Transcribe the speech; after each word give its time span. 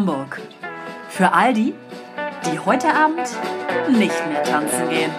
Hamburg. 0.00 0.42
Für 1.08 1.32
all 1.32 1.54
die, 1.54 1.72
die 2.44 2.58
heute 2.58 2.88
Abend 2.94 3.26
nicht 3.88 4.28
mehr 4.28 4.42
tanzen 4.42 4.90
gehen. 4.90 5.10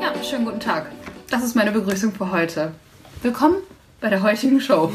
Ja, 0.00 0.12
schönen 0.22 0.44
guten 0.44 0.60
Tag. 0.60 0.86
Das 1.30 1.42
ist 1.42 1.54
meine 1.56 1.72
Begrüßung 1.72 2.12
für 2.12 2.30
heute. 2.30 2.72
Willkommen 3.22 3.56
bei 4.00 4.08
der 4.10 4.22
heutigen 4.22 4.60
Show. 4.60 4.92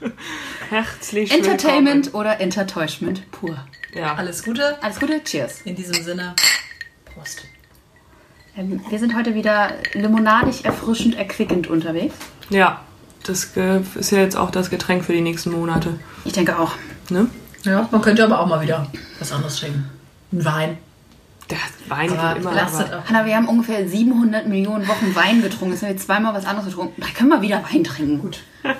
Herzlich 0.70 1.32
Entertainment 1.32 2.14
oder 2.14 2.40
Entertäuschment 2.40 3.30
pur. 3.30 3.50
willkommen. 3.50 3.66
Ja. 3.94 4.14
Alles 4.14 4.42
Gute. 4.44 4.82
Alles 4.82 5.00
Gute, 5.00 5.22
cheers. 5.24 5.62
In 5.62 5.74
diesem 5.76 5.94
Sinne, 6.02 6.34
Prost. 7.04 7.44
Ähm, 8.56 8.80
Wir 8.88 8.98
sind 8.98 9.14
heute 9.16 9.34
wieder 9.34 9.72
limonadig, 9.94 10.64
erfrischend, 10.64 11.16
erquickend 11.16 11.66
unterwegs. 11.68 12.14
ja, 12.50 12.80
das 13.24 13.44
ist 13.94 14.10
ja 14.10 14.18
jetzt 14.18 14.36
auch 14.36 14.50
das 14.50 14.70
Getränk 14.70 15.04
für 15.04 15.12
die 15.12 15.20
nächsten 15.20 15.50
Monate. 15.52 15.98
Ich 16.24 16.32
denke 16.32 16.58
auch. 16.58 16.72
Ne? 17.10 17.26
Ja, 17.64 17.88
man 17.90 18.00
könnte 18.02 18.24
aber 18.24 18.40
auch 18.40 18.46
mal 18.46 18.60
wieder 18.62 18.86
was 19.18 19.32
anderes 19.32 19.56
trinken. 19.56 19.90
Ein 20.32 20.44
Wein. 20.44 20.78
Der 21.50 21.58
Wein 21.88 22.16
Aber 22.16 22.36
immer. 22.36 22.50
Aber. 22.52 23.04
Hanna, 23.08 23.26
wir 23.26 23.36
haben 23.36 23.48
ungefähr 23.48 23.86
700 23.88 24.46
Millionen 24.46 24.86
Wochen 24.86 25.14
Wein 25.14 25.42
getrunken. 25.42 25.72
Jetzt 25.74 25.82
haben 25.82 25.88
wir 25.90 25.96
zweimal 25.96 26.34
was 26.34 26.46
anderes 26.46 26.68
getrunken. 26.68 27.00
Da 27.00 27.08
können 27.08 27.30
wir 27.30 27.42
wieder 27.42 27.62
Wein 27.70 27.84
trinken. 27.84 28.20
Gut. 28.20 28.40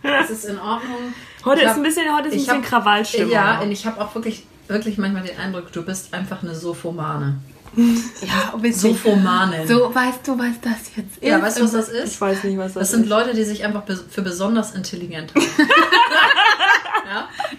Das 0.00 0.30
ist 0.30 0.44
in 0.44 0.58
Ordnung. 0.58 1.12
heute 1.44 1.60
Ich 1.62 1.66
ist 1.66 1.74
ein 1.76 1.82
bisschen, 1.82 2.04
heute 2.16 2.28
ist 2.28 2.34
ein 2.34 2.38
bisschen 2.38 2.54
hab- 2.56 2.62
Krawallstimmung. 2.62 3.32
Ja, 3.32 3.60
und 3.60 3.70
ich 3.72 3.84
habe 3.84 4.00
auch 4.00 4.14
wirklich, 4.14 4.46
wirklich 4.68 4.96
manchmal 4.96 5.22
den 5.24 5.36
Eindruck, 5.38 5.72
du 5.72 5.82
bist 5.82 6.14
einfach 6.14 6.42
eine 6.42 6.54
Sophomane. 6.54 7.38
Ja. 7.76 8.72
Sophomanin. 8.72 9.66
So, 9.68 9.94
weißt 9.94 10.26
du, 10.26 10.38
was 10.38 10.60
das 10.60 10.96
jetzt 10.96 11.16
ist? 11.18 11.22
Ja, 11.22 11.40
weißt 11.40 11.58
du, 11.58 11.64
was 11.64 11.72
das 11.72 11.88
ich 11.90 11.94
ist? 12.04 12.20
weiß 12.20 12.44
nicht, 12.44 12.58
was 12.58 12.74
das, 12.74 12.80
Das 12.82 12.90
sind 12.90 13.02
ist. 13.04 13.08
Leute, 13.08 13.34
die 13.34 13.44
sich 13.44 13.64
einfach 13.64 13.82
für 14.10 14.22
besonders 14.22 14.74
intelligent 14.74 15.34
halten. 15.34 15.48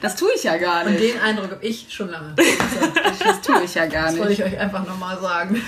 Das 0.02 0.16
tue 0.16 0.30
ich 0.36 0.44
ja 0.44 0.58
gar 0.58 0.86
Und 0.86 0.92
nicht. 0.92 1.16
den 1.16 1.20
Eindruck 1.22 1.52
habe 1.52 1.66
ich 1.66 1.88
schon 1.90 2.10
lange. 2.10 2.36
Das 3.26 3.42
tue 3.42 3.64
ich 3.64 3.74
ja 3.74 3.88
gar 3.88 4.06
Das 4.06 4.18
wollte 4.18 4.30
nicht. 4.30 4.40
ich 4.40 4.46
euch 4.46 4.60
einfach 4.60 4.86
nochmal 4.88 5.20
sagen. 5.20 5.62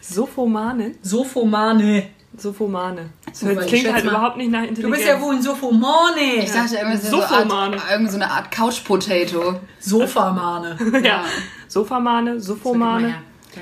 Sophomane? 0.00 0.94
Sophomane. 1.02 2.08
Sophomane. 2.36 3.10
Das 3.26 3.40
Super, 3.40 3.60
ich 3.60 3.66
klingt 3.68 3.92
halt 3.92 4.04
mal, 4.06 4.12
überhaupt 4.12 4.36
nicht 4.38 4.50
nach 4.50 4.62
Du 4.62 4.68
Intelligenz. 4.68 4.96
bist 4.96 5.08
ja 5.08 5.20
wohl 5.20 5.34
ein 5.34 5.42
Sophomane. 5.42 6.20
Ich 6.42 6.50
dachte 6.50 6.76
irgendwie 6.76 6.96
so, 6.98 7.10
so, 7.10 7.20
Sofomane. 7.20 7.76
Art, 7.76 7.90
irgend 7.92 8.10
so 8.10 8.16
eine 8.16 8.30
Art 8.30 8.50
Couch-Potato. 8.50 9.60
Sofamane. 9.78 10.78
ja. 11.04 11.24
Sofamane, 11.68 12.40
Sophomane. 12.40 13.14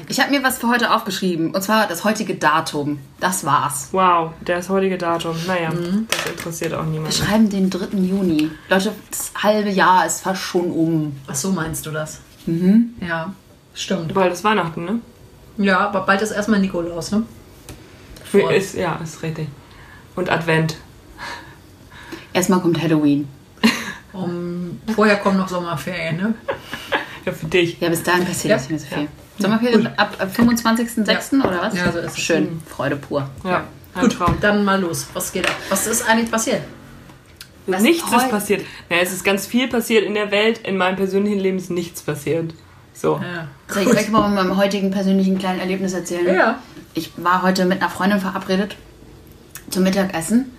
Ich 0.08 0.20
habe 0.20 0.30
mir 0.30 0.42
was 0.42 0.58
für 0.58 0.68
heute 0.68 0.92
aufgeschrieben. 0.94 1.52
Und 1.52 1.62
zwar 1.62 1.86
das 1.88 2.04
heutige 2.04 2.34
Datum. 2.36 2.98
Das 3.18 3.44
war's. 3.44 3.88
Wow, 3.92 4.32
das 4.44 4.68
heutige 4.68 4.98
Datum. 4.98 5.36
Naja, 5.46 5.70
Mhm. 5.70 6.06
das 6.10 6.26
interessiert 6.32 6.74
auch 6.74 6.84
Wir 6.84 6.90
niemanden. 6.90 7.12
schreiben 7.12 7.50
den 7.50 7.70
3. 7.70 7.96
Juni. 7.98 8.50
Leute, 8.68 8.92
das 9.10 9.32
halbe 9.42 9.70
Jahr 9.70 10.06
ist 10.06 10.20
fast 10.22 10.42
schon 10.42 10.70
um. 10.70 11.16
Ach 11.26 11.34
so 11.34 11.50
meinst 11.52 11.86
du 11.86 11.90
das? 11.90 12.20
Mhm. 12.46 12.94
Ja, 13.00 13.32
stimmt. 13.74 14.14
Bald 14.14 14.32
ist 14.32 14.44
Weihnachten, 14.44 14.84
ne? 14.84 15.00
Ja, 15.58 15.80
aber 15.80 16.02
bald 16.02 16.22
ist 16.22 16.30
erstmal 16.30 16.60
Nikolaus, 16.60 17.10
ne? 17.10 17.24
Vor. 18.30 18.52
Ist, 18.52 18.74
ja, 18.76 18.98
ist 19.02 19.22
richtig. 19.22 19.48
Und 20.14 20.30
Advent. 20.30 20.76
Erstmal 22.32 22.60
kommt 22.60 22.80
Halloween. 22.80 23.28
Um, 24.12 24.80
vorher 24.94 25.16
kommen 25.16 25.36
noch 25.36 25.48
Sommerferien, 25.48 26.16
ne? 26.16 26.34
Ja, 27.26 27.32
für 27.32 27.46
dich. 27.46 27.78
Ja, 27.80 27.90
bis 27.90 28.02
dahin 28.02 28.24
passiert 28.24 28.50
Ja. 28.52 28.56
nicht 28.56 28.70
mehr 28.70 28.78
so 28.78 28.86
viel. 28.86 29.08
Sommerferien 29.40 29.86
ab, 29.96 30.16
ab 30.18 30.28
25.06. 30.36 31.44
oder 31.46 31.62
was? 31.62 31.76
Ja, 31.76 31.92
so 31.92 31.98
ist 31.98 32.12
es. 32.16 32.18
Schön. 32.18 32.60
Freude 32.68 32.96
pur. 32.96 33.28
Ja, 33.44 33.64
ein 33.94 34.02
Gut, 34.02 34.12
Traum. 34.12 34.36
dann 34.40 34.64
mal 34.64 34.80
los. 34.80 35.06
Was 35.14 35.32
geht 35.32 35.48
ab? 35.48 35.56
Was 35.68 35.86
ist 35.86 36.08
eigentlich 36.08 36.30
passiert? 36.30 36.62
Was 37.66 37.82
nichts 37.82 38.10
ist 38.10 38.30
passiert. 38.30 38.62
Ja, 38.88 38.96
es 39.02 39.12
ist 39.12 39.24
ganz 39.24 39.46
viel 39.46 39.68
passiert 39.68 40.04
in 40.04 40.14
der 40.14 40.30
Welt. 40.30 40.58
In 40.66 40.76
meinem 40.76 40.96
persönlichen 40.96 41.38
Leben 41.38 41.58
ist 41.58 41.70
nichts 41.70 42.02
passiert. 42.02 42.52
So. 42.94 43.20
Ja. 43.22 43.46
Soll 43.68 43.82
ich 43.84 43.88
euch 43.88 44.08
mal 44.10 44.22
von 44.22 44.34
meinem 44.34 44.56
heutigen 44.56 44.90
persönlichen 44.90 45.38
kleinen 45.38 45.60
Erlebnis 45.60 45.92
erzählen? 45.92 46.34
Ja. 46.34 46.58
Ich 46.94 47.12
war 47.16 47.42
heute 47.42 47.64
mit 47.66 47.80
einer 47.80 47.90
Freundin 47.90 48.18
verabredet 48.20 48.76
zum 49.70 49.84
Mittagessen. 49.84 50.52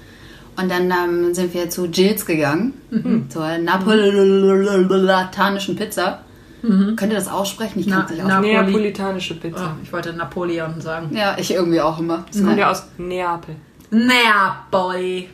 Und 0.58 0.70
dann 0.70 0.92
ähm, 0.92 1.34
sind 1.34 1.54
wir 1.54 1.70
zu 1.70 1.86
Jills 1.88 2.26
gegangen, 2.26 2.74
Mhm. 2.92 3.30
zur 3.30 3.58
napolitanischen 3.58 5.76
Pizza. 5.76 6.24
Könnt 6.62 7.02
ihr 7.02 7.16
das 7.16 7.28
aussprechen? 7.28 7.80
Ich 7.80 7.90
kann 7.90 8.06
es 8.06 8.12
nicht 8.12 8.24
aussprechen. 8.24 8.42
Neapolitanische 8.42 9.36
Pizza. 9.36 9.76
Oh, 9.76 9.82
ich 9.84 9.92
wollte 9.92 10.14
Napoleon 10.14 10.80
sagen. 10.80 11.16
Ja, 11.16 11.36
ich 11.38 11.52
irgendwie 11.52 11.82
auch 11.82 12.00
immer. 12.00 12.26
Das 12.32 12.44
kommt 12.44 12.58
ja 12.58 12.70
aus 12.70 12.86
Neapel. 12.98 13.56
Neapoli. 13.90 15.30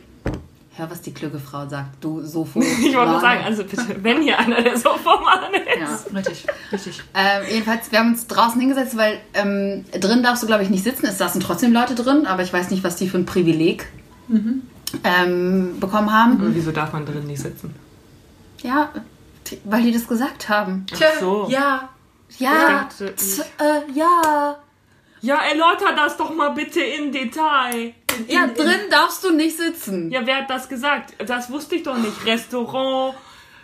Hör, 0.74 0.88
was 0.90 1.02
die 1.02 1.12
kluge 1.12 1.40
Frau 1.40 1.68
sagt. 1.68 2.02
Du 2.02 2.22
Sofo. 2.24 2.60
Ich 2.62 2.96
wollte 2.96 3.10
nur 3.10 3.20
sagen, 3.20 3.40
also 3.44 3.64
bitte, 3.64 3.96
wenn 4.02 4.22
hier 4.22 4.38
einer 4.38 4.62
der 4.62 4.76
Sofamann 4.76 5.52
ist. 5.54 6.06
Ja. 6.12 6.18
Richtig, 6.18 6.46
richtig. 6.72 7.02
Ähm, 7.14 7.42
jedenfalls, 7.50 7.90
wir 7.90 7.98
haben 7.98 8.12
uns 8.12 8.26
draußen 8.28 8.60
hingesetzt, 8.60 8.96
weil 8.96 9.18
ähm, 9.34 9.84
drin 10.00 10.22
darfst 10.22 10.44
du, 10.44 10.46
glaube 10.46 10.62
ich, 10.62 10.70
nicht 10.70 10.84
sitzen. 10.84 11.06
Es 11.06 11.18
saßen 11.18 11.40
trotzdem 11.40 11.72
Leute 11.72 11.94
drin, 11.96 12.26
aber 12.26 12.42
ich 12.42 12.52
weiß 12.52 12.70
nicht, 12.70 12.84
was 12.84 12.96
die 12.96 13.08
für 13.08 13.18
ein 13.18 13.26
Privileg 13.26 13.86
ähm, 15.04 15.80
bekommen 15.80 16.12
haben. 16.12 16.40
Aber 16.40 16.54
wieso 16.54 16.70
darf 16.70 16.92
man 16.92 17.04
drin 17.04 17.26
nicht 17.26 17.42
sitzen? 17.42 17.74
Ja, 18.62 18.90
weil 19.64 19.82
die 19.82 19.92
das 19.92 20.06
gesagt 20.08 20.48
haben. 20.48 20.86
Tja, 20.92 21.08
so. 21.20 21.46
ja. 21.50 21.88
Ja, 22.38 22.84
dachte, 22.88 23.06
äh, 23.58 23.92
ja. 23.94 24.56
Ja, 25.20 25.36
erläuter 25.42 25.94
das 25.96 26.16
doch 26.16 26.32
mal 26.34 26.50
bitte 26.50 26.80
in 26.80 27.10
Detail. 27.10 27.94
Ja, 28.28 28.46
drin 28.46 28.80
darfst 28.90 29.24
du 29.24 29.32
nicht 29.32 29.56
sitzen. 29.56 30.10
Ja, 30.10 30.20
wer 30.26 30.38
hat 30.38 30.50
das 30.50 30.68
gesagt? 30.68 31.14
Das 31.26 31.50
wusste 31.50 31.76
ich 31.76 31.82
doch 31.84 31.96
nicht. 31.96 32.24
Restaurant, 32.26 33.14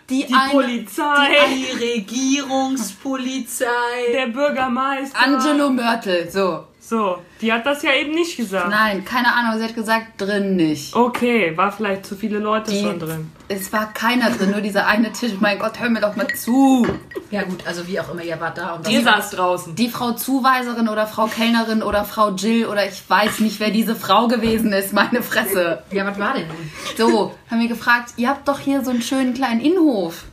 Die, 0.09 0.25
die 0.25 0.33
eine- 0.33 0.51
Polizei, 0.51 1.27
Die 1.53 1.77
Regierungspolizei. 1.85 3.65
der 4.13 4.27
Bürgermeister. 4.27 5.17
Angelo 5.19 5.69
Mörtel, 5.69 6.29
so. 6.29 6.65
So, 6.87 7.17
die 7.41 7.51
hat 7.51 7.65
das 7.65 7.81
ja 7.81 7.93
eben 7.93 8.13
nicht 8.13 8.37
gesagt. 8.37 8.69
Nein, 8.69 9.03
keine 9.05 9.33
Ahnung, 9.33 9.57
sie 9.57 9.63
hat 9.63 9.73
gesagt, 9.73 10.21
drin 10.21 10.55
nicht. 10.55 10.95
Okay, 10.95 11.57
war 11.57 11.71
vielleicht 11.71 12.05
zu 12.05 12.15
viele 12.15 12.37
Leute 12.37 12.69
Die- 12.69 12.81
schon 12.81 12.99
drin. 12.99 13.31
Es 13.47 13.73
war 13.73 13.91
keiner 13.91 14.29
drin, 14.29 14.51
nur 14.51 14.61
dieser 14.61 14.85
eine 14.85 15.11
Tisch. 15.11 15.31
Mein 15.39 15.57
Gott, 15.57 15.79
hör 15.79 15.89
mir 15.89 15.99
doch 16.01 16.15
mal 16.15 16.27
zu. 16.35 16.85
Ja 17.31 17.41
gut, 17.43 17.65
also 17.65 17.87
wie 17.87 17.99
auch 17.99 18.11
immer, 18.11 18.23
ihr 18.23 18.39
wart 18.39 18.59
da. 18.59 18.73
Und 18.75 18.87
Ihr 18.87 19.01
saß 19.01 19.31
draußen. 19.31 19.73
Die 19.75 19.89
Frau 19.89 20.11
Zuweiserin 20.11 20.87
oder 20.87 21.07
Frau 21.07 21.25
Kellnerin 21.25 21.81
oder 21.81 22.05
Frau 22.05 22.31
Jill 22.35 22.67
oder 22.67 22.87
ich 22.87 23.01
weiß 23.09 23.39
nicht, 23.39 23.59
wer 23.59 23.71
diese 23.71 23.95
Frau 23.95 24.27
gewesen 24.27 24.71
ist, 24.71 24.93
meine 24.93 25.23
Fresse. 25.23 25.81
Ja, 25.91 26.05
was 26.05 26.19
war 26.19 26.33
denn 26.35 26.47
nun? 26.47 26.71
So, 26.97 27.33
haben 27.49 27.59
wir 27.61 27.67
gefragt, 27.67 28.13
ihr 28.17 28.29
habt 28.29 28.47
doch 28.47 28.59
hier 28.59 28.83
so 28.83 28.91
einen 28.91 29.01
schönen 29.01 29.33
kleinen 29.33 29.61
Innenhof. 29.61 30.25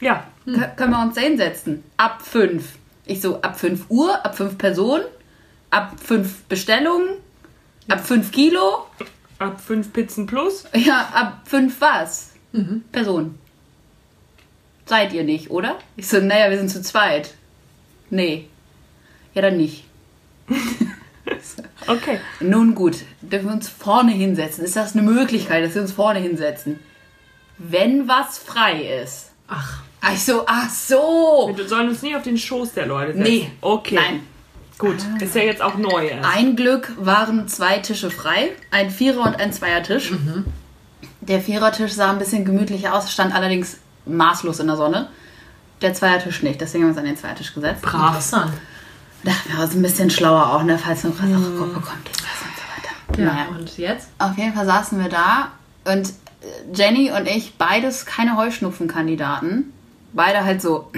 Ja, 0.00 0.24
Kö- 0.46 0.74
können 0.74 0.90
wir 0.92 1.02
uns 1.02 1.14
da 1.14 1.20
hinsetzen? 1.20 1.84
Ab 1.96 2.20
fünf. 2.22 2.64
Ich 3.06 3.20
so, 3.20 3.40
ab 3.42 3.58
fünf 3.60 3.84
Uhr, 3.90 4.24
ab 4.24 4.36
fünf 4.36 4.58
Personen, 4.58 5.04
ab 5.74 5.96
fünf 6.00 6.44
Bestellungen, 6.44 7.16
ab 7.88 8.06
fünf 8.06 8.30
Kilo, 8.30 8.86
ab 9.38 9.60
fünf 9.60 9.92
Pizzen 9.92 10.26
plus. 10.26 10.64
ja, 10.74 11.10
ab 11.12 11.42
fünf 11.44 11.80
was? 11.80 12.30
Personen. 12.92 13.36
Seid 14.86 15.12
ihr 15.12 15.24
nicht, 15.24 15.50
oder? 15.50 15.76
Ich 15.96 16.06
so, 16.06 16.20
naja, 16.20 16.50
wir 16.50 16.58
sind 16.58 16.68
zu 16.68 16.82
zweit. 16.82 17.34
Nee. 18.10 18.48
Ja, 19.34 19.42
dann 19.42 19.56
nicht. 19.56 19.84
Okay. 21.86 22.18
Nun 22.40 22.74
gut, 22.74 22.96
dürfen 23.20 23.46
wir 23.46 23.52
uns 23.52 23.68
vorne 23.68 24.12
hinsetzen? 24.12 24.64
Ist 24.64 24.76
das 24.76 24.94
eine 24.94 25.02
Möglichkeit, 25.02 25.62
dass 25.62 25.74
wir 25.74 25.82
uns 25.82 25.92
vorne 25.92 26.18
hinsetzen? 26.18 26.78
Wenn 27.58 28.08
was 28.08 28.38
frei 28.38 29.00
ist. 29.02 29.32
Ach, 29.48 29.82
Ach 30.00 30.12
ich 30.12 30.24
so, 30.24 30.44
ach 30.46 30.70
so. 30.70 31.52
Wir 31.54 31.68
sollen 31.68 31.88
uns 31.88 32.00
nicht 32.00 32.16
auf 32.16 32.22
den 32.22 32.38
Schoß 32.38 32.72
der 32.72 32.86
Leute 32.86 33.12
setzen. 33.14 33.30
Nee. 33.30 33.50
Okay. 33.60 33.96
Nein. 33.96 34.26
Gut, 34.78 34.96
ist 35.20 35.34
ja 35.34 35.42
jetzt 35.42 35.62
auch 35.62 35.76
neu. 35.76 36.06
erst. 36.08 36.28
Ein 36.36 36.56
Glück 36.56 36.92
waren 36.98 37.46
zwei 37.48 37.78
Tische 37.78 38.10
frei, 38.10 38.50
ein 38.70 38.90
Vierer- 38.90 39.22
und 39.26 39.36
ein 39.40 39.52
Zweiertisch. 39.52 40.12
Der 41.20 41.40
Vierertisch 41.40 41.92
sah 41.92 42.10
ein 42.10 42.18
bisschen 42.18 42.44
gemütlicher 42.44 42.92
aus, 42.94 43.10
stand 43.12 43.34
allerdings 43.34 43.78
maßlos 44.04 44.60
in 44.60 44.66
der 44.66 44.76
Sonne. 44.76 45.08
Der 45.80 45.94
Zweiertisch 45.94 46.42
nicht, 46.42 46.60
deswegen 46.60 46.84
haben 46.84 46.88
wir 46.90 46.92
uns 46.92 46.98
an 46.98 47.04
den 47.06 47.16
Zweiertisch 47.16 47.54
gesetzt. 47.54 47.82
Brav. 47.82 48.08
interessant. 48.08 48.52
Dachten 49.22 49.52
wir, 49.56 49.62
uns 49.64 49.74
ein 49.74 49.80
bisschen 49.82 50.10
schlauer 50.10 50.52
auch, 50.52 50.62
ne, 50.64 50.78
falls 50.78 51.04
noch 51.04 51.12
was 51.12 51.20
auch 51.20 51.56
Gruppe 51.58 51.80
kommt 51.80 52.06
und 52.08 52.16
so 52.18 53.14
weiter. 53.16 53.22
Ja, 53.22 53.32
Naja. 53.32 53.46
und 53.58 53.78
jetzt? 53.78 54.08
Auf 54.18 54.36
jeden 54.36 54.52
Fall 54.54 54.66
saßen 54.66 54.98
wir 55.02 55.08
da 55.08 55.52
und 55.90 56.08
äh, 56.10 56.12
Jenny 56.74 57.10
und 57.10 57.26
ich, 57.26 57.56
beides 57.56 58.04
keine 58.04 58.36
Heuschnupfenkandidaten. 58.36 59.72
Beide 60.12 60.44
halt 60.44 60.60
so. 60.60 60.90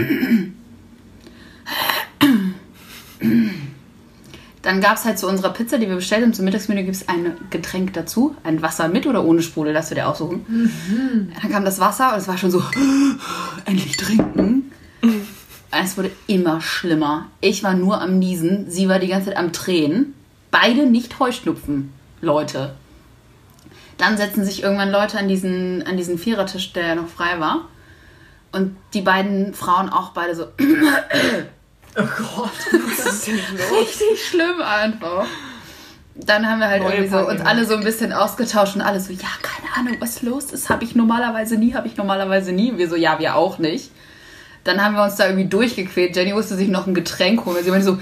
Dann 4.62 4.80
gab 4.80 4.96
es 4.96 5.04
halt 5.04 5.16
zu 5.16 5.28
unserer 5.28 5.50
Pizza, 5.50 5.78
die 5.78 5.86
wir 5.86 5.94
bestellt 5.94 6.22
haben, 6.22 6.34
zum 6.34 6.44
Mittagsmenü 6.44 6.82
gibt 6.82 6.96
es 6.96 7.08
ein 7.08 7.36
Getränk 7.50 7.92
dazu. 7.92 8.34
Ein 8.42 8.62
Wasser 8.62 8.88
mit 8.88 9.06
oder 9.06 9.24
ohne 9.24 9.40
Sprudel, 9.40 9.72
das 9.72 9.90
wir 9.90 9.94
dir 9.94 10.08
aussuchen. 10.08 10.44
Dann 11.40 11.52
kam 11.52 11.64
das 11.64 11.78
Wasser 11.78 12.12
und 12.12 12.18
es 12.18 12.26
war 12.26 12.36
schon 12.36 12.50
so, 12.50 12.60
endlich 13.64 13.96
trinken. 13.96 14.72
Es 15.70 15.96
wurde 15.96 16.10
immer 16.26 16.60
schlimmer. 16.60 17.26
Ich 17.40 17.62
war 17.62 17.74
nur 17.74 18.00
am 18.00 18.18
Niesen, 18.18 18.68
sie 18.68 18.88
war 18.88 18.98
die 18.98 19.06
ganze 19.06 19.28
Zeit 19.28 19.36
am 19.36 19.52
Tränen. 19.52 20.14
Beide 20.50 20.86
nicht 20.86 21.18
Heuschnupfen, 21.20 21.92
Leute. 22.20 22.74
Dann 23.98 24.16
setzen 24.16 24.44
sich 24.44 24.62
irgendwann 24.62 24.90
Leute 24.90 25.18
an 25.18 25.28
diesen, 25.28 25.86
an 25.86 25.96
diesen 25.96 26.18
Vierertisch, 26.18 26.72
der 26.72 26.96
noch 26.96 27.08
frei 27.08 27.38
war. 27.38 27.68
Und 28.52 28.76
die 28.94 29.02
beiden 29.02 29.54
Frauen 29.54 29.90
auch 29.90 30.10
beide 30.10 30.34
so 30.34 30.46
Oh 31.96 32.02
Gott. 32.02 32.50
Was 32.72 33.06
ist 33.06 33.26
denn 33.26 33.36
los? 33.36 33.80
richtig 33.80 34.28
schlimm 34.28 34.60
einfach. 34.60 35.26
Dann 36.14 36.48
haben 36.48 36.60
wir 36.60 36.68
halt 36.68 36.82
Neue 36.82 36.94
irgendwie 36.94 37.10
so 37.10 37.28
uns 37.28 37.40
alle 37.42 37.66
so 37.66 37.74
ein 37.74 37.84
bisschen 37.84 38.12
ausgetauscht 38.12 38.74
und 38.74 38.80
alle 38.80 39.00
so, 39.00 39.12
ja, 39.12 39.28
keine 39.42 39.74
Ahnung, 39.76 40.00
was 40.00 40.22
los 40.22 40.50
ist, 40.50 40.70
habe 40.70 40.82
ich 40.82 40.94
normalerweise 40.94 41.56
nie, 41.56 41.74
habe 41.74 41.88
ich 41.88 41.96
normalerweise 41.98 42.52
nie. 42.52 42.78
Wir 42.78 42.88
so, 42.88 42.96
ja, 42.96 43.18
wir 43.18 43.36
auch 43.36 43.58
nicht. 43.58 43.90
Dann 44.64 44.82
haben 44.82 44.94
wir 44.94 45.04
uns 45.04 45.16
da 45.16 45.26
irgendwie 45.26 45.48
durchgequält. 45.48 46.16
Jenny 46.16 46.32
musste 46.32 46.56
sich 46.56 46.68
noch 46.68 46.86
ein 46.86 46.94
Getränk 46.94 47.44
holen. 47.44 47.62
Sie 47.62 47.70
meinte 47.70 47.86
so, 47.86 47.98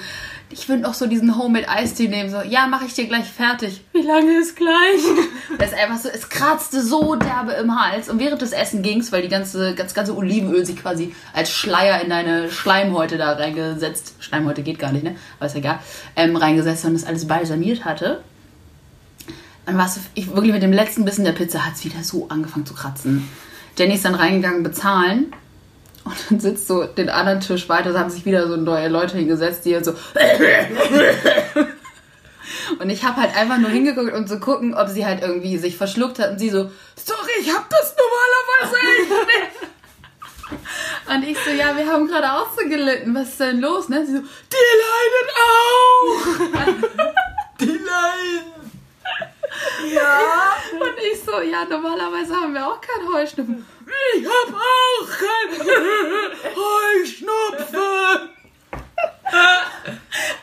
ich 0.55 0.69
würde 0.69 0.83
noch 0.83 0.95
so 0.95 1.07
diesen 1.07 1.37
Homemade 1.37 1.69
Eistee 1.69 2.07
nehmen. 2.07 2.31
So, 2.31 2.41
ja, 2.41 2.69
mache 2.69 2.85
ich 2.87 2.95
dir 2.95 3.07
gleich 3.07 3.27
fertig. 3.27 3.83
Wie 3.93 4.03
lange 4.03 4.39
ist 4.39 4.57
gleich? 4.57 4.71
Das 5.59 5.73
ist 5.73 5.79
einfach 5.79 5.99
so, 5.99 6.09
es 6.09 6.29
kratzte 6.29 6.83
so 6.83 7.15
derbe 7.15 7.53
im 7.53 7.79
Hals. 7.79 8.09
Und 8.09 8.19
während 8.19 8.43
des 8.43 8.53
Essen 8.53 8.83
ging's, 8.83 9.13
weil 9.13 9.23
die 9.23 9.29
ganze, 9.29 9.75
das 9.75 9.95
ganze 9.95 10.17
Olivenöl 10.17 10.65
sich 10.65 10.77
quasi 10.77 11.15
als 11.33 11.51
Schleier 11.51 12.01
in 12.01 12.11
deine 12.11 12.51
Schleimhäute 12.51 13.19
da 13.19 13.33
reingesetzt. 13.33 14.15
Schleimhäute 14.19 14.63
geht 14.63 14.79
gar 14.79 14.93
nicht, 14.93 15.05
ne? 15.05 15.17
Aber 15.39 15.47
ist 15.47 15.55
egal. 15.55 15.79
Ähm, 16.17 16.37
reingesetzt 16.37 16.85
und 16.85 16.95
das 16.95 17.05
alles 17.05 17.27
balsamiert 17.27 17.85
hatte. 17.85 18.23
Dann 19.67 19.79
war 19.79 19.87
es 19.87 20.01
ich, 20.15 20.35
wirklich 20.35 20.53
mit 20.53 20.63
dem 20.63 20.73
letzten 20.73 21.05
Bissen 21.05 21.25
der 21.25 21.33
Pizza 21.33 21.65
hat 21.65 21.75
es 21.75 21.85
wieder 21.85 22.03
so 22.03 22.29
angefangen 22.29 22.67
zu 22.67 22.75
kratzen. 22.75 23.29
Jenny 23.79 23.95
ist 23.95 24.05
dann 24.05 24.15
reingegangen 24.15 24.63
bezahlen 24.63 25.33
und 26.05 26.15
dann 26.31 26.41
sitzt 26.41 26.69
so 26.69 26.85
den 26.85 27.09
anderen 27.09 27.41
Tisch 27.41 27.69
weiter, 27.69 27.93
da 27.93 28.01
haben 28.01 28.11
sich 28.11 28.25
wieder 28.27 28.47
so 28.49 28.57
neue 28.57 28.89
Leute 28.89 29.17
hingesetzt, 29.17 29.65
die 29.65 29.75
halt 29.75 29.85
so 29.85 29.93
und 32.79 32.91
ich 32.91 33.05
habe 33.05 33.21
halt 33.21 33.37
einfach 33.37 33.59
nur 33.59 33.71
hingeguckt, 33.71 34.13
um 34.13 34.27
zu 34.27 34.41
gucken, 34.41 34.75
ob 34.75 34.89
sie 34.89 35.07
halt 35.07 35.23
irgendwie 35.23 35.59
sich 35.59 35.77
verschluckt 35.77 36.19
hat 36.19 36.33
und 36.33 36.39
sie 36.39 36.51
so, 36.51 36.71
sorry, 36.97 37.31
ich 37.41 37.55
hab 37.55 37.69
das 37.71 37.95
normalerweise 37.97 38.77
nicht. 38.87 39.13
Und 41.07 41.23
ich 41.25 41.39
so, 41.39 41.51
ja, 41.51 41.77
wir 41.77 41.87
haben 41.91 42.07
gerade 42.07 42.33
auch 42.33 42.49
so 42.57 42.69
gelitten, 42.69 43.15
was 43.15 43.29
ist 43.29 43.41
denn 43.41 43.61
los? 43.61 43.89
Ne? 43.89 44.05
Sie 44.07 44.13
so, 44.13 44.21
die 44.21 44.57
leiden 44.83 45.29
auch. 45.43 46.75
Die 47.61 47.67
leiden. 47.67 48.55
Und 50.73 50.99
ich 51.13 51.23
so, 51.23 51.41
ja, 51.41 51.65
normalerweise 51.65 52.35
haben 52.35 52.53
wir 52.53 52.67
auch 52.67 52.81
keinen 52.81 53.15
Heuschnupfen. 53.15 53.65
Ich 54.17 54.25
hab 54.27 54.55
auch 54.55 55.09
keinen 55.19 55.69
Heuschnupfen. 56.57 58.31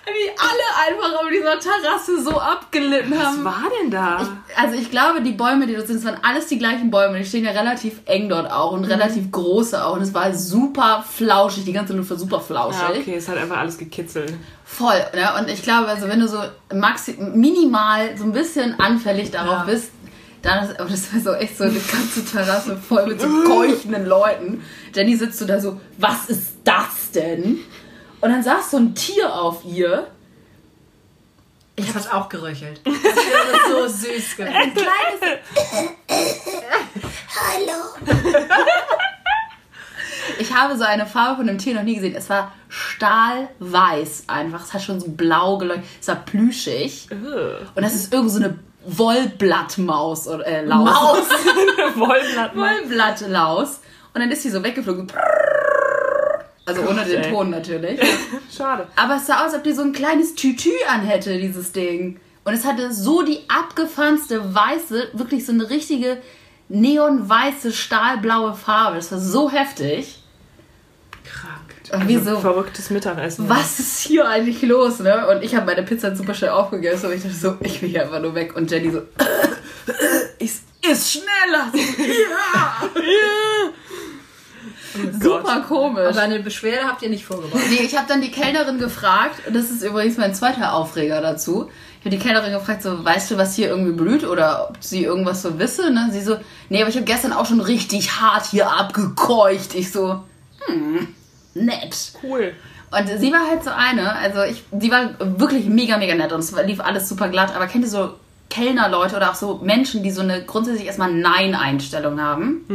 Wie 0.06 0.30
alle 0.38 0.98
einfach 1.00 1.20
auf 1.22 1.28
dieser 1.32 1.58
Terrasse 1.60 2.22
so 2.22 2.38
abgelitten 2.40 3.12
Was 3.12 3.24
haben. 3.26 3.44
war 3.46 3.64
denn 3.82 3.90
da? 3.90 4.28
Also 4.58 4.76
ich 4.76 4.92
glaube, 4.92 5.22
die 5.22 5.32
Bäume, 5.32 5.66
die 5.68 5.76
dort 5.76 5.88
sind, 5.88 5.98
es 5.98 6.06
waren 6.06 6.18
alles 6.24 6.48
die 6.48 6.58
gleichen 6.58 6.92
Bäume. 6.92 7.18
Die 7.20 7.26
stehen 7.26 7.46
ja 7.46 7.52
relativ 7.52 8.02
eng 8.06 8.28
dort 8.28 8.52
auch 8.52 8.74
und 8.74 8.84
relativ 8.86 9.32
große 9.32 9.84
auch. 9.84 9.94
Und 9.96 10.02
es 10.02 10.14
war 10.14 10.34
super 10.34 11.06
flauschig. 11.10 11.64
Die 11.64 11.72
ganze 11.74 11.94
Luft 11.94 12.10
war 12.10 12.18
super 12.18 12.42
flauschig. 12.42 12.82
ja, 12.82 12.90
okay, 13.02 13.16
es 13.16 13.30
hat 13.30 13.38
einfach 13.38 13.58
alles 13.58 13.78
gekitzelt. 13.78 14.34
Voll, 14.66 15.02
ne? 15.16 15.30
Und 15.40 15.50
ich 15.50 15.64
glaube, 15.64 15.88
also 15.88 16.08
wenn 16.10 16.20
du 16.20 16.28
so 16.28 16.40
maxi 16.74 17.14
minimal 17.20 18.18
so 18.18 18.26
ein 18.26 18.34
bisschen 18.34 18.78
anfällig 18.80 19.32
darauf 19.32 19.60
Ja. 19.60 19.64
bist, 19.66 19.92
dann 20.42 20.68
ist, 20.68 20.80
aber 20.80 20.90
das 20.90 21.14
war 21.14 21.20
so 21.22 21.34
echt 21.34 21.58
so 21.58 21.66
eine 21.66 21.80
ganze 21.80 22.26
Terrasse 22.26 22.78
voll 22.78 23.08
mit 23.08 23.22
so 23.22 23.28
keuchenden 23.44 24.06
Leuten. 24.06 24.64
Jenny 24.94 25.16
sitzt 25.16 25.40
so 25.40 25.46
da 25.46 25.60
so, 25.60 25.80
was 25.98 26.30
ist 26.30 26.54
das 26.64 27.12
denn? 27.14 27.60
Und 28.22 28.30
dann 28.30 28.44
saß 28.44 28.72
so 28.72 28.78
ein 28.78 28.96
Tier 28.96 29.34
auf 29.34 29.64
ihr. 29.66 30.08
Ich 31.76 31.94
hab's 31.94 32.08
auch 32.08 32.30
geröchelt. 32.30 32.82
Das 32.86 33.16
wäre 33.16 33.88
so 33.88 33.88
süß 33.88 34.36
gewesen. 34.38 34.56
Ein 34.56 34.74
kleines. 34.74 35.40
Hallo. 37.38 38.34
Ich 40.40 40.54
habe 40.54 40.78
so 40.78 40.84
eine 40.84 41.06
Farbe 41.06 41.38
von 41.38 41.50
einem 41.50 41.58
Tier 41.58 41.76
noch 41.76 41.84
nie 41.84 41.96
gesehen. 41.96 42.16
Es 42.16 42.30
war 42.30 42.52
stahlweiß 42.70 44.26
einfach. 44.28 44.64
Es 44.64 44.74
hat 44.74 44.82
schon 44.82 45.00
so 45.00 45.10
blau 45.10 45.58
geleuchtet. 45.58 45.86
Es 46.00 46.08
war 46.08 46.18
plüschig. 46.18 47.08
Und 47.12 47.82
das 47.82 47.96
ist 47.96 48.14
irgend 48.14 48.32
so 48.32 48.38
eine 48.38 48.60
Wollblattmaus 48.86 50.28
oder 50.28 50.46
äh, 50.46 50.66
Laus. 50.66 50.86
Maus. 50.86 51.30
Wollblatt. 51.96 52.56
Wollblattlaus. 52.56 53.80
Und 54.14 54.22
dann 54.22 54.32
ist 54.32 54.44
sie 54.44 54.50
so 54.50 54.64
weggeflogen. 54.64 55.08
Also 56.66 56.82
ohne 56.84 57.06
den. 57.06 57.24
Ton 57.24 57.50
natürlich. 57.50 58.00
Schade. 58.56 58.88
Aber 58.96 59.16
es 59.16 59.28
sah 59.28 59.40
aus, 59.40 59.54
als 59.54 59.56
ob 59.56 59.64
die 59.64 59.74
so 59.74 59.82
ein 59.82 59.94
kleines 59.94 60.36
Tütü 60.36 60.72
anhätte, 60.88 61.38
dieses 61.38 61.72
Ding. 61.72 62.20
Und 62.44 62.54
es 62.54 62.66
hatte 62.66 62.92
so 62.92 63.22
die 63.22 63.40
abgefahrenste 63.48 64.54
weiße, 64.54 65.10
wirklich 65.14 65.46
so 65.46 65.52
eine 65.52 65.70
richtige 65.70 66.18
neonweiße, 66.70 67.72
stahlblaue 67.72 68.54
Farbe. 68.54 68.96
Das 68.98 69.12
war 69.12 69.20
so 69.20 69.50
heftig. 69.50 70.21
Und 71.94 72.08
wieso? 72.08 72.40
Verrücktes 72.40 72.90
Mittagessen. 72.90 73.50
Was 73.50 73.80
ist 73.80 74.00
hier 74.00 74.28
eigentlich 74.28 74.62
los, 74.62 75.00
ne? 75.00 75.28
Und 75.28 75.44
ich 75.44 75.56
habe 75.56 75.66
meine 75.66 75.84
Pizza 75.84 76.16
super 76.16 76.34
schnell 76.34 76.52
aufgegessen 76.52 77.10
und 77.10 77.16
ich 77.16 77.24
dachte 77.24 77.36
so, 77.36 77.58
ich 77.62 77.82
will 77.82 77.90
hier 77.90 78.04
einfach 78.04 78.22
nur 78.22 78.36
weg. 78.36 78.56
Und 78.56 78.72
Jenny 78.72 78.92
so, 78.92 79.02
ich 80.40 80.52
ist 80.90 81.12
schneller. 81.12 81.72
Ja. 81.74 82.90
Super 85.22 85.62
komisch. 85.62 86.10
Aber 86.10 86.22
eine 86.22 86.40
Beschwerde 86.40 86.86
habt 86.88 87.02
ihr 87.02 87.10
nicht 87.10 87.24
vorgebracht. 87.26 87.64
Nee, 87.70 87.84
ich 87.84 87.96
habe 87.96 88.08
dann 88.08 88.22
die 88.22 88.32
Kellnerin 88.32 88.78
gefragt, 88.78 89.48
und 89.48 89.56
das 89.56 89.70
ist 89.70 89.84
übrigens 89.84 90.18
mein 90.18 90.34
zweiter 90.34 90.74
Aufreger 90.74 91.22
dazu. 91.22 91.70
Ich 92.00 92.06
habe 92.06 92.10
die 92.10 92.22
Kellnerin 92.22 92.52
gefragt, 92.52 92.84
so, 92.84 93.04
weißt 93.04 93.32
du, 93.32 93.38
was 93.38 93.56
hier 93.56 93.70
irgendwie 93.70 93.94
blüht 93.94 94.26
oder 94.26 94.70
ob 94.70 94.84
sie 94.84 95.04
irgendwas 95.04 95.44
so 95.44 95.60
wisse? 95.60 95.92
Ne? 95.92 96.10
Sie 96.12 96.22
so, 96.22 96.38
nee, 96.70 96.82
aber 96.82 96.90
ich 96.90 96.96
habe 96.96 97.06
gestern 97.06 97.32
auch 97.32 97.46
schon 97.46 97.62
richtig 97.62 98.20
hart 98.20 98.48
hier 98.48 98.70
abgekeucht. 98.70 99.76
Ich 99.76 99.92
so, 99.92 100.24
hm, 100.66 101.08
nett. 101.54 102.14
Cool. 102.24 102.54
Und 102.92 103.08
sie 103.08 103.32
war 103.32 103.48
halt 103.50 103.64
so 103.64 103.70
eine, 103.70 104.16
also 104.16 104.44
ich, 104.44 104.64
sie 104.78 104.92
war 104.92 105.12
wirklich 105.40 105.68
mega, 105.68 105.98
mega 105.98 106.14
nett 106.14 106.34
und 106.34 106.40
es 106.40 106.54
lief 106.66 106.82
alles 106.82 107.08
super 107.08 107.30
glatt, 107.30 107.56
aber 107.56 107.68
kennt 107.68 107.86
ihr 107.86 107.90
so 107.90 108.16
Kellnerleute 108.50 109.16
oder 109.16 109.32
auch 109.32 109.36
so 109.36 109.62
Menschen, 109.64 110.04
die 110.04 110.12
so 110.12 110.22
eine 110.22 110.44
grundsätzlich 110.44 110.88
erstmal 110.88 111.12
Nein-Einstellung 111.14 112.20
haben? 112.20 112.66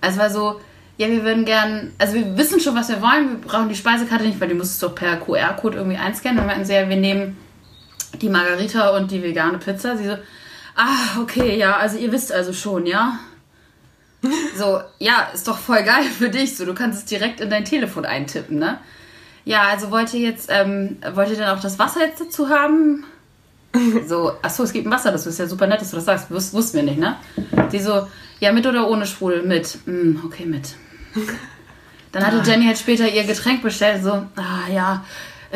Also 0.00 0.18
war 0.18 0.30
so, 0.30 0.60
ja, 0.96 1.08
wir 1.08 1.22
würden 1.24 1.44
gern, 1.44 1.92
also 1.98 2.14
wir 2.14 2.36
wissen 2.36 2.60
schon, 2.60 2.74
was 2.74 2.88
wir 2.88 3.02
wollen, 3.02 3.30
wir 3.30 3.48
brauchen 3.48 3.68
die 3.68 3.74
Speisekarte 3.74 4.24
nicht, 4.24 4.40
weil 4.40 4.48
die 4.48 4.54
musst 4.54 4.82
du 4.82 4.86
doch 4.86 4.94
per 4.94 5.16
QR-Code 5.16 5.76
irgendwie 5.78 5.98
einscannen. 5.98 6.38
Und 6.38 6.44
wir 6.44 6.48
meinten 6.48 6.64
sie, 6.64 6.74
ja, 6.74 6.88
wir 6.88 6.96
nehmen 6.96 7.36
die 8.20 8.28
Margarita 8.28 8.96
und 8.96 9.10
die 9.10 9.22
vegane 9.22 9.58
Pizza. 9.58 9.96
Sie 9.96 10.06
so, 10.06 10.16
ah, 10.76 11.20
okay, 11.20 11.58
ja, 11.58 11.76
also 11.76 11.98
ihr 11.98 12.12
wisst 12.12 12.32
also 12.32 12.52
schon, 12.52 12.86
ja? 12.86 13.18
So, 14.56 14.80
ja, 14.98 15.30
ist 15.34 15.48
doch 15.48 15.58
voll 15.58 15.82
geil 15.82 16.04
für 16.04 16.28
dich. 16.28 16.56
So, 16.56 16.64
du 16.64 16.74
kannst 16.74 16.98
es 16.98 17.04
direkt 17.06 17.40
in 17.40 17.50
dein 17.50 17.64
Telefon 17.64 18.04
eintippen, 18.04 18.58
ne? 18.58 18.78
Ja, 19.44 19.62
also 19.62 19.90
wollt 19.90 20.14
ihr 20.14 20.20
jetzt, 20.20 20.48
ähm, 20.52 20.98
wollt 21.14 21.30
ihr 21.30 21.36
dann 21.36 21.56
auch 21.56 21.60
das 21.60 21.78
Wasser 21.78 22.00
jetzt 22.00 22.20
dazu 22.20 22.48
haben? 22.48 23.04
So, 24.06 24.32
achso, 24.42 24.64
es 24.64 24.72
gibt 24.74 24.86
ein 24.86 24.92
Wasser, 24.92 25.12
das 25.12 25.26
ist 25.26 25.38
ja 25.38 25.46
super 25.46 25.66
nett, 25.66 25.80
dass 25.80 25.90
du 25.90 25.96
das 25.96 26.04
sagst. 26.04 26.30
Wus 26.30 26.52
wussten 26.52 26.76
wir 26.76 26.82
nicht, 26.82 26.98
ne? 26.98 27.16
Die 27.72 27.78
so, 27.78 28.06
ja, 28.38 28.52
mit 28.52 28.66
oder 28.66 28.86
ohne 28.86 29.06
Sprudel? 29.06 29.44
Mit. 29.44 29.78
Hm, 29.86 30.20
okay, 30.26 30.44
mit. 30.44 30.74
Dann 32.12 32.26
hatte 32.26 32.42
Jenny 32.44 32.66
halt 32.66 32.76
später 32.76 33.08
ihr 33.08 33.24
Getränk 33.24 33.62
bestellt, 33.62 34.04
so, 34.04 34.10
ah 34.36 34.70
ja, 34.70 35.06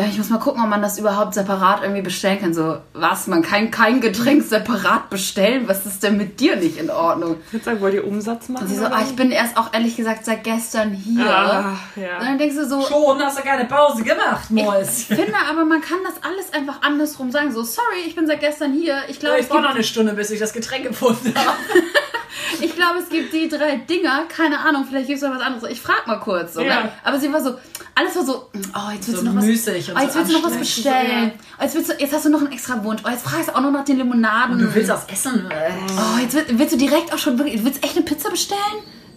ich 0.04 0.18
muss 0.18 0.28
mal 0.28 0.38
gucken, 0.38 0.62
ob 0.62 0.68
man 0.68 0.82
das 0.82 0.98
überhaupt 0.98 1.32
separat 1.32 1.80
irgendwie 1.82 2.02
bestellen 2.02 2.38
kann. 2.38 2.52
So, 2.52 2.76
was, 2.92 3.26
man 3.28 3.40
kann 3.42 3.70
kein 3.70 4.02
Getränk 4.02 4.42
separat 4.44 5.08
bestellen? 5.08 5.68
Was 5.68 5.86
ist 5.86 6.02
denn 6.02 6.18
mit 6.18 6.38
dir 6.38 6.56
nicht 6.56 6.76
in 6.76 6.90
Ordnung? 6.90 7.36
Ich 7.46 7.52
würde 7.54 7.64
sagen, 7.64 7.80
wollt 7.80 7.94
ihr 7.94 8.06
Umsatz 8.06 8.50
machen? 8.50 8.64
Und 8.64 8.68
sie 8.68 8.76
so, 8.76 8.84
ah, 8.84 9.02
ich 9.08 9.16
bin 9.16 9.30
erst 9.30 9.56
auch 9.56 9.72
ehrlich 9.72 9.96
gesagt 9.96 10.26
seit 10.26 10.44
gestern 10.44 10.92
hier. 10.92 11.24
Ah, 11.26 11.78
Und 11.96 12.02
ja. 12.02 12.18
dann 12.20 12.36
denkst 12.36 12.56
du 12.56 12.66
so, 12.68 12.82
Schon 12.82 13.18
hast 13.22 13.38
du 13.38 13.42
keine 13.42 13.64
Pause 13.64 14.02
gemacht, 14.02 14.50
Mäus. 14.50 14.98
ich 14.98 15.06
finde 15.16 15.32
aber, 15.50 15.64
man 15.64 15.80
kann 15.80 15.98
das 16.04 16.22
alles 16.22 16.52
einfach 16.52 16.82
andersrum 16.82 17.30
sagen. 17.30 17.50
So, 17.52 17.62
sorry, 17.62 18.00
ich 18.06 18.14
bin 18.14 18.26
seit 18.26 18.40
gestern 18.40 18.74
hier. 18.74 18.98
Ich 19.08 19.18
glaube, 19.18 19.36
Ich 19.38 19.44
es, 19.44 19.48
brauche 19.48 19.62
noch 19.62 19.74
eine 19.74 19.82
Stunde, 19.84 20.12
bis 20.12 20.30
ich 20.30 20.38
das 20.38 20.52
Getränk 20.52 20.88
gefunden 20.88 21.32
habe. 21.34 21.56
ich 22.60 22.74
glaube, 22.74 22.98
es 23.02 23.08
gibt 23.08 23.32
die 23.32 23.48
drei 23.48 23.76
Dinger. 23.76 24.24
Keine 24.28 24.58
Ahnung, 24.60 24.84
vielleicht 24.88 25.06
gibt 25.06 25.22
es 25.22 25.24
noch 25.26 25.34
was 25.34 25.42
anderes. 25.42 25.70
Ich 25.70 25.80
frag 25.80 26.06
mal 26.06 26.20
kurz. 26.20 26.54
So, 26.54 26.60
Ja. 26.60 26.82
ne? 26.84 26.92
Aber 27.02 27.18
sie 27.18 27.32
war 27.32 27.40
so, 27.42 27.54
alles 27.94 28.14
war 28.14 28.24
so, 28.24 28.50
oh, 28.54 28.90
jetzt 28.92 29.08
willst 29.08 29.20
So 29.20 29.26
noch 29.26 29.36
was, 29.36 29.44
müßig 29.44 29.85
und 29.88 29.96
oh, 29.96 30.00
jetzt 30.00 30.12
so 30.12 30.18
willst 30.18 30.32
du 30.32 30.38
noch 30.38 30.44
was 30.44 30.56
bestellen. 30.56 31.32
Oh, 31.58 31.62
jetzt, 31.62 31.74
willst 31.74 31.90
du, 31.90 31.94
jetzt 31.98 32.12
hast 32.12 32.24
du 32.24 32.30
noch 32.30 32.40
einen 32.40 32.52
extra 32.52 32.82
Wunsch. 32.84 33.02
Oh, 33.04 33.10
jetzt 33.10 33.24
fragst 33.24 33.48
du 33.48 33.54
auch 33.54 33.60
noch 33.60 33.70
nach 33.70 33.84
den 33.84 33.98
Limonaden. 33.98 34.58
Du 34.58 34.74
willst 34.74 34.90
was 34.90 35.08
essen? 35.08 35.48
Oh, 35.50 36.18
jetzt 36.20 36.34
willst, 36.34 36.58
willst 36.58 36.74
du 36.74 36.78
direkt 36.78 37.12
auch 37.12 37.18
schon 37.18 37.38
wirklich, 37.38 37.56
du 37.56 37.64
willst 37.64 37.82
echt 37.84 37.96
eine 37.96 38.04
Pizza 38.04 38.30
bestellen? 38.30 38.58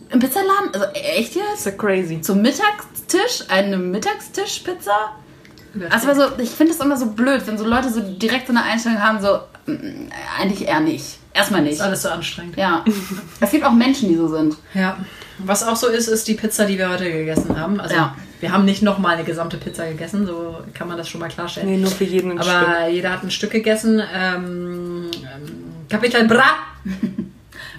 Im 0.10 0.20
Pizzaladen? 0.20 0.74
Also 0.74 0.86
echt 0.94 1.36
jetzt? 1.36 1.66
Ja 1.66 1.72
crazy. 1.72 2.22
Zum 2.22 2.42
Mittagstisch? 2.42 3.44
Eine 3.48 3.78
Mittagstisch-Pizza? 3.78 5.16
Also 5.92 6.08
war 6.08 6.16
so, 6.16 6.24
ich 6.42 6.50
finde 6.50 6.74
das 6.74 6.84
immer 6.84 6.98
so 6.98 7.08
blöd, 7.08 7.46
wenn 7.46 7.58
so 7.58 7.66
Leute 7.66 7.92
so 7.92 8.02
direkt 8.02 8.48
so 8.48 8.54
eine 8.54 8.64
Einstellung 8.64 9.02
haben, 9.04 9.22
so, 9.22 9.40
eigentlich 10.40 10.68
eher 10.68 10.80
nicht. 10.80 11.18
Erstmal 11.34 11.62
nicht. 11.62 11.74
ist 11.74 11.82
alles 11.82 12.02
so 12.02 12.10
anstrengend. 12.10 12.58
Ja. 12.58 12.84
Es 13.40 13.52
gibt 13.52 13.64
auch 13.64 13.72
Menschen, 13.72 14.10
die 14.10 14.16
so 14.16 14.28
sind. 14.28 14.56
Ja. 14.74 14.98
Was 15.40 15.64
auch 15.64 15.76
so 15.76 15.88
ist, 15.88 16.08
ist 16.08 16.28
die 16.28 16.34
Pizza, 16.34 16.66
die 16.66 16.78
wir 16.78 16.90
heute 16.90 17.10
gegessen 17.12 17.58
haben. 17.58 17.80
Also 17.80 17.96
Ja. 17.96 18.16
wir 18.42 18.52
haben 18.52 18.66
nicht 18.66 18.82
nochmal 18.82 19.16
eine 19.16 19.24
gesamte 19.24 19.58
Pizza 19.58 19.88
gegessen, 19.88 20.26
so 20.26 20.58
kann 20.74 20.88
man 20.88 20.98
das 20.98 21.08
schon 21.08 21.22
mal 21.22 21.30
klarstellen. 21.30 21.70
Nee, 21.70 21.78
nur 21.78 21.92
für 21.92 22.04
jeden 22.04 22.32
ein 22.32 22.40
Aber 22.40 22.88
jeder 22.90 23.12
hat 23.12 23.24
ein 23.24 23.32
Stück 23.32 23.52
gegessen. 23.52 24.02
Ähm, 24.14 25.10
ähm, 25.14 25.74
Kapital 25.90 26.26
Bra 26.28 26.44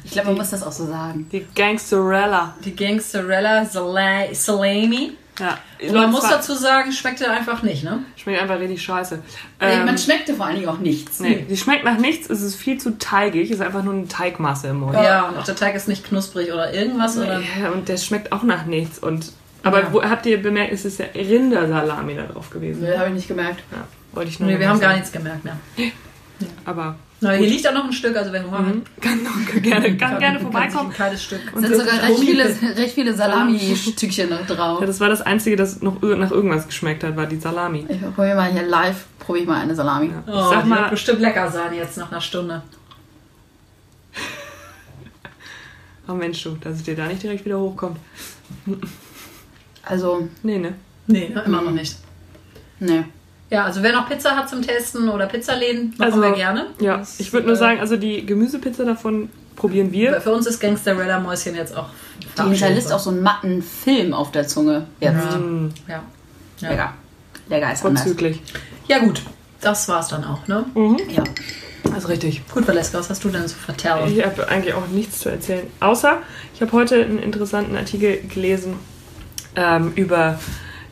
Ich 0.04 0.12
glaube, 0.12 0.28
man 0.28 0.38
muss 0.38 0.50
das 0.50 0.62
auch 0.62 0.72
so 0.72 0.86
sagen. 0.86 1.28
Die 1.30 1.46
Gangsterella. 1.54 2.54
Die 2.64 2.74
Gangsterella 2.74 3.64
Sala- 3.64 4.32
Salami. 4.34 5.12
Ja. 5.38 5.58
Und 5.86 5.94
man 5.94 6.10
muss 6.10 6.28
dazu 6.28 6.54
sagen, 6.54 6.92
schmeckte 6.92 7.30
einfach 7.30 7.62
nicht, 7.62 7.82
ne? 7.84 8.00
Schmeckt 8.16 8.42
einfach 8.42 8.58
richtig 8.58 8.82
scheiße. 8.82 9.20
man 9.58 9.88
Ähm, 9.88 9.96
schmeckte 9.98 10.34
vor 10.34 10.46
allen 10.46 10.56
Dingen 10.56 10.68
auch 10.68 10.78
nichts. 10.78 11.20
nee, 11.20 11.46
die 11.48 11.56
schmeckt 11.56 11.84
nach 11.84 11.96
nichts, 11.98 12.28
es 12.28 12.42
ist 12.42 12.56
viel 12.56 12.78
zu 12.78 12.98
teigig, 12.98 13.50
es 13.50 13.56
ist 13.56 13.62
einfach 13.62 13.82
nur 13.82 13.94
eine 13.94 14.06
Teigmasse 14.08 14.68
im 14.68 14.80
Mund. 14.80 14.94
Ja, 14.94 15.28
und 15.28 15.38
auch 15.38 15.44
der 15.44 15.56
Teig 15.56 15.74
ist 15.74 15.88
nicht 15.88 16.04
knusprig 16.04 16.52
oder 16.52 16.74
irgendwas. 16.74 17.16
Oder? 17.16 17.40
Ja, 17.60 17.70
und 17.70 17.88
der 17.88 17.96
schmeckt 17.96 18.32
auch 18.32 18.42
nach 18.42 18.66
nichts. 18.66 18.98
Und, 18.98 19.32
aber 19.62 19.80
Ja. 19.82 19.92
wo, 19.92 20.02
habt 20.02 20.26
ihr 20.26 20.42
bemerkt, 20.42 20.72
es 20.72 20.84
ist 20.84 20.98
ja 20.98 21.06
Rindersalami 21.14 22.16
da 22.16 22.24
drauf 22.24 22.50
gewesen. 22.50 22.82
Nee, 22.82 22.96
habe 22.98 23.08
ich 23.08 23.14
nicht 23.14 23.28
gemerkt. 23.28 23.60
Ja, 23.72 23.78
wollte 24.12 24.30
ich 24.30 24.40
nur 24.40 24.50
Nee, 24.50 24.58
wir 24.58 24.68
haben 24.68 24.80
gar 24.80 24.92
nichts 24.94 25.10
gemerkt 25.12 25.44
mehr. 25.44 25.56
Aber 26.66 26.96
Na, 27.22 27.32
hier 27.32 27.48
liegt 27.48 27.68
auch 27.68 27.74
noch 27.74 27.84
ein 27.84 27.92
Stück, 27.92 28.16
also 28.16 28.32
wer 28.32 28.42
Hunger 28.44 28.66
hat, 28.66 28.74
kann, 29.02 29.20
gerne, 29.62 29.94
kann 29.96 30.18
gerne 30.18 30.18
kann 30.18 30.32
sich 30.32 30.42
vorbeikommen. 30.42 30.88
ein 30.90 30.94
kleines 30.94 31.22
Stück. 31.22 31.40
Es 31.54 31.60
sind 31.60 31.76
sogar 31.76 32.02
recht 32.02 32.18
viele, 32.18 32.44
recht 32.76 32.94
viele 32.94 33.14
Salami-Stückchen 33.14 34.30
noch 34.30 34.46
drauf. 34.46 34.80
Ja, 34.80 34.86
das 34.86 35.00
war 35.00 35.10
das 35.10 35.20
Einzige, 35.20 35.56
das 35.56 35.82
noch 35.82 36.00
nach 36.00 36.30
irgendwas 36.30 36.66
geschmeckt 36.66 37.04
hat, 37.04 37.16
war 37.16 37.26
die 37.26 37.36
Salami. 37.36 37.84
Ich 37.88 38.00
probiere 38.00 38.36
mal 38.36 38.50
hier 38.50 38.62
live, 38.62 39.04
probiere 39.18 39.42
ich 39.42 39.48
mal 39.48 39.60
eine 39.60 39.74
Salami. 39.74 40.06
Ja. 40.06 40.22
Oh, 40.26 40.50
Sag 40.50 40.64
die 40.64 40.70
wird 40.70 40.80
mal, 40.80 40.88
bestimmt 40.88 41.20
lecker 41.20 41.50
sein 41.50 41.74
jetzt 41.74 41.98
nach 41.98 42.10
einer 42.10 42.22
Stunde. 42.22 42.62
oh 46.08 46.14
Mensch, 46.14 46.42
du, 46.42 46.56
dass 46.60 46.76
es 46.76 46.82
dir 46.84 46.96
da 46.96 47.06
nicht 47.06 47.22
direkt 47.22 47.44
wieder 47.44 47.58
hochkommt. 47.58 47.98
Also, 49.84 50.26
Nee, 50.42 50.58
ne? 50.58 50.72
Nee, 51.06 51.34
immer 51.44 51.60
noch 51.60 51.72
nicht. 51.72 51.96
ne. 52.78 53.04
Ja, 53.50 53.64
also 53.64 53.82
wer 53.82 53.92
noch 53.92 54.08
Pizza 54.08 54.36
hat 54.36 54.48
zum 54.48 54.62
Testen 54.62 55.08
oder 55.08 55.26
Pizzaläden, 55.26 55.92
machen 55.98 56.12
Also, 56.12 56.22
wir 56.22 56.32
gerne. 56.32 56.66
Ja, 56.80 56.98
Das, 56.98 57.18
ich 57.18 57.32
würde 57.32 57.46
nur 57.48 57.56
äh, 57.56 57.58
sagen, 57.58 57.80
also 57.80 57.96
die 57.96 58.24
Gemüsepizza 58.24 58.84
davon 58.84 59.28
probieren 59.56 59.90
wir. 59.92 60.20
Für 60.20 60.32
uns 60.32 60.46
ist 60.46 60.60
Gangsterella 60.60 61.18
Mäuschen 61.18 61.54
jetzt 61.56 61.76
auch 61.76 61.88
Die 62.38 62.42
hinterlässt 62.42 62.92
auch 62.92 63.00
so 63.00 63.10
einen 63.10 63.22
matten 63.22 63.62
Film 63.62 64.14
auf 64.14 64.30
der 64.30 64.46
Zunge. 64.46 64.86
Jetzt. 65.00 65.16
Ja. 65.32 65.38
Mm, 65.38 65.72
Ja. 65.88 66.02
Ja. 66.60 66.68
Lecker. 66.70 66.94
Lecker 67.48 67.72
ist 67.72 67.84
anders. 67.84 68.02
vorzüglich. 68.04 68.40
ja, 68.86 68.98
gut. 69.00 69.22
Das 69.60 69.88
war's 69.88 70.08
dann 70.08 70.24
auch, 70.24 70.46
ne? 70.46 70.64
Ja. 71.08 71.22
Das 71.84 72.04
ist 72.04 72.08
richtig. 72.08 72.42
Gut, 72.54 72.66
Valeska, 72.68 72.98
was 72.98 73.10
hast 73.10 73.24
du 73.24 73.28
denn 73.28 73.46
so 73.48 73.56
vertellt? 73.56 74.10
Ich 74.10 74.24
habe 74.24 74.48
eigentlich 74.48 74.72
auch 74.74 74.86
nichts 74.88 75.18
zu 75.18 75.28
erzählen. 75.28 75.66
Außer, 75.80 76.18
ich 76.54 76.62
habe 76.62 76.72
heute 76.72 77.02
einen 77.02 77.18
interessanten 77.18 77.76
Artikel 77.76 78.22
gelesen 78.32 78.76
ähm, 79.56 79.92
über 79.96 80.38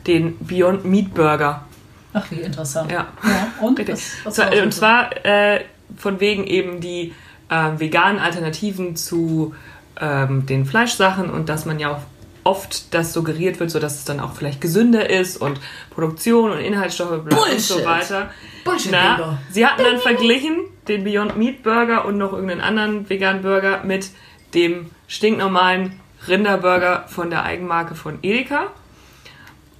den 0.05 0.37
Beyond 0.39 0.85
Meat 0.85 1.13
Burger. 1.13 1.65
Ach, 2.13 2.25
wie 2.31 2.41
interessant. 2.41 2.91
Ja. 2.91 3.07
Ja, 3.23 3.47
und? 3.61 3.79
Was, 3.87 4.11
was 4.23 4.35
Zwar- 4.35 4.45
war 4.45 4.51
das 4.55 4.63
und 4.63 4.73
so? 4.73 4.79
zwar 4.79 5.25
äh, 5.25 5.61
von 5.97 6.19
wegen 6.19 6.45
eben 6.45 6.79
die 6.81 7.13
äh, 7.49 7.69
veganen 7.79 8.19
Alternativen 8.19 8.95
zu 8.95 9.53
ähm, 9.99 10.45
den 10.45 10.65
Fleischsachen 10.65 11.29
und 11.29 11.49
dass 11.49 11.65
man 11.65 11.79
ja 11.79 11.91
auch 11.91 12.01
oft 12.43 12.93
das 12.93 13.11
suggeriert 13.13 13.59
wird, 13.59 13.69
sodass 13.69 13.95
es 13.99 14.05
dann 14.05 14.19
auch 14.19 14.33
vielleicht 14.33 14.61
gesünder 14.61 15.09
ist 15.09 15.37
und 15.37 15.59
Produktion 15.91 16.51
und 16.51 16.59
Inhaltsstoffe 16.59 17.23
bla 17.25 17.37
und 17.37 17.59
so 17.59 17.75
Bullshit. 17.75 17.85
weiter. 17.85 18.29
Bullshit, 18.63 18.91
Na, 18.91 19.37
sie 19.51 19.65
hatten 19.67 19.83
dann 19.83 19.99
verglichen 19.99 20.57
den 20.87 21.03
Beyond 21.03 21.37
Meat 21.37 21.61
Burger 21.63 22.05
und 22.05 22.17
noch 22.17 22.31
irgendeinen 22.33 22.61
anderen 22.61 23.09
veganen 23.09 23.41
Burger 23.43 23.83
mit 23.83 24.09
dem 24.55 24.89
stinknormalen 25.07 25.99
Rinderburger 26.27 27.05
von 27.07 27.29
der 27.29 27.43
Eigenmarke 27.43 27.93
von 27.93 28.17
Edeka, 28.23 28.67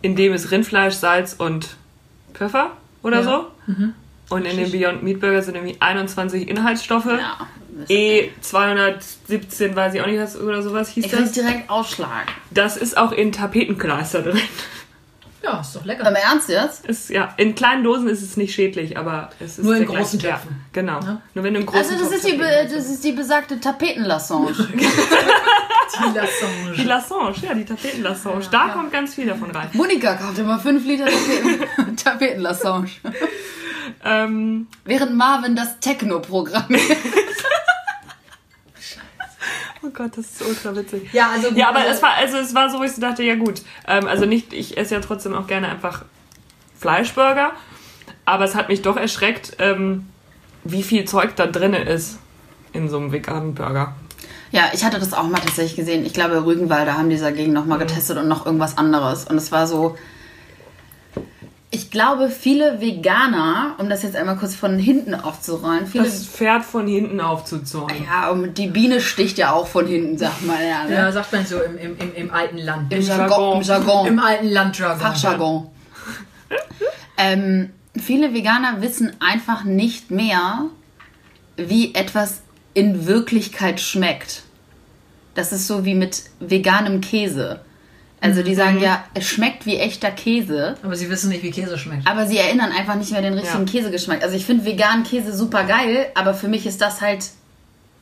in 0.02 0.16
dem 0.16 0.34
es 0.34 0.52
Rindfleisch, 0.52 0.96
Salz 0.96 1.34
und 1.34 1.76
Pfeffer 2.34 2.72
oder 3.04 3.18
Ja. 3.22 3.24
so. 3.24 3.48
Und 4.30 4.46
in 4.46 4.58
dem 4.58 4.72
Beyond 4.72 5.04
Meat 5.04 5.20
Burger 5.20 5.42
sind 5.42 5.56
irgendwie 5.56 5.78
21 5.80 6.48
Inhaltsstoffe. 6.48 7.06
Ja. 7.08 7.48
E 7.88 8.30
217, 8.42 9.76
weiß 9.76 9.94
ich 9.94 10.02
auch 10.02 10.06
nicht, 10.08 10.20
was 10.20 10.38
oder 10.40 10.62
sowas 10.62 10.90
hieß 10.90 11.06
Ich 11.06 11.12
das. 11.12 11.32
direkt 11.32 11.70
ausschlagen. 11.70 12.28
Das 12.52 12.78
ist 12.78 12.98
auch 12.98 13.12
in 13.12 13.32
Tapetenkleister 13.32 14.22
drin. 14.22 14.40
Ja, 15.42 15.62
ist 15.62 15.74
doch 15.76 15.86
lecker. 15.86 16.06
Im 16.10 16.16
Ernst 16.16 16.50
jetzt? 16.50 16.86
Ist, 16.86 17.10
ja, 17.10 17.34
in 17.38 17.56
kleinen 17.56 17.84
Dosen 17.86 18.10
ist 18.10 18.22
es 18.22 18.36
nicht 18.36 18.54
schädlich, 18.54 18.98
aber 18.98 19.30
es 19.40 19.58
ist 19.58 19.64
Nur 19.64 19.78
in 19.78 19.86
großen 19.86 20.20
gleiche- 20.20 20.36
Töpfen. 20.36 20.50
Ja, 20.52 20.82
genau. 20.82 21.00
Ja. 21.00 21.22
Nur 21.34 21.44
wenn 21.46 21.54
du 21.54 21.64
großen 21.64 21.80
Also 21.80 21.94
das 21.94 22.10
Topf 22.10 22.16
ist, 22.16 22.28
die, 22.28 22.38
das 22.76 22.90
ist 22.90 23.04
die 23.06 23.14
besagte 23.14 23.58
Tapetenlassange. 23.60 24.52
Die 25.98 26.17
Lassange. 26.17 26.75
Die 26.75 26.84
Lassange, 26.84 27.36
ja, 27.41 27.53
die 27.53 27.65
Tapetenlassange. 27.65 28.48
Da 28.51 28.69
kommt 28.69 28.91
ganz 28.91 29.15
viel 29.15 29.27
davon 29.27 29.51
rein. 29.51 29.69
Monika 29.74 30.15
kauft 30.15 30.38
immer 30.38 30.60
5 30.60 30.86
Liter 30.86 31.05
Tapeten, 31.05 31.96
Tapetenlassange. 32.03 32.89
Ähm, 34.03 34.67
Während 34.86 35.15
Marvin 35.15 35.55
das 35.55 35.79
Techno-Programm 35.79 36.67
oh 39.81 39.89
Gott, 39.89 40.17
das 40.17 40.25
ist 40.27 40.41
ultra 40.46 40.75
witzig. 40.75 41.12
Ja, 41.12 41.31
also 41.31 41.50
Ja, 41.50 41.69
aber 41.69 41.86
es 41.88 42.01
war, 42.01 42.13
also 42.15 42.38
es 42.38 42.53
war 42.53 42.69
so, 42.69 42.79
wo 42.79 42.84
ich 42.84 42.91
so 42.91 43.01
dachte, 43.01 43.24
ja 43.24 43.36
gut. 43.36 43.62
Ähm, 43.88 44.08
also 44.08 44.25
nicht, 44.25 44.53
ich 44.53 44.77
esse 44.77 44.96
ja 44.96 45.01
trotzdem 45.01 45.34
auch 45.34 45.48
gerne 45.48 45.69
einfach 45.69 46.05
Fleischburger. 46.77 47.51
Aber 48.25 48.46
es 48.46 48.55
hat 48.55 48.69
mich 48.69 48.81
doch 48.81 48.96
erschreckt, 48.96 49.58
ähm, 49.60 50.08
wie 50.63 50.84
viel 50.84 51.05
Zeug 51.05 51.36
da 51.36 51.48
drin 51.48 51.74
ist 51.74 52.19
in 52.74 52.89
so 52.89 52.98
einem 52.98 53.12
veganen 53.12 53.55
Burger. 53.55 53.96
Ja, 54.51 54.70
ich 54.74 54.84
hatte 54.84 55.00
das 55.00 55.13
auch 55.13 55.27
mal 55.27 55.39
tatsächlich 55.39 55.75
gesehen. 55.75 56.06
Ich 56.06 56.13
glaube, 56.13 56.44
Rügenwalder 56.46 56.98
haben 56.98 57.10
die 57.10 57.20
dagegen 57.20 57.53
nochmal 57.53 57.77
getestet 57.77 58.18
und 58.18 58.27
noch 58.27 58.46
irgendwas 58.46 58.77
anderes. 58.77 59.25
Und 59.25 59.38
es 59.38 59.51
war 59.51 59.68
so. 59.68 59.96
Ich 61.72 61.91
glaube, 61.91 62.32
viele 62.32 62.82
Veganer, 62.82 63.75
um 63.77 63.89
das 63.89 64.01
jetzt 64.01 64.15
einmal 64.15 64.38
kurz 64.38 64.56
von 64.56 64.79
hinten 64.79 65.13
aufzurollen, 65.13 65.86
viele. 65.86 66.06
Das 66.06 66.25
Pferd 66.25 66.65
von 66.65 66.88
hinten 66.88 67.22
aufzuzäumen. 67.22 68.06
ja, 68.06 68.32
und 68.32 68.58
die 68.58 68.68
Biene 68.68 69.01
sticht 69.01 69.38
ja 69.38 69.51
auch 69.51 69.68
von 69.68 69.86
hinten, 69.86 70.18
sagt 70.18 70.44
man 70.48 70.58
ja. 70.68 70.86
Ne? 70.86 70.96
Ja, 70.96 71.12
sagt 71.12 71.32
man 71.32 71.46
so 71.46 71.62
im, 71.62 71.77
im, 71.77 71.98
im, 72.00 72.15
im 72.15 72.34
alten 72.34 72.58
Land. 72.58 72.91
Im 72.91 73.01
Jargon. 73.01 73.29
Jargon. 73.29 73.58
Im 73.58 73.63
Jargon. 73.63 74.08
Im 74.08 74.20
alten 74.20 74.48
Landjargon. 74.48 75.00
Fachjargon. 75.00 75.68
ähm, 77.18 77.70
viele 77.96 78.34
Veganer 78.34 78.82
wissen 78.82 79.12
einfach 79.20 79.63
nicht 79.63 80.10
mehr, 80.10 80.65
wie 81.56 81.94
etwas 81.94 82.41
in 82.74 83.08
Wirklichkeit 83.08 83.80
schmeckt. 83.82 84.44
Das 85.36 85.52
ist 85.52 85.68
so 85.68 85.86
wie 85.86 85.96
mit 85.96 86.24
veganem 86.40 87.02
Käse. 87.02 87.62
Also 88.22 88.44
die 88.44 88.54
sagen 88.56 88.82
ja, 88.82 89.04
es 89.14 89.26
schmeckt 89.28 89.66
wie 89.66 89.78
echter 89.78 90.12
Käse, 90.12 90.76
Aber 90.84 90.96
sie 90.96 91.10
wissen 91.10 91.30
nicht, 91.30 91.42
wie 91.42 91.52
Käse 91.52 91.78
schmeckt. 91.78 92.06
aber 92.06 92.28
sie 92.28 92.38
erinnern 92.38 92.72
einfach 92.74 92.96
nicht 92.96 93.12
mehr 93.12 93.22
den 93.22 93.34
richtigen 93.34 93.66
Ja. 93.66 93.72
Käsegeschmack. 93.72 94.22
Also 94.24 94.36
ich 94.36 94.46
finde 94.46 94.66
veganen 94.66 95.04
Käse 95.06 95.34
super 95.36 95.64
geil, 95.64 96.08
aber 96.16 96.34
für 96.34 96.50
mich 96.50 96.66
ist 96.66 96.82
das 96.82 97.00
halt 97.00 97.26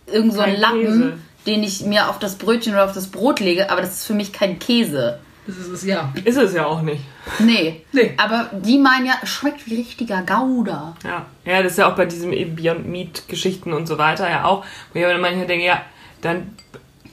irgend 0.07 0.33
so 0.33 0.39
ein 0.39 0.59
Lappen, 0.59 0.81
Käse. 0.81 1.13
den 1.45 1.61
ich 1.63 1.81
mir 1.81 2.09
auf 2.09 2.17
das 2.17 2.35
Brötchen 2.35 2.73
oder 2.73 2.85
auf 2.85 2.93
das 2.93 3.07
Brot 3.07 3.39
lege, 3.39 3.69
aber 3.69 3.81
das 3.81 3.91
ist 3.97 4.05
für 4.05 4.15
mich 4.15 4.33
kein 4.33 4.57
Käse. 4.57 5.19
Das 5.47 5.57
ist 5.57 5.69
es, 5.69 5.83
ja. 5.85 6.13
Ist 6.25 6.37
es 6.37 6.53
ja 6.53 6.65
auch 6.65 6.81
nicht. 6.81 7.01
Nee. 7.39 7.85
Nee. 7.93 8.13
Aber 8.17 8.49
die 8.53 8.77
meinen 8.77 9.05
ja, 9.05 9.13
es 9.23 9.29
schmeckt 9.29 9.65
wie 9.65 9.75
richtiger 9.75 10.21
Gouda. 10.23 10.95
Ja. 11.03 11.25
ja, 11.45 11.63
das 11.63 11.73
ist 11.73 11.77
ja 11.77 11.89
auch 11.89 11.95
bei 11.95 12.05
diesen 12.05 12.33
eben 12.33 12.55
Beyond 12.55 12.85
Meat 12.85 13.27
Geschichten 13.29 13.71
und 13.71 13.87
so 13.87 13.97
weiter 13.97 14.29
ja 14.29 14.43
auch, 14.43 14.65
wo 14.91 14.99
ich 14.99 15.05
aber 15.05 15.17
manchmal 15.17 15.47
denke, 15.47 15.65
ja, 15.65 15.81
dann, 16.21 16.53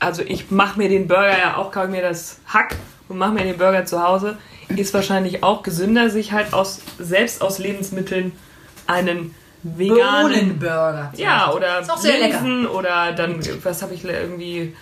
also 0.01 0.23
ich 0.23 0.51
mache 0.51 0.79
mir 0.79 0.89
den 0.89 1.07
Burger 1.07 1.39
ja 1.39 1.57
auch, 1.57 1.71
kaufe 1.71 1.89
mir 1.89 2.03
das 2.03 2.41
Hack 2.47 2.75
und 3.09 3.19
mache 3.19 3.33
mir 3.33 3.45
den 3.45 3.57
Burger 3.57 3.85
zu 3.85 4.03
Hause. 4.03 4.37
Ist 4.69 4.93
wahrscheinlich 4.95 5.45
auch 5.45 5.63
gesünder, 5.63 6.11
sich 6.11 6.33
halt 6.33 6.53
aus, 6.53 6.81
selbst 6.99 7.41
aus 7.43 7.59
Lebensmitteln 7.59 8.33
einen 8.87 9.35
veganen 9.63 10.59
Bohnenburger. 10.59 11.13
Ja, 11.17 11.53
oder 11.53 11.81
Ist 11.81 11.91
auch 11.91 11.99
sehr 11.99 12.19
lecker. 12.19 12.75
Oder 12.75 13.13
dann, 13.13 13.41
was 13.63 13.83
habe 13.83 13.95
ich 13.95 14.05
irgendwie, 14.05 14.75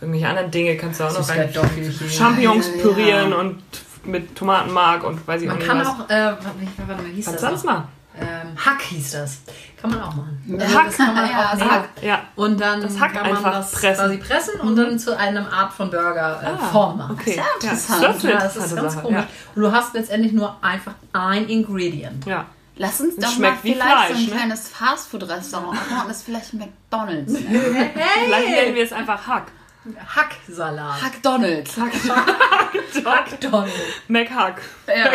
irgendwelche 0.00 0.28
anderen 0.28 0.50
Dinge 0.50 0.76
kannst 0.76 1.00
du 1.00 1.04
auch 1.04 1.12
noch 1.18 1.28
rein. 1.28 1.52
Champignons 1.52 2.00
Ja, 2.18 2.30
ja, 2.40 2.76
ja. 2.76 2.82
pürieren 2.82 3.32
und 3.32 3.62
mit 4.04 4.34
Tomatenmark 4.34 5.04
und 5.04 5.26
weiß 5.28 5.42
ich 5.42 5.48
Man 5.48 5.56
auch 5.56 5.60
nicht 5.60 5.68
kann 5.68 5.80
was. 5.80 5.88
auch, 5.88 6.08
äh, 6.08 6.32
wie- 6.58 6.68
warte 6.88 7.02
mal, 7.02 7.08
wie 7.10 7.14
hieß 7.16 7.26
Was 7.26 7.32
das? 7.34 7.40
sonst 7.42 7.64
mal? 7.64 7.84
Ähm, 8.18 8.56
Hack 8.56 8.82
hieß 8.82 9.12
das. 9.12 9.38
Kann 9.80 9.90
man 9.90 10.00
auch 10.02 10.14
machen. 10.14 10.42
Hack, 10.58 10.86
das 10.86 10.96
kann 10.96 11.14
man 11.14 11.30
ja, 11.30 11.38
auch 11.46 11.52
also. 11.52 11.64
Hack. 11.64 11.88
Ja, 12.02 12.20
Und 12.34 12.60
dann 12.60 12.82
Das 12.82 12.98
Hack 12.98 13.12
kann 13.14 13.22
man 13.22 13.36
einfach 13.36 13.52
das 13.52 13.70
pressen. 13.72 14.04
quasi 14.04 14.16
pressen 14.18 14.60
und 14.60 14.76
dann 14.76 14.98
zu 14.98 15.16
einem 15.16 15.46
Art 15.46 15.72
von 15.72 15.90
Burger 15.90 16.40
äh, 16.42 16.46
Ah, 16.46 16.66
Form 16.72 16.98
machen. 16.98 17.16
okay. 17.18 17.36
ja 17.36 17.42
Ja, 17.42 17.48
interessant. 17.60 18.02
das 18.04 18.16
ist 18.16 18.24
eine 18.24 18.32
Ja, 18.34 18.40
das 18.40 18.56
ist 18.56 18.76
ganz 18.76 18.92
Sache. 18.94 19.02
komisch. 19.04 19.20
Ja. 19.20 19.26
Und 19.54 19.62
du 19.62 19.72
hast 19.72 19.94
letztendlich 19.94 20.32
nur 20.32 20.56
einfach 20.62 20.92
ein 21.12 21.48
Ingredient. 21.48 22.26
ja. 22.26 22.46
Lass 22.76 22.98
uns 23.00 23.14
Das 23.16 23.26
doch 23.26 23.32
schmeckt 23.36 23.56
mal 23.56 23.64
wie 23.64 23.72
vielleicht 23.74 23.90
so 23.90 23.96
Fleisch, 24.14 24.16
ein 24.18 24.24
ne? 24.30 24.36
kleines 24.36 24.68
Fastfood-Restaurant 24.70 25.74
machen 25.90 26.08
das 26.08 26.22
vielleicht 26.22 26.54
McDonalds. 26.54 27.32
nennen. 27.40 27.90
Vielleicht 28.24 28.48
nennen 28.48 28.74
wir 28.74 28.84
es 28.84 28.92
einfach 28.92 29.26
Hack. 29.26 29.48
Hacksalat. 30.14 31.02
McDonalds. 31.02 31.76
Hackdonald. 33.04 33.70
McHack. 34.08 34.60
Ja. 34.88 35.10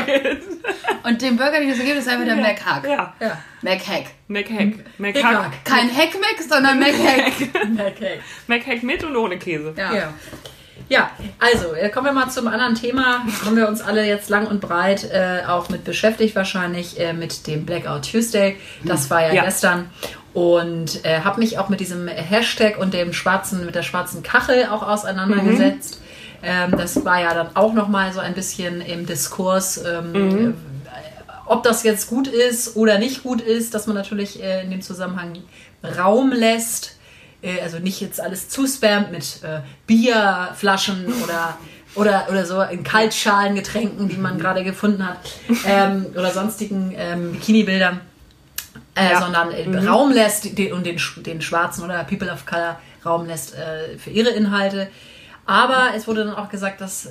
Und 1.03 1.21
den 1.21 1.37
Burger, 1.37 1.59
den 1.59 1.69
es 1.69 1.77
gibt, 1.77 1.97
ist 1.97 2.07
einfach 2.07 2.25
der 2.25 2.35
McHack. 2.35 2.83
Ja, 2.83 3.13
Ja. 3.19 3.37
McHack. 3.61 4.05
McHack. 4.27 4.73
McHack. 4.97 5.15
Hickhack. 5.17 5.65
Kein 5.65 5.95
Hackmack, 5.95 6.41
sondern 6.47 6.79
McHack. 6.79 7.33
Okay. 7.93 8.19
McHack 8.47 8.83
mit 8.83 9.03
und 9.03 9.15
ohne 9.15 9.37
Käse. 9.37 9.73
Ja. 9.77 9.93
Ja. 9.93 10.13
Ja, 10.87 11.09
also, 11.39 11.73
äh, 11.73 11.89
kommen 11.89 12.05
wir 12.05 12.13
mal 12.13 12.29
zum 12.29 12.47
anderen 12.47 12.75
Thema. 12.75 13.25
Haben 13.43 13.55
wir 13.55 13.67
uns 13.67 13.81
alle 13.81 14.05
jetzt 14.05 14.29
lang 14.29 14.45
und 14.45 14.61
breit 14.61 15.03
äh, 15.11 15.41
auch 15.47 15.67
mit 15.69 15.83
beschäftigt, 15.83 16.35
wahrscheinlich 16.35 16.99
äh, 16.99 17.11
mit 17.11 17.47
dem 17.47 17.65
Blackout 17.65 18.11
Tuesday. 18.11 18.57
Das 18.83 19.09
war 19.09 19.25
ja, 19.25 19.33
Ja. 19.33 19.45
gestern. 19.45 19.89
Und 20.35 21.05
äh, 21.05 21.21
habe 21.21 21.39
mich 21.39 21.57
auch 21.57 21.69
mit 21.69 21.79
diesem 21.79 22.09
Hashtag 22.09 22.77
und 22.77 22.93
dem 22.93 23.13
schwarzen, 23.13 23.65
mit 23.65 23.73
der 23.73 23.83
schwarzen 23.83 24.21
Kachel 24.21 24.67
auch 24.69 24.83
auseinandergesetzt. 24.83 26.01
Ähm, 26.43 26.71
das 26.71 27.05
war 27.05 27.21
ja 27.21 27.33
dann 27.33 27.55
auch 27.55 27.73
nochmal 27.73 28.11
so 28.11 28.19
ein 28.19 28.33
bisschen 28.33 28.81
im 28.81 29.05
Diskurs, 29.05 29.81
ähm, 29.83 30.13
äh, 30.13 30.51
ob 31.45 31.63
das 31.63 31.83
jetzt 31.83 32.09
gut 32.09 32.27
ist 32.27 32.75
oder 32.75 32.99
nicht 32.99 33.23
gut 33.23 33.39
ist, 33.39 33.73
dass 33.73 33.87
man 33.87 33.95
natürlich 33.95 34.43
äh, 34.43 34.63
in 34.63 34.71
dem 34.71 34.81
Zusammenhang 34.81 35.37
Raum 35.97 36.33
lässt. 36.33 36.97
Äh, 37.41 37.61
also 37.61 37.79
nicht 37.79 38.01
jetzt 38.01 38.19
alles 38.19 38.49
zuspammt 38.49 39.11
mit 39.11 39.41
äh, 39.41 39.61
Bierflaschen 39.87 41.13
oder 41.23 41.57
oder, 41.95 42.27
oder 42.29 42.45
so 42.45 42.61
in 42.61 42.83
Kaltschalengetränken, 42.83 44.09
die 44.09 44.17
man 44.17 44.37
gerade 44.37 44.65
gefunden 44.65 45.07
hat, 45.07 45.17
ähm, 45.65 46.07
oder 46.13 46.31
sonstigen 46.31 46.93
ähm, 46.93 47.31
Bikini-Bildern, 47.31 48.01
äh, 48.95 49.11
Ja. 49.11 49.21
sondern 49.21 49.49
Mhm. 49.49 49.87
Raum 49.87 50.11
lässt 50.11 50.57
den, 50.57 50.73
und 50.73 50.85
den, 50.85 50.99
den 51.17 51.41
Schwarzen 51.41 51.83
oder 51.83 52.03
People 52.03 52.31
of 52.31 52.45
Color 52.45 52.79
Raum 53.05 53.25
lässt 53.27 53.53
äh, 53.55 53.97
für 53.97 54.09
ihre 54.09 54.29
Inhalte. 54.29 54.87
Aber 55.45 55.89
es 55.95 56.07
wurde 56.07 56.25
dann 56.25 56.35
auch 56.35 56.49
gesagt, 56.49 56.81
dass, 56.81 57.07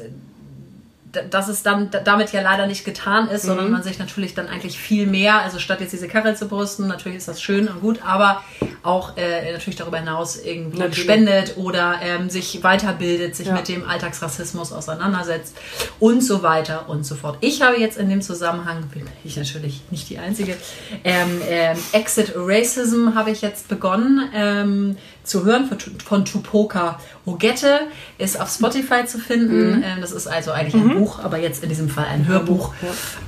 dass 1.30 1.49
es 1.49 1.62
dann 1.62 1.90
damit 2.04 2.33
ja 2.33 2.40
leider 2.42 2.66
nicht 2.66 2.85
getan 2.85 3.28
ist, 3.28 3.44
Mhm. 3.44 3.49
sondern 3.49 3.71
man 3.71 3.83
sich 3.83 3.99
natürlich 3.99 4.35
dann 4.35 4.49
eigentlich 4.49 4.78
viel 4.78 5.06
mehr, 5.06 5.40
also 5.40 5.59
statt 5.59 5.80
jetzt 5.80 5.92
diese 5.92 6.09
Karre 6.09 6.35
zu 6.35 6.49
brüsten, 6.49 6.87
natürlich 6.88 7.18
ist 7.18 7.28
das 7.28 7.40
schön 7.42 7.68
und 7.68 7.80
gut, 7.80 8.00
aber 8.04 8.42
auch 8.83 9.16
äh, 9.16 9.52
natürlich 9.52 9.76
darüber 9.76 9.99
hinaus 9.99 10.37
irgendwie 10.37 10.78
Natürlich. 10.78 10.99
spendet 11.04 11.56
oder 11.56 11.97
ähm, 12.02 12.28
sich 12.30 12.62
weiterbildet, 12.62 13.35
sich 13.37 13.47
Ja. 13.49 13.54
mit 13.54 13.68
dem 13.68 13.88
Alltagsrassismus 13.88 14.73
auseinandersetzt 14.73 15.56
und 16.00 16.23
so 16.23 16.42
weiter 16.42 16.88
und 16.88 17.04
so 17.06 17.14
fort. 17.14 17.38
Ich 17.40 17.62
habe 17.62 17.78
jetzt 17.78 17.97
in 17.97 18.09
dem 18.09 18.21
Zusammenhang, 18.23 18.83
bin 18.92 19.04
ich 19.25 19.37
natürlich 19.37 19.80
nicht 19.90 20.09
die 20.11 20.18
Einzige, 20.18 20.56
ähm, 21.04 21.40
ähm, 21.49 21.78
Exit 21.92 22.33
Racism 22.37 23.14
habe 23.14 23.30
ich 23.30 23.40
jetzt 23.42 23.68
begonnen 23.68 24.28
ähm, 24.35 24.97
zu 25.24 25.44
hören 25.44 25.66
von, 25.66 25.78
von 25.78 26.24
Tupoka 26.24 26.98
Ogette, 27.26 27.80
ist 28.18 28.40
auf 28.40 28.50
Spotify 28.50 29.04
zu 29.06 29.18
finden. 29.18 29.82
Ähm, 29.84 30.00
das 30.00 30.12
ist 30.12 30.26
also 30.26 30.52
eigentlich 30.52 30.74
ein 30.74 30.98
Buch, 30.98 31.18
aber 31.18 31.38
jetzt 31.38 31.62
in 31.62 31.68
diesem 31.68 31.88
Fall 31.88 32.06
ein 32.06 32.28
Hörbuch. 32.28 32.72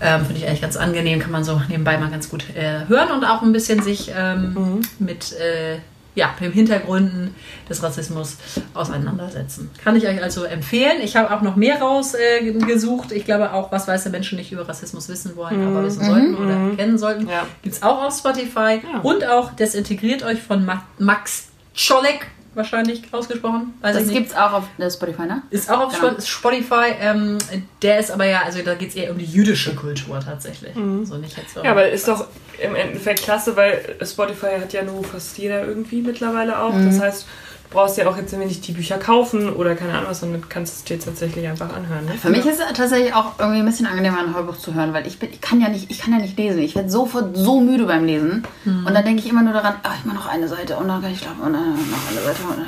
Ähm, 0.01 0.25
Finde 0.25 0.41
ich 0.41 0.47
eigentlich 0.47 0.61
ganz 0.61 0.77
angenehm, 0.77 1.19
kann 1.19 1.31
man 1.31 1.45
so 1.45 1.61
nebenbei 1.69 1.99
mal 1.99 2.11
ganz 2.11 2.29
gut 2.29 2.45
äh, 2.55 2.87
hören 2.87 3.11
und 3.11 3.25
auch 3.25 3.43
ein 3.43 3.53
bisschen 3.53 3.83
sich 3.83 4.13
ähm, 4.15 4.83
mit 4.99 5.33
äh, 5.33 5.79
ja, 6.17 6.31
mit 6.41 6.49
den 6.49 6.53
Hintergründen 6.53 7.35
des 7.69 7.83
Rassismus 7.83 8.39
auseinandersetzen. 8.75 9.71
Kann 9.85 9.95
ich 9.97 10.09
euch 10.09 10.21
also 10.23 10.45
empfehlen. 10.45 11.01
Ich 11.03 11.15
habe 11.15 11.33
auch 11.33 11.43
noch 11.43 11.57
mehr 11.57 11.79
rausgesucht. 11.79 13.13
Äh, 13.13 13.15
ich 13.15 13.25
glaube 13.27 13.53
auch, 13.53 13.71
was 13.71 13.87
weiße 13.87 14.11
Menschen 14.11 14.39
nicht 14.39 14.51
über 14.51 14.67
Rassismus 14.67 15.09
wissen 15.09 15.37
wollen, 15.37 15.65
aber 15.69 15.85
wissen 15.85 16.05
sollten 16.05 16.35
oder 16.35 16.75
kennen 16.75 16.99
sollten. 16.99 17.29
Ja. 17.29 17.47
Gibt 17.63 17.77
es 17.77 17.83
auch 17.83 18.03
auf 18.03 18.17
Spotify. 18.17 18.81
Ja. 18.83 19.01
Und 19.03 19.27
auch 19.27 19.53
Desintegriert 19.53 20.23
euch 20.23 20.43
von 20.43 20.65
Ma 20.65 20.83
Max 20.99 21.49
Czolek, 21.77 22.27
wahrscheinlich 22.55 23.03
ausgesprochen. 23.13 23.75
Weiß 23.83 23.95
Das 23.97 24.07
nicht. 24.07 24.17
gibt's 24.17 24.35
auch 24.35 24.53
auf 24.53 24.65
Spotify, 24.91 25.27
ne? 25.27 25.43
Ist 25.51 25.71
auch 25.71 25.81
auf 25.87 26.01
Genau. 26.01 26.19
Spotify. 26.21 26.95
Ähm, 27.01 27.37
der 27.83 27.99
ist 28.01 28.11
aber 28.11 28.25
ja, 28.25 28.43
also 28.45 28.63
da 28.63 28.75
geht 28.75 28.89
es 28.91 28.95
eher 28.97 29.11
um 29.11 29.19
die 29.19 29.27
jüdische 29.27 29.75
Kultur 29.75 30.19
tatsächlich. 30.21 30.73
So 30.75 31.17
nicht 31.19 31.37
jetzt 31.37 31.55
so. 31.55 31.63
Ja, 31.63 31.73
aber 31.73 31.89
ist 31.91 32.09
doch 32.09 32.27
im 32.63 32.75
Endeffekt 32.75 33.23
klasse, 33.23 33.55
weil 33.57 33.97
Spotify 34.03 34.59
hat 34.61 34.73
ja 34.73 34.83
nur 34.83 35.05
fast 35.05 35.37
jeder 35.37 35.67
irgendwie 35.67 36.01
mittlerweile 36.01 36.59
auch. 36.59 36.73
Das 36.73 36.99
heißt, 37.01 37.27
brauchst 37.71 37.99
ja 37.99 38.09
auch 38.09 38.17
jetzt 38.17 38.33
nicht 38.37 38.67
die 38.67 38.73
Bücher 38.73 38.99
kaufen 38.99 39.53
oder 39.53 39.75
keine 39.75 39.93
Ahnung 39.93 40.11
was, 40.11 40.21
sondern 40.21 40.49
kannst 40.49 40.77
es 40.77 40.85
dir 40.85 40.99
tatsächlich 40.99 41.47
einfach 41.47 41.75
anhören. 41.75 42.05
Ne? 42.07 42.13
Für 42.15 42.31
mich 42.31 42.45
ist 42.47 42.61
es 42.61 42.73
tatsächlich 42.73 43.15
auch 43.15 43.39
irgendwie 43.39 43.61
ein 43.61 43.67
bisschen 43.67 43.87
angenehmer, 43.87 44.19
ein 44.21 44.35
Hörbuch 44.35 44.57
zu 44.57 44.75
hören, 44.75 44.93
weil 44.93 45.07
ich, 45.07 45.19
bin, 45.19 45.31
ich, 45.31 45.41
kann, 45.41 45.61
ja 45.61 45.69
nicht, 45.69 45.91
ich 45.91 45.99
kann 45.99 46.13
ja 46.13 46.19
nicht 46.19 46.39
lesen. 46.39 46.61
Ich 46.61 46.75
werde 46.75 46.91
sofort 46.91 47.37
so 47.37 47.61
müde 47.61 47.85
beim 47.85 48.05
Lesen. 48.05 48.45
Und 48.65 48.95
dann 48.95 49.05
denke 49.05 49.23
ich 49.23 49.29
immer 49.29 49.43
nur 49.43 49.53
daran, 49.53 49.75
ach, 49.83 49.95
ich 49.99 50.05
mache 50.05 50.17
noch 50.17 50.27
eine 50.29 50.49
Seite 50.49 50.77
und 50.77 50.89
dann 50.89 51.03
kann 51.03 51.13
ich 51.13 51.19
schlafen 51.19 51.41
und 51.41 51.53
dann 51.53 51.71
noch 51.71 52.11
eine 52.11 52.21
Seite. 52.21 52.43
Und, 52.49 52.63
äh, 52.63 52.67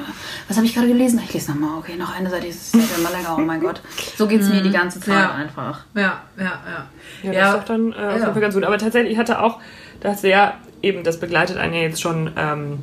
was 0.49 0.57
habe 0.57 0.67
ich 0.67 0.75
gerade 0.75 0.89
gelesen? 0.89 1.21
Ich 1.25 1.33
lese 1.33 1.51
nochmal, 1.53 1.79
okay, 1.79 1.97
noch 1.97 2.15
eine 2.17 2.31
Seite, 2.31 2.47
das 2.47 2.57
ist 2.57 2.75
ja 2.75 3.03
mal 3.03 3.13
länger, 3.13 3.37
oh 3.37 3.41
mein 3.41 3.61
Gott. 3.61 3.81
So 4.17 4.27
geht 4.27 4.41
es 4.41 4.49
mir 4.49 4.63
die 4.63 4.71
ganze 4.71 5.01
Zeit 5.01 5.15
Ja. 5.15 5.33
einfach. 5.33 5.85
ja, 5.95 6.23
ja, 6.37 6.45
ja. 6.45 6.87
Ja, 7.23 7.33
das 7.33 7.49
ist 7.49 7.57
doch 7.61 7.65
dann 7.65 7.93
äh, 7.93 7.97
auf 7.97 8.13
jeden 8.15 8.33
Fall 8.33 8.41
ganz 8.41 8.55
gut. 8.55 8.65
Aber 8.65 8.79
tatsächlich, 8.79 9.13
ich 9.13 9.19
hatte 9.19 9.41
auch, 9.43 9.59
dachte 10.01 10.29
ja, 10.29 10.55
eben, 10.83 11.05
das 11.05 11.19
begleitet 11.21 11.57
einen 11.57 11.75
ja 11.75 11.81
jetzt 11.81 12.01
schon 12.01 12.31
ähm, 12.37 12.79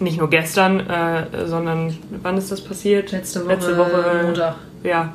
nicht 0.00 0.18
nur 0.18 0.30
gestern, 0.30 0.80
äh, 0.80 1.46
sondern 1.46 1.96
wann 2.22 2.36
ist 2.36 2.50
das 2.50 2.60
passiert? 2.62 3.12
Letzte 3.12 3.44
Woche, 3.44 3.54
Letzte 3.54 3.78
Woche 3.78 4.20
Montag. 4.24 4.54
Ja. 4.82 5.14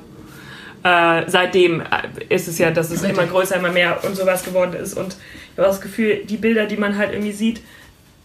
Äh, 0.84 1.30
seitdem 1.30 1.82
äh, 1.82 1.86
ist 2.34 2.48
es 2.48 2.58
ja, 2.58 2.72
dass 2.72 2.90
es 2.90 3.04
Richtig. 3.04 3.18
immer 3.18 3.28
größer, 3.28 3.56
immer 3.56 3.72
mehr 3.72 4.04
und 4.04 4.16
sowas 4.16 4.44
geworden 4.44 4.74
ist. 4.74 4.96
Und 4.96 5.16
ich 5.52 5.58
habe 5.58 5.68
das 5.68 5.82
Gefühl, 5.82 6.26
die 6.26 6.38
Bilder, 6.38 6.66
die 6.66 6.78
man 6.78 6.98
halt 6.98 7.12
irgendwie 7.12 7.34
sieht, 7.34 7.62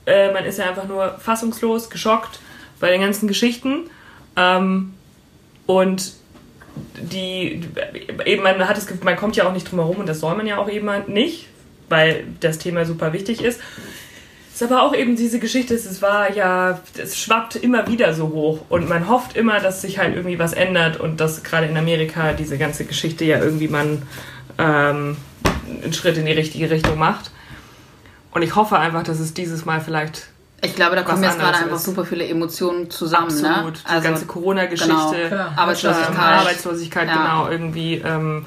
äh, 0.06 0.32
man 0.32 0.44
ist 0.44 0.58
ja 0.58 0.68
einfach 0.68 0.88
nur 0.88 1.18
fassungslos, 1.18 1.90
geschockt 1.90 2.38
bei 2.80 2.90
den 2.90 3.00
ganzen 3.00 3.28
Geschichten. 3.28 3.90
Ähm, 4.36 4.94
und 5.66 6.12
die, 6.96 7.60
eben 8.24 8.42
man 8.42 8.66
hat 8.68 8.76
Gefühl, 8.86 9.04
man 9.04 9.16
kommt 9.16 9.36
ja 9.36 9.46
auch 9.46 9.52
nicht 9.52 9.70
drum 9.70 9.80
herum 9.80 9.96
und 9.96 10.08
das 10.08 10.20
soll 10.20 10.36
man 10.36 10.46
ja 10.46 10.58
auch 10.58 10.68
eben 10.68 10.88
nicht, 11.08 11.48
weil 11.88 12.24
das 12.40 12.58
Thema 12.58 12.84
super 12.84 13.12
wichtig 13.12 13.42
ist. 13.42 13.60
Es 14.56 14.62
ist 14.62 14.72
aber 14.72 14.84
auch 14.84 14.94
eben 14.94 15.16
diese 15.16 15.38
Geschichte, 15.38 15.74
es 15.74 16.00
war 16.00 16.32
ja, 16.32 16.80
es 16.96 17.18
schwappt 17.18 17.56
immer 17.56 17.88
wieder 17.88 18.14
so 18.14 18.28
hoch 18.30 18.60
und 18.70 18.88
man 18.88 19.06
hofft 19.06 19.36
immer, 19.36 19.60
dass 19.60 19.82
sich 19.82 19.98
halt 19.98 20.16
irgendwie 20.16 20.38
was 20.38 20.54
ändert 20.54 20.98
und 20.98 21.20
dass 21.20 21.42
gerade 21.42 21.66
in 21.66 21.76
Amerika 21.76 22.32
diese 22.32 22.56
ganze 22.56 22.86
Geschichte 22.86 23.26
ja 23.26 23.38
irgendwie 23.38 23.68
man 23.68 24.00
ähm, 24.56 25.18
einen 25.82 25.92
Schritt 25.92 26.16
in 26.16 26.24
die 26.24 26.32
richtige 26.32 26.70
Richtung 26.70 26.98
macht. 26.98 27.32
Und 28.30 28.40
ich 28.40 28.56
hoffe 28.56 28.78
einfach, 28.78 29.02
dass 29.02 29.20
es 29.20 29.34
dieses 29.34 29.66
Mal 29.66 29.82
vielleicht 29.82 30.28
Ich 30.62 30.74
glaube, 30.74 30.96
da 30.96 31.02
kommen 31.02 31.22
jetzt 31.22 31.38
gerade 31.38 31.58
einfach 31.58 31.76
ist. 31.76 31.84
super 31.84 32.06
viele 32.06 32.26
Emotionen 32.26 32.88
zusammen. 32.88 33.26
absolut 33.26 33.74
Ne? 33.86 33.98
die 33.98 34.02
ganze 34.04 34.24
Corona-Geschichte, 34.24 35.28
genau. 35.28 35.48
Arbeitslosigkeit. 35.54 36.18
Arbeitslosigkeit, 36.18 37.08
Ja. 37.08 37.14
genau, 37.14 37.50
irgendwie 37.50 37.96
ähm, 37.96 38.46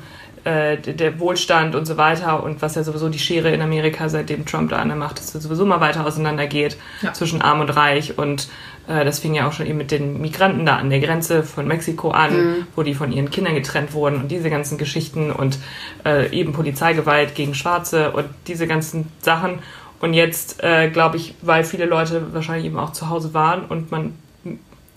äh, 0.49 0.77
der- 0.77 1.19
Wohlstand 1.19 1.75
und 1.75 1.85
so 1.85 1.97
weiter 1.97 2.41
und 2.43 2.61
was 2.61 2.75
ja 2.75 2.83
sowieso 2.83 3.09
die 3.09 3.19
Schere 3.19 3.51
in 3.51 3.61
Amerika, 3.61 4.09
seitdem 4.09 4.45
Trump 4.45 4.69
da 4.71 4.77
an 4.77 4.87
der 4.87 4.97
Macht 4.97 5.19
ist, 5.19 5.29
sowieso 5.33 5.65
mal 5.65 5.79
weiter 5.81 6.05
auseinandergeht 6.05 6.77
Ja. 7.01 7.13
zwischen 7.13 7.41
Arm 7.41 7.59
und 7.61 7.69
Reich 7.69 8.17
und 8.17 8.47
äh, 8.87 9.05
das 9.05 9.19
fing 9.19 9.35
ja 9.35 9.47
auch 9.47 9.53
schon 9.53 9.65
eben 9.67 9.77
mit 9.77 9.91
den 9.91 10.19
Migranten 10.21 10.65
da 10.65 10.77
an 10.77 10.89
der 10.89 10.99
Grenze 10.99 11.43
von 11.43 11.67
Mexiko 11.67 12.11
an, 12.11 12.65
wo 12.75 12.83
die 12.83 12.93
von 12.95 13.11
ihren 13.11 13.29
Kindern 13.29 13.53
getrennt 13.55 13.93
wurden 13.93 14.15
und 14.21 14.29
diese 14.31 14.49
ganzen 14.49 14.77
Geschichten 14.77 15.31
und 15.31 15.59
äh, 16.05 16.29
eben 16.31 16.53
Polizeigewalt 16.53 17.35
gegen 17.35 17.53
Schwarze 17.53 18.11
und 18.11 18.25
diese 18.47 18.65
ganzen 18.67 19.07
Sachen. 19.21 19.59
Und 20.01 20.13
jetzt, 20.13 20.63
äh, 20.63 20.89
glaube 20.89 21.17
ich, 21.17 21.35
weil 21.41 21.63
viele 21.65 21.85
Leute 21.85 22.33
wahrscheinlich 22.33 22.65
eben 22.65 22.79
auch 22.79 22.93
zu 22.93 23.09
Hause 23.09 23.33
waren 23.33 23.65
und 23.65 23.91
man 23.91 24.13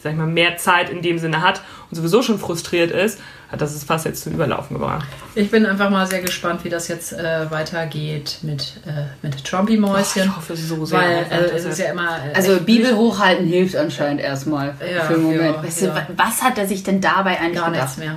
sag 0.02 0.12
ich 0.12 0.18
mal, 0.18 0.26
mehr 0.26 0.56
Zeit 0.56 0.90
in 0.90 1.02
dem 1.02 1.18
Sinne 1.18 1.40
hat 1.42 1.60
und 1.90 1.96
sowieso 1.96 2.22
schon 2.22 2.38
frustriert 2.38 2.90
ist, 2.90 3.20
hat 3.50 3.60
das 3.60 3.74
es 3.74 3.84
fast 3.84 4.06
jetzt 4.06 4.22
zum 4.24 4.32
Überlaufen 4.32 4.78
gebracht. 4.78 5.06
Ich 5.34 5.50
bin 5.50 5.66
einfach 5.66 5.90
mal 5.90 6.06
sehr 6.06 6.22
gespannt, 6.22 6.64
wie 6.64 6.70
das 6.70 6.88
jetzt 6.88 7.12
äh, 7.12 7.50
weitergeht 7.50 8.38
mit, 8.42 8.80
äh, 8.86 9.04
mit 9.20 9.44
Trumpy-Mäuschen. 9.44 10.22
ich 10.24 10.36
hoffe 10.36 10.56
so 10.56 10.84
sehr. 10.86 10.98
Weil 10.98 11.26
äh, 11.30 11.50
es 11.54 11.64
ist 11.66 11.78
ja 11.78 11.90
immer. 11.92 12.16
Äh, 12.32 12.34
Also 12.34 12.58
Bibel 12.60 12.96
hochhalten 12.96 13.46
hilft 13.46 13.76
anscheinend 13.76 14.20
erstmal 14.22 14.74
Ja, 14.80 15.02
für 15.04 15.14
einen 15.14 15.22
Moment. 15.24 15.56
ja, 15.56 15.62
weißt 15.62 15.82
du, 15.82 15.86
ja. 15.86 15.94
wa- 15.96 16.06
was 16.16 16.42
hat 16.42 16.56
er 16.58 16.66
sich 16.66 16.82
denn 16.82 17.00
dabei 17.00 17.38
eigentlich 17.40 17.60
gar 17.60 17.70
gedacht? 17.70 17.84
nichts 17.84 17.98
mehr. 17.98 18.16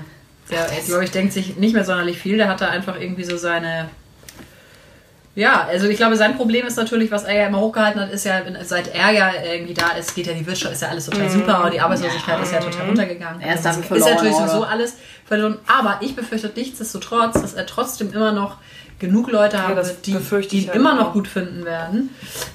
Der, 0.51 0.67
ich 0.79 0.85
glaube, 0.85 1.03
ich 1.03 1.11
denkt 1.11 1.33
sich 1.33 1.57
nicht 1.57 1.73
mehr 1.73 1.83
sonderlich 1.83 2.17
viel. 2.19 2.37
Der 2.37 2.47
hat 2.47 2.61
da 2.61 2.67
einfach 2.69 2.99
irgendwie 2.99 3.23
so 3.23 3.35
seine. 3.35 3.89
Ja, 5.35 5.65
also 5.69 5.87
ich 5.87 5.97
glaube, 5.97 6.15
sein 6.15 6.37
Problem 6.37 6.65
ist 6.65 6.77
natürlich, 6.77 7.11
was 7.11 7.25
er 7.25 7.35
ja 7.35 7.47
immer 7.47 7.59
hochgehalten 7.59 7.99
hat, 8.01 8.09
ist 8.09 8.23
ja, 8.25 8.41
seit 8.63 8.95
er 8.95 9.11
ja 9.11 9.31
irgendwie 9.53 9.73
da 9.73 9.89
ist, 9.91 10.15
geht 10.15 10.27
ja 10.27 10.33
die 10.33 10.47
Wirtschaft, 10.47 10.73
ist 10.73 10.81
ja 10.81 10.87
alles 10.87 11.05
total 11.07 11.29
super 11.29 11.65
und 11.65 11.73
die 11.73 11.81
Arbeitslosigkeit 11.81 12.41
ist 12.41 12.53
ja 12.53 12.59
total 12.61 12.87
runtergegangen. 12.87 13.41
Er 13.41 13.55
ist 13.55 13.65
das 13.65 13.75
dafür 13.77 13.97
ist 13.97 14.03
verloren, 14.03 14.23
natürlich 14.25 14.35
sowieso 14.49 14.63
alles 14.63 14.95
verloren. 15.25 15.57
Aber 15.67 15.97
ich 15.99 16.15
befürchte 16.15 16.49
nichtsdestotrotz, 16.55 17.33
dass 17.33 17.53
er 17.53 17.65
trotzdem 17.65 18.13
immer 18.13 18.31
noch 18.31 18.57
genug 18.97 19.29
Leute 19.29 19.57
das 19.75 19.89
wird, 19.89 20.05
die, 20.05 20.59
ihn 20.59 20.67
halt 20.67 20.75
immer 20.77 20.95
noch 20.95 21.07
auch. 21.09 21.13
gut 21.13 21.27
finden 21.27 21.65
werden. 21.65 22.11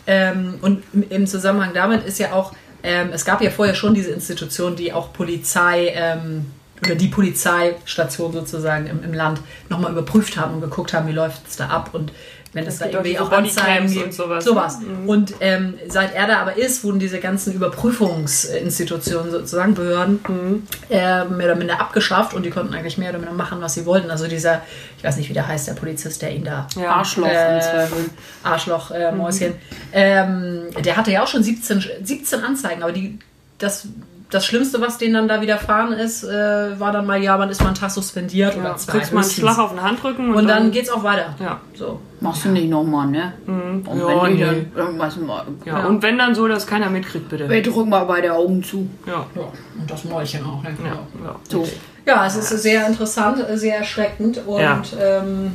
Ähm, 0.07 0.55
und 0.63 0.83
im- 0.95 1.05
im 1.11 1.27
Zusammenhang 1.27 1.73
damit 1.75 2.07
ist 2.07 2.19
ja 2.19 2.33
auch, 2.33 2.55
ähm, 2.83 3.11
es 3.13 3.27
gab 3.27 3.43
ja 3.43 3.51
vorher 3.51 3.75
schon 3.75 3.93
diese 3.93 4.11
Institution, 4.11 4.75
die 4.75 4.95
auch 4.95 5.13
Polizei 5.13 5.93
ähm, 5.95 6.47
oder 6.83 6.95
die 6.95 7.09
Polizeistation 7.09 8.33
sozusagen 8.33 8.87
im, 8.87 9.05
im 9.05 9.13
Land 9.13 9.41
nochmal 9.69 9.93
überprüft 9.93 10.39
haben 10.39 10.55
und 10.55 10.61
geguckt 10.63 10.95
haben, 10.95 11.07
wie 11.09 11.13
läuft 11.13 11.47
es 11.47 11.57
da 11.57 11.67
ab 11.67 11.91
und 11.93 12.11
wenn 12.53 12.67
es 12.67 12.79
da 12.79 12.87
irgendwie 12.87 13.19
auch 13.19 13.31
Anzeigen 13.31 13.87
gibt. 13.93 14.05
und 14.07 14.13
sowas. 14.15 14.45
sowas. 14.45 14.79
Mhm. 14.81 15.09
Und 15.09 15.35
ähm, 15.41 15.75
seit 15.89 16.15
er 16.15 16.27
da 16.27 16.39
aber 16.41 16.57
ist, 16.57 16.83
wurden 16.83 16.99
diese 16.99 17.21
ganzen 17.21 17.53
Überprüfungsinstitutionen 17.55 19.31
sozusagen, 19.31 19.75
Behörden, 19.75 20.21
Mhm. 20.27 20.63
äh, 20.89 21.25
mehr 21.27 21.47
oder 21.47 21.55
minder 21.55 21.81
abgeschafft 21.81 22.35
und 22.35 22.45
die 22.45 22.51
konnten 22.51 22.75
eigentlich 22.75 22.99
mehr 22.99 23.11
oder 23.11 23.19
minder 23.19 23.35
machen, 23.35 23.61
was 23.61 23.75
sie 23.75 23.87
wollten. 23.87 24.11
Also 24.11 24.27
dieser, 24.27 24.63
ich 24.99 25.05
weiß 25.05 25.17
nicht, 25.17 25.29
wie 25.29 25.35
der 25.35 25.47
heißt, 25.47 25.69
der 25.69 25.75
Polizist, 25.75 26.23
der 26.23 26.33
ihn 26.35 26.45
da 26.45 26.67
Ja. 26.81 26.91
Arschloch 26.97 27.27
äh. 27.29 27.61
Arschloch, 28.43 28.91
äh, 28.91 29.13
Mhm. 29.13 29.19
Mäuschen. 29.19 29.55
Ähm, 29.93 30.63
der 30.85 30.97
hatte 30.97 31.11
ja 31.13 31.23
auch 31.23 31.29
schon 31.29 31.43
17, 31.43 31.85
17 32.03 32.43
Anzeigen, 32.43 32.83
aber 32.83 32.93
die, 32.93 33.19
das 33.59 33.87
das 34.31 34.47
Schlimmste, 34.47 34.81
was 34.81 34.97
denen 34.99 35.15
dann 35.15 35.29
da 35.29 35.41
widerfahren 35.41 35.93
ist, 35.93 36.23
äh, 36.25 36.79
war 36.79 36.93
dann 36.93 37.07
mal, 37.07 37.21
ja, 37.23 37.37
man 37.37 37.51
ist 37.51 37.61
mal 37.61 37.69
einen 37.69 37.77
Tag 37.77 37.91
suspendiert 37.91 38.55
Ja, 38.55 38.61
oder 38.61 38.77
zwei. 38.77 38.93
kriegst 38.93 39.13
mal 39.13 39.23
einen. 39.23 39.31
Schlag 39.31 39.59
auf 39.59 39.71
den 39.71 39.83
Handrücken 39.83 40.31
und, 40.31 40.37
Und 40.37 40.47
dann 40.49 40.71
geht's 40.71 40.89
auch 40.91 41.03
weiter. 41.03 41.35
Ja. 41.41 41.61
So. 41.75 42.01
Machst 42.21 42.45
du 42.45 42.51
nicht 42.51 42.69
nochmal, 42.69 43.09
ne? 43.09 43.33
Und 43.47 43.85
Ja, 43.87 44.23
wenn 44.23 44.37
die 44.37 44.45
nee. 44.45 44.67
dann 44.75 44.87
irgendwas 44.87 45.17
mal. 45.17 45.45
Ja, 45.65 45.87
und 45.87 46.03
wenn 46.03 46.17
dann 46.19 46.35
so, 46.35 46.47
dass 46.47 46.67
keiner 46.67 46.91
mitkriegt, 46.91 47.29
bitte. 47.29 47.45
Ey, 47.49 47.63
drück 47.63 47.87
mal 47.87 48.05
beide 48.05 48.33
Augen 48.33 48.63
zu. 48.63 48.89
Ja. 49.07 49.27
Ja, 49.35 49.43
und 49.79 49.91
das 49.91 50.05
Mäulchen 50.05 50.45
auch. 50.45 50.63
Ne? 50.63 50.71
Ja, 50.85 51.25
ja. 51.25 51.37
So. 51.49 51.67
Ja, 52.07 52.27
es 52.27 52.37
ist 52.37 52.49
sehr 52.63 52.87
interessant, 52.87 53.45
sehr 53.55 53.79
erschreckend 53.79 54.41
und 54.47 54.61
Ja. 54.61 54.81
ähm, 55.01 55.53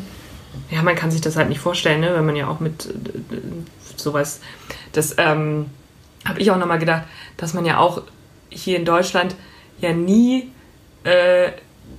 ja, 0.72 0.82
man 0.82 0.96
kann 0.96 1.12
sich 1.12 1.22
das 1.22 1.36
halt 1.36 1.50
nicht 1.50 1.60
vorstellen, 1.60 2.02
ne? 2.02 2.12
wenn 2.16 2.26
man 2.26 2.36
ja 2.36 2.48
auch 2.48 2.60
mit 2.60 2.86
äh, 2.86 3.36
äh, 3.36 3.42
sowas, 3.96 4.40
das 4.94 5.16
ähm, 5.18 5.68
habe 6.26 6.40
ich 6.40 6.50
auch 6.52 6.58
nochmal 6.58 6.80
gedacht, 6.80 7.04
dass 7.38 7.54
man 7.54 7.66
ja 7.66 7.78
auch 7.80 8.02
hier 8.56 8.78
in 8.78 8.86
Deutschland 8.86 9.36
ja 9.80 9.94
nie 9.94 10.52
äh, 11.04 11.52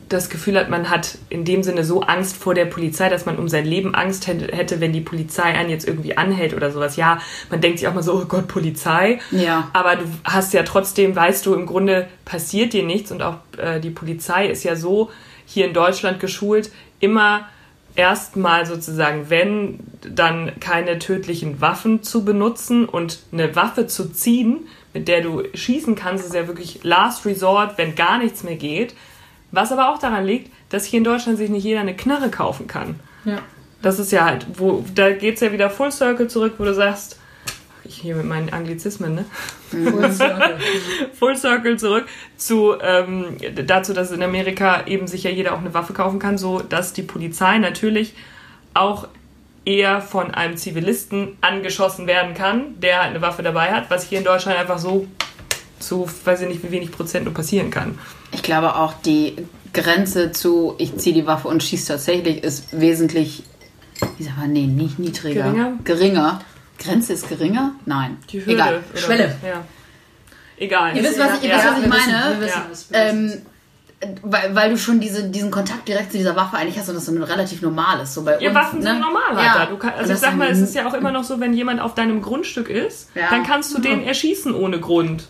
das 0.09 0.31
Gefühl 0.31 0.57
hat, 0.57 0.69
man 0.71 0.89
hat 0.89 1.19
in 1.31 1.45
dem 1.45 1.63
Sinne 1.65 1.83
so 1.85 2.03
Angst 2.03 2.37
vor 2.37 2.55
der 2.55 2.65
Polizei, 2.65 3.09
dass 3.09 3.27
man 3.27 3.39
um 3.39 3.49
sein 3.49 3.65
Leben 3.65 3.95
Angst 3.95 4.29
hätte, 4.29 4.81
wenn 4.81 4.93
die 4.93 5.01
Polizei 5.01 5.43
einen 5.43 5.69
jetzt 5.69 5.87
irgendwie 5.87 6.17
anhält 6.17 6.55
oder 6.55 6.71
sowas. 6.71 6.97
Ja, 6.97 7.21
man 7.51 7.61
denkt 7.61 7.81
sich 7.81 7.89
auch 7.89 7.95
mal 7.95 8.03
so, 8.03 8.15
oh 8.15 8.25
Gott, 8.27 8.47
Polizei. 8.47 9.19
Ja. 9.33 9.69
Aber 9.73 9.97
du 9.97 10.05
hast 10.25 10.53
ja 10.55 10.63
trotzdem, 10.63 11.17
weißt 11.17 11.45
du, 11.45 11.55
im 11.55 11.67
Grunde 11.67 12.09
passiert 12.25 12.73
dir 12.73 12.85
nichts 12.85 13.11
und 13.11 13.23
auch 13.23 13.39
äh, 13.59 13.81
die 13.81 13.91
Polizei 13.91 14.47
ist 14.47 14.63
ja 14.63 14.77
so 14.77 15.11
hier 15.45 15.67
in 15.67 15.75
Deutschland 15.75 16.21
geschult, 16.21 16.71
immer 17.01 17.49
erstmal 17.97 18.67
sozusagen, 18.67 19.29
wenn 19.29 19.81
dann 20.09 20.53
keine 20.61 20.99
tödlichen 20.99 21.61
Waffen 21.61 22.03
zu 22.03 22.25
benutzen 22.25 22.85
und 22.85 23.21
eine 23.33 23.57
Waffe 23.57 23.87
zu 23.87 24.13
ziehen, 24.13 24.69
mit 24.97 25.09
der 25.09 25.21
du 25.21 25.43
schießen 25.53 25.95
kannst, 25.95 26.25
ist 26.25 26.35
ja 26.35 26.47
wirklich 26.47 26.81
Last 26.83 27.27
Resort, 27.27 27.77
wenn 27.77 27.95
gar 27.95 28.17
nichts 28.17 28.43
mehr 28.43 28.57
geht. 28.57 28.95
Was 29.53 29.71
aber 29.71 29.91
auch 29.91 29.99
daran 29.99 30.25
liegt, 30.25 30.51
dass 30.71 30.87
hier 30.87 30.99
in 30.99 31.05
Deutschland 31.05 31.37
sich 31.37 31.51
nicht 31.51 31.65
jeder 31.65 31.81
eine 31.81 31.95
Knarre 31.95 32.31
kaufen 32.31 32.67
kann. 32.67 32.99
ja. 33.25 33.39
Das 33.83 33.99
ist 33.99 34.11
ja 34.11 34.25
halt, 34.25 34.47
wo, 34.55 34.83
da 34.95 35.13
geht's 35.13 35.43
ja 35.43 35.53
wieder 35.53 35.69
Full 35.69 35.93
Circle 35.93 36.29
zurück, 36.29 36.55
wo 36.57 36.65
du 36.65 36.73
sagst, 36.73 37.21
ich 37.85 37.97
hier 37.97 38.17
mit 38.17 38.25
meinen 38.25 38.49
Anglizismen, 38.49 39.15
ne? 39.15 39.25
Full 41.19 41.37
Circle 41.37 41.79
zurück 41.79 42.07
zu 42.39 42.75
ähm, 42.81 43.37
dazu, 43.67 43.93
dass 43.93 44.11
in 44.11 44.23
Amerika 44.23 44.87
eben 44.87 45.07
sich 45.07 45.25
ja 45.25 45.31
jeder 45.31 45.53
auch 45.53 45.61
eine 45.61 45.75
Waffe 45.75 45.93
kaufen 45.93 46.19
kann, 46.19 46.39
so 46.39 46.61
dass 46.61 46.95
die 46.95 47.03
Polizei 47.03 47.59
natürlich 47.59 48.15
auch 48.73 49.07
eher 49.67 50.01
von 50.01 50.31
einem 50.33 50.57
Zivilisten 50.57 51.37
angeschossen 51.43 52.07
werden 52.07 52.33
kann, 52.35 52.81
der 52.81 53.01
halt 53.03 53.11
eine 53.11 53.21
Waffe 53.21 53.43
dabei 53.43 53.73
hat, 53.73 53.91
was 53.91 54.05
hier 54.09 54.19
in 54.19 54.25
Deutschland 54.25 54.59
einfach 54.59 54.79
so 54.79 55.07
zu, 55.81 56.09
weiß 56.25 56.43
ich 56.43 56.49
nicht, 56.49 56.63
wie 56.63 56.71
wenig 56.71 56.91
Prozent 56.93 57.25
nur 57.27 57.35
passieren 57.35 57.71
kann. 57.71 57.99
Ich 58.33 58.43
glaube 58.43 58.77
auch, 58.77 58.95
die 59.05 59.37
Grenze 59.75 60.33
zu, 60.33 60.75
ich 60.79 60.97
ziehe 60.97 61.15
die 61.15 61.27
Waffe 61.27 61.49
und 61.49 61.63
schieße 61.63 61.89
tatsächlich, 61.89 62.43
ist 62.43 62.81
wesentlich, 62.81 63.43
wie 64.17 64.23
sagt 64.25 64.39
man, 64.39 64.53
nee, 64.53 64.67
nicht 64.67 64.99
niedriger. 64.99 65.43
Geringer? 65.43 65.73
Geringer. 65.85 66.41
Grenze 66.79 67.13
ist 67.15 67.29
geringer? 67.29 67.73
Nein. 67.85 68.19
Die 68.31 68.39
Hürde. 68.39 68.53
Egal. 68.53 68.85
Schwelle. 68.95 69.37
Ja. 69.45 69.65
Egal. 70.59 70.97
Ihr 70.97 71.03
wisst, 71.03 71.19
was 71.19 71.39
ich, 71.39 71.45
ihr 71.45 71.51
Ja, 71.51 71.57
wisst, 71.57 71.67
was 71.67 71.83
ich 71.83 71.89
meine. 71.89 72.41
wir 72.41 72.41
wissen. 72.71 72.87
Ähm, 72.93 73.33
weil, 74.23 74.55
weil 74.55 74.71
du 74.71 74.77
schon 74.77 75.01
diese, 75.01 75.25
diesen 75.25 75.51
Kontakt 75.51 75.89
direkt 75.89 76.13
zu 76.13 76.19
dieser 76.19 76.37
Waffe 76.37 76.57
eigentlich 76.57 76.79
hast 76.79 76.89
und 76.91 76.97
das 76.97 77.07
so 77.07 77.13
ein 77.13 77.23
relativ 77.23 77.63
normales. 77.63 78.13
So 78.13 78.25
bei 78.25 78.39
Ja, 78.39 78.51
uns, 78.51 78.59
Waffen 78.59 78.79
ne? 78.81 78.85
sind 78.91 79.01
normal 79.01 79.23
Ja. 79.43 79.67
kann, 79.79 79.93
also 79.99 80.13
ich 80.13 80.19
sag 80.19 80.37
mal, 80.37 80.49
es 80.51 80.61
ist 80.61 80.75
ja 80.75 80.87
auch 80.87 80.95
immer 80.95 81.11
noch 81.13 81.25
so, 81.25 81.41
wenn 81.41 81.55
jemand 81.55 81.81
auf 81.81 81.95
deinem 81.95 82.21
Grundstück 82.21 82.69
ist, 82.69 83.11
Ja. 83.15 83.29
dann 83.31 83.43
kannst 83.43 83.75
du 83.77 83.81
den 83.81 84.03
erschießen 84.05 84.55
ohne 84.55 84.81
Grund. 84.81 85.29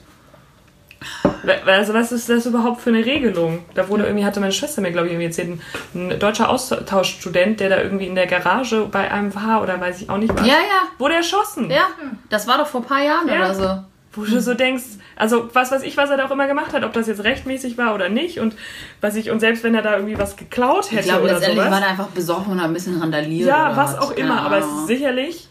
Also 1.64 1.94
was 1.94 2.10
ist 2.10 2.28
das 2.28 2.46
überhaupt 2.46 2.80
für 2.80 2.90
eine 2.90 3.04
Regelung? 3.04 3.64
Da 3.74 3.88
wurde 3.88 4.04
irgendwie, 4.04 4.24
hatte 4.24 4.40
meine 4.40 4.52
Schwester 4.52 4.82
mir, 4.82 4.90
glaube 4.90 5.06
ich, 5.06 5.12
irgendwie 5.12 5.26
erzählt, 5.26 5.50
ein, 5.94 6.10
ein 6.10 6.18
deutscher 6.18 6.48
Austauschstudent, 6.48 7.60
der 7.60 7.68
da 7.68 7.80
irgendwie 7.80 8.06
in 8.08 8.16
der 8.16 8.26
Garage 8.26 8.88
bei 8.90 9.08
einem 9.10 9.32
war 9.34 9.62
oder 9.62 9.80
weiß 9.80 10.00
ich 10.02 10.10
auch 10.10 10.18
nicht 10.18 10.34
was, 10.34 10.44
Ja, 10.44 10.54
ja. 10.54 10.88
wurde 10.98 11.14
erschossen. 11.14 11.70
Ja, 11.70 11.86
das 12.30 12.48
war 12.48 12.58
doch 12.58 12.66
vor 12.66 12.80
ein 12.80 12.86
paar 12.86 13.02
Jahren 13.04 13.28
Ja. 13.28 13.36
oder 13.36 13.54
so. 13.54 13.78
Wo 14.16 14.24
du 14.24 14.40
so 14.40 14.54
denkst, 14.54 14.82
also 15.14 15.48
was 15.52 15.70
weiß 15.70 15.82
ich, 15.82 15.96
was 15.96 16.10
er 16.10 16.16
da 16.16 16.26
auch 16.26 16.30
immer 16.30 16.46
gemacht 16.46 16.72
hat, 16.72 16.82
ob 16.84 16.92
das 16.92 17.06
jetzt 17.06 17.22
rechtmäßig 17.24 17.76
war 17.78 17.94
oder 17.94 18.08
nicht 18.08 18.40
und 18.40 18.54
was 19.00 19.14
ich, 19.16 19.30
und 19.30 19.40
selbst 19.40 19.62
wenn 19.62 19.74
er 19.74 19.82
da 19.82 19.94
irgendwie 19.96 20.18
was 20.18 20.36
geklaut 20.36 20.90
hätte 20.90 21.00
Ich 21.00 21.06
glaube, 21.06 21.22
oder 21.24 21.32
letztendlich 21.34 21.58
sowas. 21.60 21.72
war 21.72 21.80
der 21.80 21.88
einfach 21.90 22.08
besoffen 22.08 22.52
und 22.52 22.60
hat 22.60 22.66
ein 22.68 22.74
bisschen 22.74 22.98
randaliert. 23.00 23.48
Ja, 23.48 23.66
oder 23.68 23.76
was 23.76 23.98
auch 23.98 24.10
immer, 24.12 24.40
aber 24.42 24.58
es 24.58 24.64
ist 24.66 24.86
sicherlich 24.88 25.48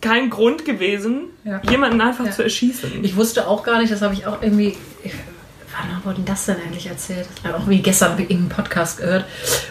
kein 0.00 0.28
Grund 0.30 0.64
gewesen, 0.64 1.22
Ja. 1.44 1.60
jemanden 1.70 2.00
einfach 2.00 2.26
Ja. 2.26 2.30
zu 2.32 2.42
erschießen. 2.42 3.02
Ich 3.02 3.16
wusste 3.16 3.46
auch 3.48 3.62
gar 3.62 3.78
nicht, 3.78 3.92
das 3.92 4.02
habe 4.02 4.12
ich 4.14 4.26
auch 4.26 4.42
irgendwie. 4.42 4.76
Ich, 5.02 5.12
wann 5.72 6.04
wurde 6.04 6.16
denn 6.16 6.24
das 6.26 6.46
denn 6.46 6.56
eigentlich 6.64 6.86
erzählt? 6.86 7.26
Ich 7.38 7.44
habe 7.44 7.56
auch 7.56 7.68
wie 7.68 7.80
gestern 7.80 8.18
irgendeinen 8.18 8.48
Podcast 8.50 8.98
gehört, 8.98 9.24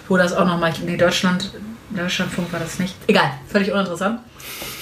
wo 0.07 0.17
das 0.17 0.33
auch 0.33 0.45
nochmal. 0.45 0.73
Nee, 0.85 0.97
Deutschland, 0.97 1.51
Deutschlandfunk 1.91 2.51
war 2.51 2.59
das 2.59 2.79
nicht. 2.79 2.95
Egal, 3.07 3.31
völlig 3.47 3.71
uninteressant. 3.71 4.19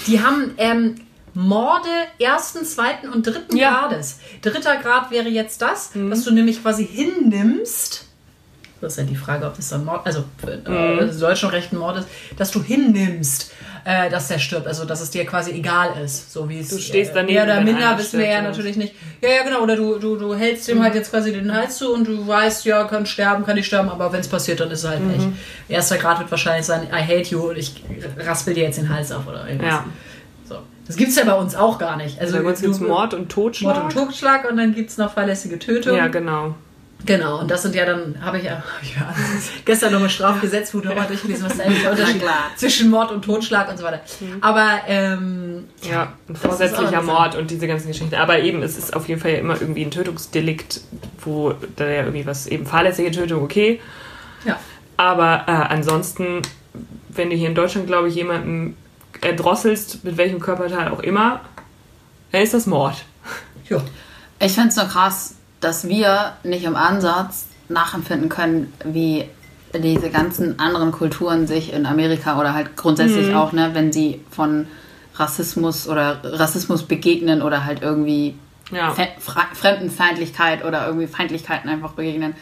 Die 0.08 0.22
haben 0.24 0.52
ähm, 0.58 0.96
Morde 1.34 1.90
ersten, 2.20 2.66
zweiten 2.66 3.10
und 3.10 3.26
dritten 3.26 3.56
Ja. 3.56 3.88
Grades. 3.88 4.20
Dritter 4.42 4.78
Grad 4.78 5.12
wäre 5.12 5.30
jetzt 5.30 5.62
das, 5.62 5.92
dass 5.94 6.24
du 6.24 6.32
nämlich 6.32 6.62
quasi 6.62 6.86
hinnimmst. 6.86 8.06
Das 8.82 8.94
ist 8.94 8.98
ja 8.98 9.04
die 9.04 9.16
Frage, 9.16 9.46
ob 9.46 9.56
das 9.56 9.70
dann 9.70 9.86
Mord, 9.86 10.02
also 10.06 10.24
äh, 10.46 10.68
also 10.70 11.20
deutschen 11.28 11.50
Recht 11.50 11.72
ein 11.72 11.78
Mord 11.78 11.98
ist, 11.98 12.08
dass 12.36 12.50
du 12.50 12.64
hinnimmst, 12.64 13.54
äh, 13.86 14.10
dass 14.10 14.28
der 14.28 14.40
stirbt, 14.40 14.66
also 14.66 14.86
dass 14.86 15.02
es 15.02 15.12
dir 15.12 15.24
quasi 15.24 15.52
egal 15.52 16.02
ist, 16.04 16.34
so 16.34 16.50
wie 16.50 16.60
es 16.60 16.70
Du 16.70 16.80
stehst 16.80 17.12
äh, 17.12 17.14
daneben, 17.14 17.34
mehr 17.36 17.44
oder 17.44 17.62
minder 17.62 17.98
wissen 18.00 18.20
wir 18.20 18.28
ja 18.28 18.42
natürlich 18.42 18.78
nicht. 18.78 18.96
Ja, 19.22 19.30
ja, 19.30 19.44
genau. 19.44 19.62
Oder 19.62 19.76
du, 19.76 20.00
du, 20.00 20.16
du 20.16 20.34
hältst 20.34 20.68
dem 20.68 20.82
halt 20.82 20.96
jetzt 20.96 21.12
quasi 21.12 21.32
den 21.32 21.54
Hals 21.54 21.78
zu 21.78 21.94
und 21.94 22.08
du 22.08 22.28
weißt, 22.28 22.66
ja, 22.66 22.84
kann 22.86 23.06
sterben, 23.06 23.46
kann 23.46 23.56
nicht 23.56 23.68
sterben, 23.68 23.88
aber 23.90 24.12
wenn 24.12 24.22
es 24.22 24.28
passiert, 24.28 24.60
dann 24.60 24.72
ist 24.72 24.84
es 24.84 24.90
halt 24.90 25.02
nicht. 25.02 25.28
Erster 25.70 25.98
Grad 25.98 26.18
wird 26.18 26.32
wahrscheinlich 26.32 26.66
sein, 26.66 26.88
I 26.92 27.04
hate 27.04 27.30
you 27.30 27.50
und 27.50 27.58
ich 27.58 27.84
raspel 28.18 28.56
dir 28.56 28.64
jetzt 28.64 28.80
den 28.80 28.90
Hals 28.90 29.12
auf 29.12 29.28
oder 29.28 29.48
irgendwas. 29.48 29.70
Ja. 29.70 29.86
Das 30.92 30.98
gibt's 30.98 31.16
ja 31.16 31.24
bei 31.24 31.36
uns 31.36 31.56
auch 31.56 31.80
gar 31.80 31.96
nicht. 31.96 32.20
Also 32.20 32.38
Bei 32.38 32.44
uns 32.44 32.60
gibt 32.60 32.74
es 32.74 32.82
Mord 32.82 33.14
und 33.14 33.30
Totschlag. 33.30 33.76
Mord 33.76 33.86
und 33.86 33.94
Totschlag 33.94 34.50
und 34.52 34.58
dann 34.58 34.76
gibt's 34.76 34.98
noch 34.98 35.14
fahrlässige 35.14 35.58
Tötung. 35.58 35.96
Ja, 35.96 36.10
genau. 36.10 36.54
Genau, 37.06 37.40
und 37.40 37.50
das 37.50 37.62
sind 37.62 37.76
ja 37.76 37.86
dann, 37.86 38.18
habe 38.22 38.40
ich 38.40 38.44
ja, 38.44 38.56
hab 38.58 38.84
ich 38.84 38.94
ja 38.94 39.16
gestern 39.66 39.94
nochmal 39.94 40.10
Strafgesetzbuch 40.10 40.84
nochmal 40.84 41.08
durchgelesen, 41.08 41.46
was 41.46 41.54
ist 41.54 41.62
eigentlich 41.62 41.82
der 41.82 41.92
Unterschied 41.92 42.22
zwischen 42.58 42.90
Mord 42.90 43.10
und 43.14 43.24
Totschlag 43.24 43.70
und 43.70 43.78
so 43.78 43.86
weiter. 43.86 44.02
Aber, 44.42 44.82
ähm, 44.86 45.70
Ja, 45.90 46.12
ein 46.28 46.36
vorsätzlicher 46.36 47.02
Mord 47.02 47.38
und 47.38 47.50
diese 47.50 47.68
ganzen 47.68 47.88
Geschichten. 47.88 48.14
Aber 48.16 48.40
eben, 48.40 48.62
es 48.64 48.78
ist 48.78 48.94
auf 48.94 49.08
jeden 49.08 49.22
Fall 49.22 49.32
ja 49.32 49.38
immer 49.38 49.60
irgendwie 49.62 49.86
ein 49.86 49.92
Tötungsdelikt, 49.92 50.82
wo 51.24 51.54
da 51.78 51.88
ja 51.88 52.02
irgendwie 52.02 52.26
was, 52.26 52.48
eben 52.48 52.66
fahrlässige 52.66 53.12
Tötung, 53.12 53.44
okay. 53.44 53.80
ja. 54.44 54.60
Aber 54.98 55.46
äh, 55.48 55.52
ansonsten, 55.52 56.42
wenn 57.08 57.30
du 57.30 57.38
hier 57.38 57.48
in 57.48 57.56
Deutschland, 57.56 57.88
glaube 57.88 58.10
ich, 58.10 58.16
jemanden 58.16 58.76
erdrosselst, 59.22 60.04
mit 60.04 60.18
welchem 60.18 60.40
Körperteil 60.40 60.90
auch 60.90 61.00
immer, 61.02 61.42
dann 62.32 62.42
ist 62.42 62.54
das 62.54 62.66
Mord. 62.68 63.04
ja. 63.70 63.82
Ich 64.40 64.54
finde 64.54 64.70
es 64.70 64.76
nur 64.76 64.86
krass, 64.86 65.36
dass 65.60 65.88
wir 65.88 66.34
nicht 66.44 66.64
im 66.64 66.76
Ansatz 66.76 67.46
nachempfinden 67.70 68.30
können, 68.30 68.74
wie 68.84 69.26
diese 69.74 70.10
ganzen 70.10 70.60
anderen 70.60 70.92
Kulturen 70.92 71.48
sich 71.48 71.72
in 71.72 71.86
Amerika 71.86 72.40
oder 72.40 72.54
halt 72.54 72.76
grundsätzlich 72.76 73.30
Mhm. 73.30 73.36
auch, 73.36 73.52
ne, 73.54 73.70
wenn 73.74 73.94
sie 73.94 74.22
von 74.32 74.68
Rassismus 75.16 75.88
oder 75.88 76.20
Rassismus 76.24 76.84
begegnen 76.84 77.42
oder 77.42 77.64
halt 77.66 77.82
irgendwie 77.82 78.36
Ja. 78.72 78.94
Fremdenfeindlichkeit 79.54 80.66
oder 80.66 80.86
irgendwie 80.88 81.08
Feindlichkeiten 81.08 81.70
einfach 81.70 81.92
begegnen, 81.94 82.36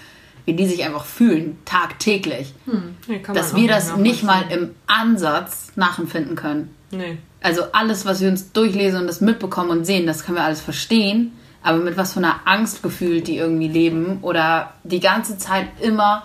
wie 0.50 0.54
die 0.54 0.66
sich 0.66 0.84
einfach 0.84 1.06
fühlen, 1.06 1.60
tagtäglich. 1.64 2.56
Nee, 2.66 3.22
man 3.26 3.36
Dass 3.36 3.56
wir 3.56 3.68
das 3.68 3.96
nicht 3.98 4.24
mal 4.24 4.46
im 4.50 4.72
Ansatz 4.88 5.72
nachempfinden 5.76 6.36
können. 6.36 6.74
Nee. 6.90 7.20
Also 7.42 7.66
alles, 7.72 8.08
was 8.08 8.20
wir 8.20 8.30
uns 8.30 8.52
durchlesen 8.52 9.02
und 9.02 9.08
das 9.08 9.22
mitbekommen 9.22 9.70
und 9.70 9.86
sehen, 9.86 10.08
das 10.08 10.26
können 10.26 10.38
wir 10.38 10.44
alles 10.44 10.60
verstehen. 10.60 11.34
Aber 11.62 11.78
mit 11.78 11.98
was 11.98 12.14
für 12.14 12.20
einer 12.20 12.40
Angst 12.46 12.82
gefühlt 12.82 13.28
die 13.28 13.38
irgendwie 13.38 13.68
leben 13.68 14.20
oder 14.24 14.74
die 14.84 15.00
ganze 15.00 15.38
Zeit 15.38 15.68
immer 15.82 16.24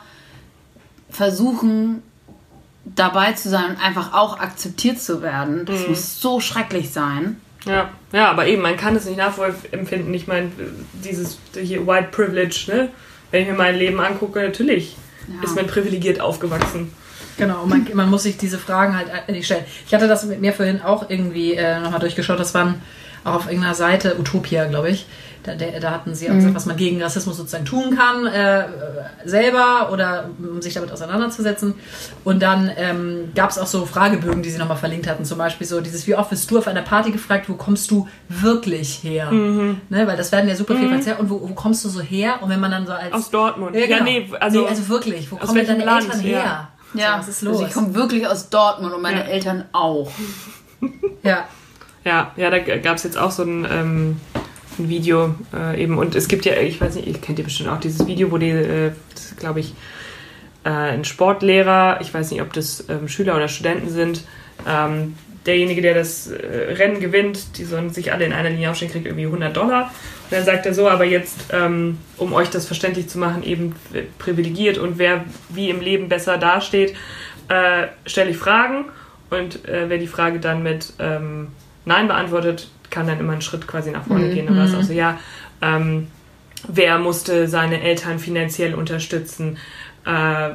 versuchen 1.11 2.03
dabei 2.85 3.33
zu 3.33 3.51
sein 3.51 3.71
und 3.71 3.85
einfach 3.85 4.15
auch 4.15 4.41
akzeptiert 4.41 5.01
zu 5.01 5.21
werden, 5.21 5.67
das 5.67 5.87
muss 5.87 6.21
so 6.21 6.41
schrecklich 6.41 6.93
sein. 6.93 7.41
Ja, 7.67 7.91
ja, 8.13 8.31
aber 8.31 8.47
eben, 8.47 8.63
man 8.63 8.77
kann 8.77 8.97
es 8.97 9.07
nicht 9.07 9.17
nachempfinden. 9.17 10.13
Ich 10.15 10.27
meine, 10.27 10.51
dieses 10.93 11.39
hier 11.55 11.87
White 11.87 12.09
Privilege, 12.11 12.65
ne? 12.69 12.89
Wenn 13.35 13.42
ich 13.42 13.49
mir 13.49 13.55
mein 13.55 13.75
Leben 13.75 13.99
angucke, 13.99 14.40
natürlich 14.40 14.94
Ja. 15.27 15.42
ist 15.42 15.57
man 15.57 15.66
privilegiert 15.66 16.20
aufgewachsen. 16.20 16.92
Genau, 17.37 17.66
man, 17.66 17.85
man 17.92 18.09
muss 18.09 18.23
sich 18.23 18.37
diese 18.37 18.59
Fragen 18.61 18.97
halt 18.97 19.09
äh, 19.27 19.33
nicht 19.33 19.47
stellen. 19.47 19.64
Ich 19.88 19.92
hatte 19.92 20.07
das 20.07 20.23
mit 20.25 20.40
mir 20.40 20.53
vorhin 20.53 20.81
auch 20.83 21.11
irgendwie 21.11 21.55
äh, 21.55 21.81
nochmal 21.81 21.99
durchgeschaut. 21.99 22.38
Das 22.38 22.55
waren 22.55 22.81
auch 23.25 23.35
auf 23.35 23.47
irgendeiner 23.47 23.75
Seite, 23.75 24.16
Utopia, 24.20 24.66
glaube 24.66 24.90
ich. 24.90 25.07
Da, 25.45 25.55
der, 25.55 25.79
da 25.79 25.91
hatten 25.91 26.15
sie 26.15 26.31
auch 26.31 26.35
gesagt, 26.35 26.55
was 26.55 26.65
man 26.67 26.77
gegen 26.77 27.03
Rassismus 27.03 27.37
sozusagen 27.37 27.67
tun 27.67 27.97
kann, 27.97 28.27
äh, 28.27 28.65
selber 29.27 29.91
oder 29.93 30.31
um 30.39 30.63
sich 30.63 30.73
damit 30.75 30.91
auseinanderzusetzen. 30.91 31.75
Und 32.25 32.43
dann 32.43 32.71
ähm, 32.77 33.33
gab 33.35 33.51
es 33.51 33.59
auch 33.59 33.67
so 33.67 33.85
Fragebögen, 33.85 34.43
die 34.43 34.51
sie 34.51 34.59
nochmal 34.59 34.79
verlinkt 34.79 35.07
hatten. 35.07 35.25
Zum 35.27 35.37
Beispiel 35.37 35.67
so 35.67 35.81
dieses, 35.83 36.07
wie 36.07 36.15
oft 36.17 36.31
wirst 36.33 36.51
du 36.51 36.59
auf 36.59 36.67
einer 36.67 36.81
Party 36.83 37.11
gefragt, 37.11 37.49
wo 37.49 37.55
kommst 37.55 37.91
du 37.91 38.09
wirklich 38.29 39.03
her? 39.05 39.31
Ne, 39.31 39.77
weil 40.07 40.17
das 40.17 40.33
werden 40.33 40.49
ja 40.49 40.57
super 40.57 40.77
viel 40.77 40.89
verzerrt. 40.89 41.21
Und 41.21 41.29
wo, 41.29 41.41
wo 41.41 41.55
kommst 41.55 41.85
du 41.85 41.91
so 41.91 42.01
her? 42.01 42.43
Und 42.43 42.49
wenn 42.49 42.61
man 42.61 42.71
dann 42.71 42.87
so 42.87 42.93
als... 42.93 43.13
Aus 43.13 43.31
Dortmund. 43.31 43.77
Ja, 43.77 43.87
genau. 43.87 44.05
nee, 44.05 44.31
also, 44.41 44.63
nee, 44.63 44.69
also 44.69 44.89
wirklich, 44.89 45.31
wo 45.31 45.37
kommen 45.37 45.55
denn 45.57 45.67
deine 45.67 45.85
Land? 45.85 46.05
Eltern 46.07 46.23
Ja. 46.27 46.39
her? 46.43 46.69
Ja, 46.95 47.13
so, 47.13 47.19
was 47.19 47.29
ist 47.29 47.43
los? 47.43 47.55
Also 47.57 47.67
ich 47.67 47.73
komme 47.75 47.95
wirklich 47.95 48.27
aus 48.27 48.49
Dortmund 48.49 48.95
und 48.95 49.03
meine 49.03 49.21
Ja. 49.21 49.27
Eltern 49.27 49.65
auch. 49.73 50.11
ja. 51.23 51.45
Ja, 52.05 52.33
ja, 52.37 52.51
da 52.51 52.59
gab 52.59 52.97
es 52.97 53.03
jetzt 53.05 53.17
auch 53.17 53.31
so 53.31 53.43
ein, 53.45 53.67
ähm, 53.71 54.21
ein 54.79 54.89
Video 54.89 55.35
äh, 55.53 55.83
eben. 55.83 55.99
Und 55.99 56.15
es 56.15 56.29
gibt 56.29 56.45
ja, 56.45 56.57
ich 56.57 56.81
weiß 56.81 56.97
nicht, 56.97 57.07
ihr 57.07 57.15
kennt 57.15 57.39
ihr 57.39 57.45
bestimmt 57.45 57.71
auch 57.71 57.81
dieses 57.81 58.07
Video, 58.07 58.31
wo 58.31 58.39
die, 58.39 58.51
äh, 58.51 58.93
glaube 59.39 59.61
ich, 59.61 59.75
äh, 60.65 60.71
ein 60.71 61.05
Sportlehrer, 61.05 61.99
ich 62.01 62.13
weiß 62.13 62.31
nicht, 62.31 62.43
ob 62.43 62.53
das 62.53 62.85
ähm, 62.89 63.09
Schüler 63.09 63.37
oder 63.37 63.49
Studenten 63.49 63.91
sind, 63.91 64.25
ähm, 64.67 65.15
derjenige, 65.47 65.83
der 65.83 65.95
das 65.95 66.29
äh, 66.29 66.75
Rennen 66.75 67.01
gewinnt, 67.01 67.59
die 67.59 67.65
sollen 67.65 67.91
sich 67.91 68.13
alle 68.13 68.25
in 68.25 68.33
einer 68.33 68.51
Linie 68.51 68.71
aufstehen, 68.71 68.91
kriegt 68.91 69.07
irgendwie 69.07 69.27
100 69.27 69.55
Dollar. 69.55 69.91
Und 70.25 70.33
dann 70.33 70.45
sagt 70.45 70.65
er 70.67 70.73
so, 70.73 70.89
aber 70.89 71.05
jetzt, 71.05 71.47
ähm, 71.53 71.99
um 72.17 72.33
euch 72.33 72.49
das 72.49 72.67
verständlich 72.67 73.09
zu 73.09 73.19
machen, 73.19 73.43
eben 73.43 73.75
privilegiert 74.19 74.79
und 74.79 74.99
wer 74.99 75.25
wie 75.51 75.69
im 75.69 75.81
Leben 75.81 76.09
besser 76.09 76.39
dasteht, 76.39 76.95
äh, 77.49 77.89
stelle 78.07 78.31
ich 78.31 78.39
Fragen 78.39 78.87
und 79.29 79.69
äh, 79.69 79.89
wer 79.89 79.99
die 79.99 80.07
Frage 80.07 80.41
dann 80.41 80.63
mit 80.63 80.95
ähm, 80.99 81.49
Nein 81.85 82.09
beantwortet, 82.09 82.71
kann 82.95 83.07
dann 83.07 83.21
immer 83.21 83.33
einen 83.33 83.43
Schritt 83.43 83.67
quasi 83.67 83.91
nach 83.91 84.07
vorne 84.07 84.31
gehen. 84.31 84.47
Dann 84.47 84.57
war 84.57 84.65
es 84.65 84.75
auch 84.75 84.83
so, 84.83 84.93
ja, 84.93 85.19
ähm, 85.61 86.07
wer 86.69 86.99
musste 86.99 87.49
seine 87.49 87.83
Eltern 87.83 88.19
finanziell 88.19 88.75
unterstützen? 88.75 89.59
Äh, 90.07 90.51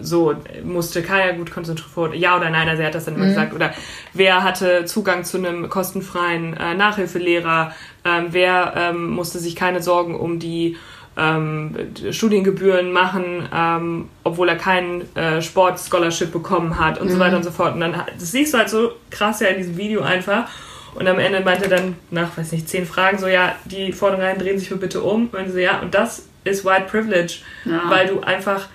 so 0.00 0.34
musste 0.62 1.02
Kaya 1.02 1.32
gut 1.32 1.50
konzentriert, 1.50 2.14
ja 2.14 2.36
oder 2.36 2.50
nein, 2.50 2.68
also 2.68 2.82
er 2.82 2.88
hat 2.88 2.94
das 2.94 3.06
dann 3.06 3.16
immer 3.16 3.26
gesagt. 3.26 3.54
Oder 3.54 3.72
wer 4.12 4.42
hatte 4.42 4.84
Zugang 4.84 5.24
zu 5.24 5.38
einem 5.38 5.68
kostenfreien 5.68 6.54
äh, 6.56 6.74
Nachhilfelehrer? 6.74 7.72
Ähm, 8.04 8.26
wer 8.30 8.74
ähm, 8.76 9.10
musste 9.10 9.38
sich 9.38 9.56
keine 9.56 9.82
Sorgen 9.82 10.14
um 10.14 10.38
die 10.38 10.76
ähm, 11.16 11.74
Studiengebühren 12.10 12.92
machen, 12.92 13.48
ähm, 13.54 14.08
obwohl 14.24 14.48
er 14.48 14.56
kein 14.56 15.02
äh, 15.14 15.42
Sport-Scholarship 15.42 16.32
bekommen 16.32 16.78
hat 16.78 17.00
und 17.00 17.10
so 17.10 17.18
weiter 17.18 17.36
und 17.36 17.42
so 17.42 17.50
fort. 17.50 17.74
Und 17.74 17.80
dann, 17.80 17.94
das 18.18 18.32
siehst 18.32 18.54
du 18.54 18.58
halt 18.58 18.70
so 18.70 18.92
krass 19.10 19.40
ja 19.40 19.48
in 19.48 19.58
diesem 19.58 19.76
Video 19.76 20.02
einfach. 20.02 20.48
Und 20.94 21.08
am 21.08 21.18
Ende 21.18 21.40
meinte 21.40 21.64
er 21.64 21.70
dann 21.76 21.96
nach, 22.10 22.36
weiß 22.36 22.52
nicht, 22.52 22.68
zehn 22.68 22.84
Fragen 22.86 23.18
so, 23.18 23.26
ja, 23.26 23.54
die 23.64 23.92
vorderen 23.92 24.22
Reihen 24.22 24.38
drehen 24.38 24.58
sich 24.58 24.70
mir 24.70 24.76
bitte 24.76 25.02
um. 25.02 25.28
Und 25.28 25.50
so, 25.50 25.58
ja, 25.58 25.80
und 25.80 25.94
das 25.94 26.26
ist 26.44 26.64
White 26.64 26.86
Privilege, 26.90 27.34
Ja. 27.64 27.82
weil 27.88 28.08
du 28.08 28.20
einfach 28.20 28.68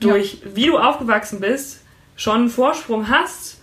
durch, 0.00 0.38
wie 0.54 0.66
du 0.66 0.78
aufgewachsen 0.78 1.40
bist, 1.40 1.82
schon 2.16 2.36
einen 2.42 2.48
Vorsprung 2.50 3.08
hast, 3.08 3.60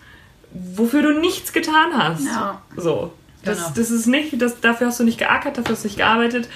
wofür 0.51 1.01
du 1.01 1.19
nichts 1.19 1.51
getan 1.53 1.91
hast. 1.97 2.25
Ja. 2.25 2.61
So. 2.75 3.13
Das, 3.43 3.57
Genau. 3.57 3.69
das 3.75 3.91
ist 3.91 4.05
nicht, 4.07 4.41
das, 4.41 4.59
dafür 4.59 4.87
hast 4.87 4.99
du 4.99 5.03
nicht 5.03 5.17
geackert, 5.17 5.57
dafür 5.57 5.73
hast 5.75 5.83
du 5.83 5.87
nicht 5.87 5.97
gearbeitet. 5.97 6.49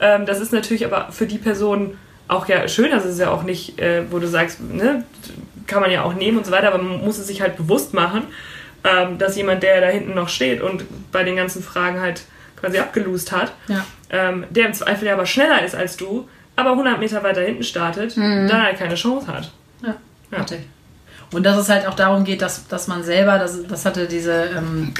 Ähm, 0.00 0.24
das 0.26 0.40
ist 0.40 0.52
natürlich 0.52 0.84
aber 0.86 1.12
für 1.12 1.26
die 1.26 1.38
Person 1.38 1.98
auch 2.28 2.48
ja 2.48 2.66
schön, 2.68 2.92
also 2.92 3.08
es 3.08 3.14
ist 3.14 3.20
ja 3.20 3.30
auch 3.30 3.42
nicht, 3.42 3.78
äh, 3.78 4.04
wo 4.10 4.18
du 4.18 4.26
sagst, 4.26 4.60
ne, 4.60 5.04
kann 5.66 5.82
man 5.82 5.90
ja 5.90 6.02
auch 6.04 6.14
nehmen 6.14 6.38
und 6.38 6.46
so 6.46 6.52
weiter, 6.52 6.68
aber 6.72 6.82
man 6.82 7.04
muss 7.04 7.18
es 7.18 7.26
sich 7.26 7.42
halt 7.42 7.56
bewusst 7.56 7.92
machen, 7.92 8.22
ähm, 8.84 9.18
dass 9.18 9.36
jemand, 9.36 9.62
der 9.62 9.80
da 9.80 9.88
hinten 9.88 10.14
noch 10.14 10.28
steht 10.28 10.60
und 10.62 10.84
bei 11.12 11.22
den 11.24 11.36
ganzen 11.36 11.62
Fragen 11.62 12.00
halt 12.00 12.22
quasi 12.58 12.78
abgelost 12.78 13.32
hat, 13.32 13.52
Ja. 13.68 13.84
ähm, 14.10 14.44
der 14.50 14.66
im 14.66 14.74
Zweifel 14.74 15.06
ja 15.08 15.14
aber 15.14 15.26
schneller 15.26 15.64
ist 15.64 15.74
als 15.74 15.96
du, 15.96 16.28
aber 16.56 16.70
100 16.72 16.98
Meter 16.98 17.22
weiter 17.22 17.40
hinten 17.42 17.62
startet, 17.62 18.16
dann 18.16 18.62
halt 18.62 18.78
keine 18.78 18.94
Chance 18.94 19.26
hat. 19.26 19.50
Ja, 19.82 19.94
Ja. 20.32 20.44
Und 21.32 21.44
dass 21.46 21.56
es 21.56 21.68
halt 21.68 21.86
auch 21.86 21.94
darum 21.94 22.24
geht, 22.24 22.42
dass, 22.42 22.66
dass 22.66 22.88
man 22.88 23.04
selber, 23.04 23.38
das, 23.38 23.66
das 23.68 23.84
hatte 23.86 24.06
diese 24.08 24.46
ähm, 24.56 24.92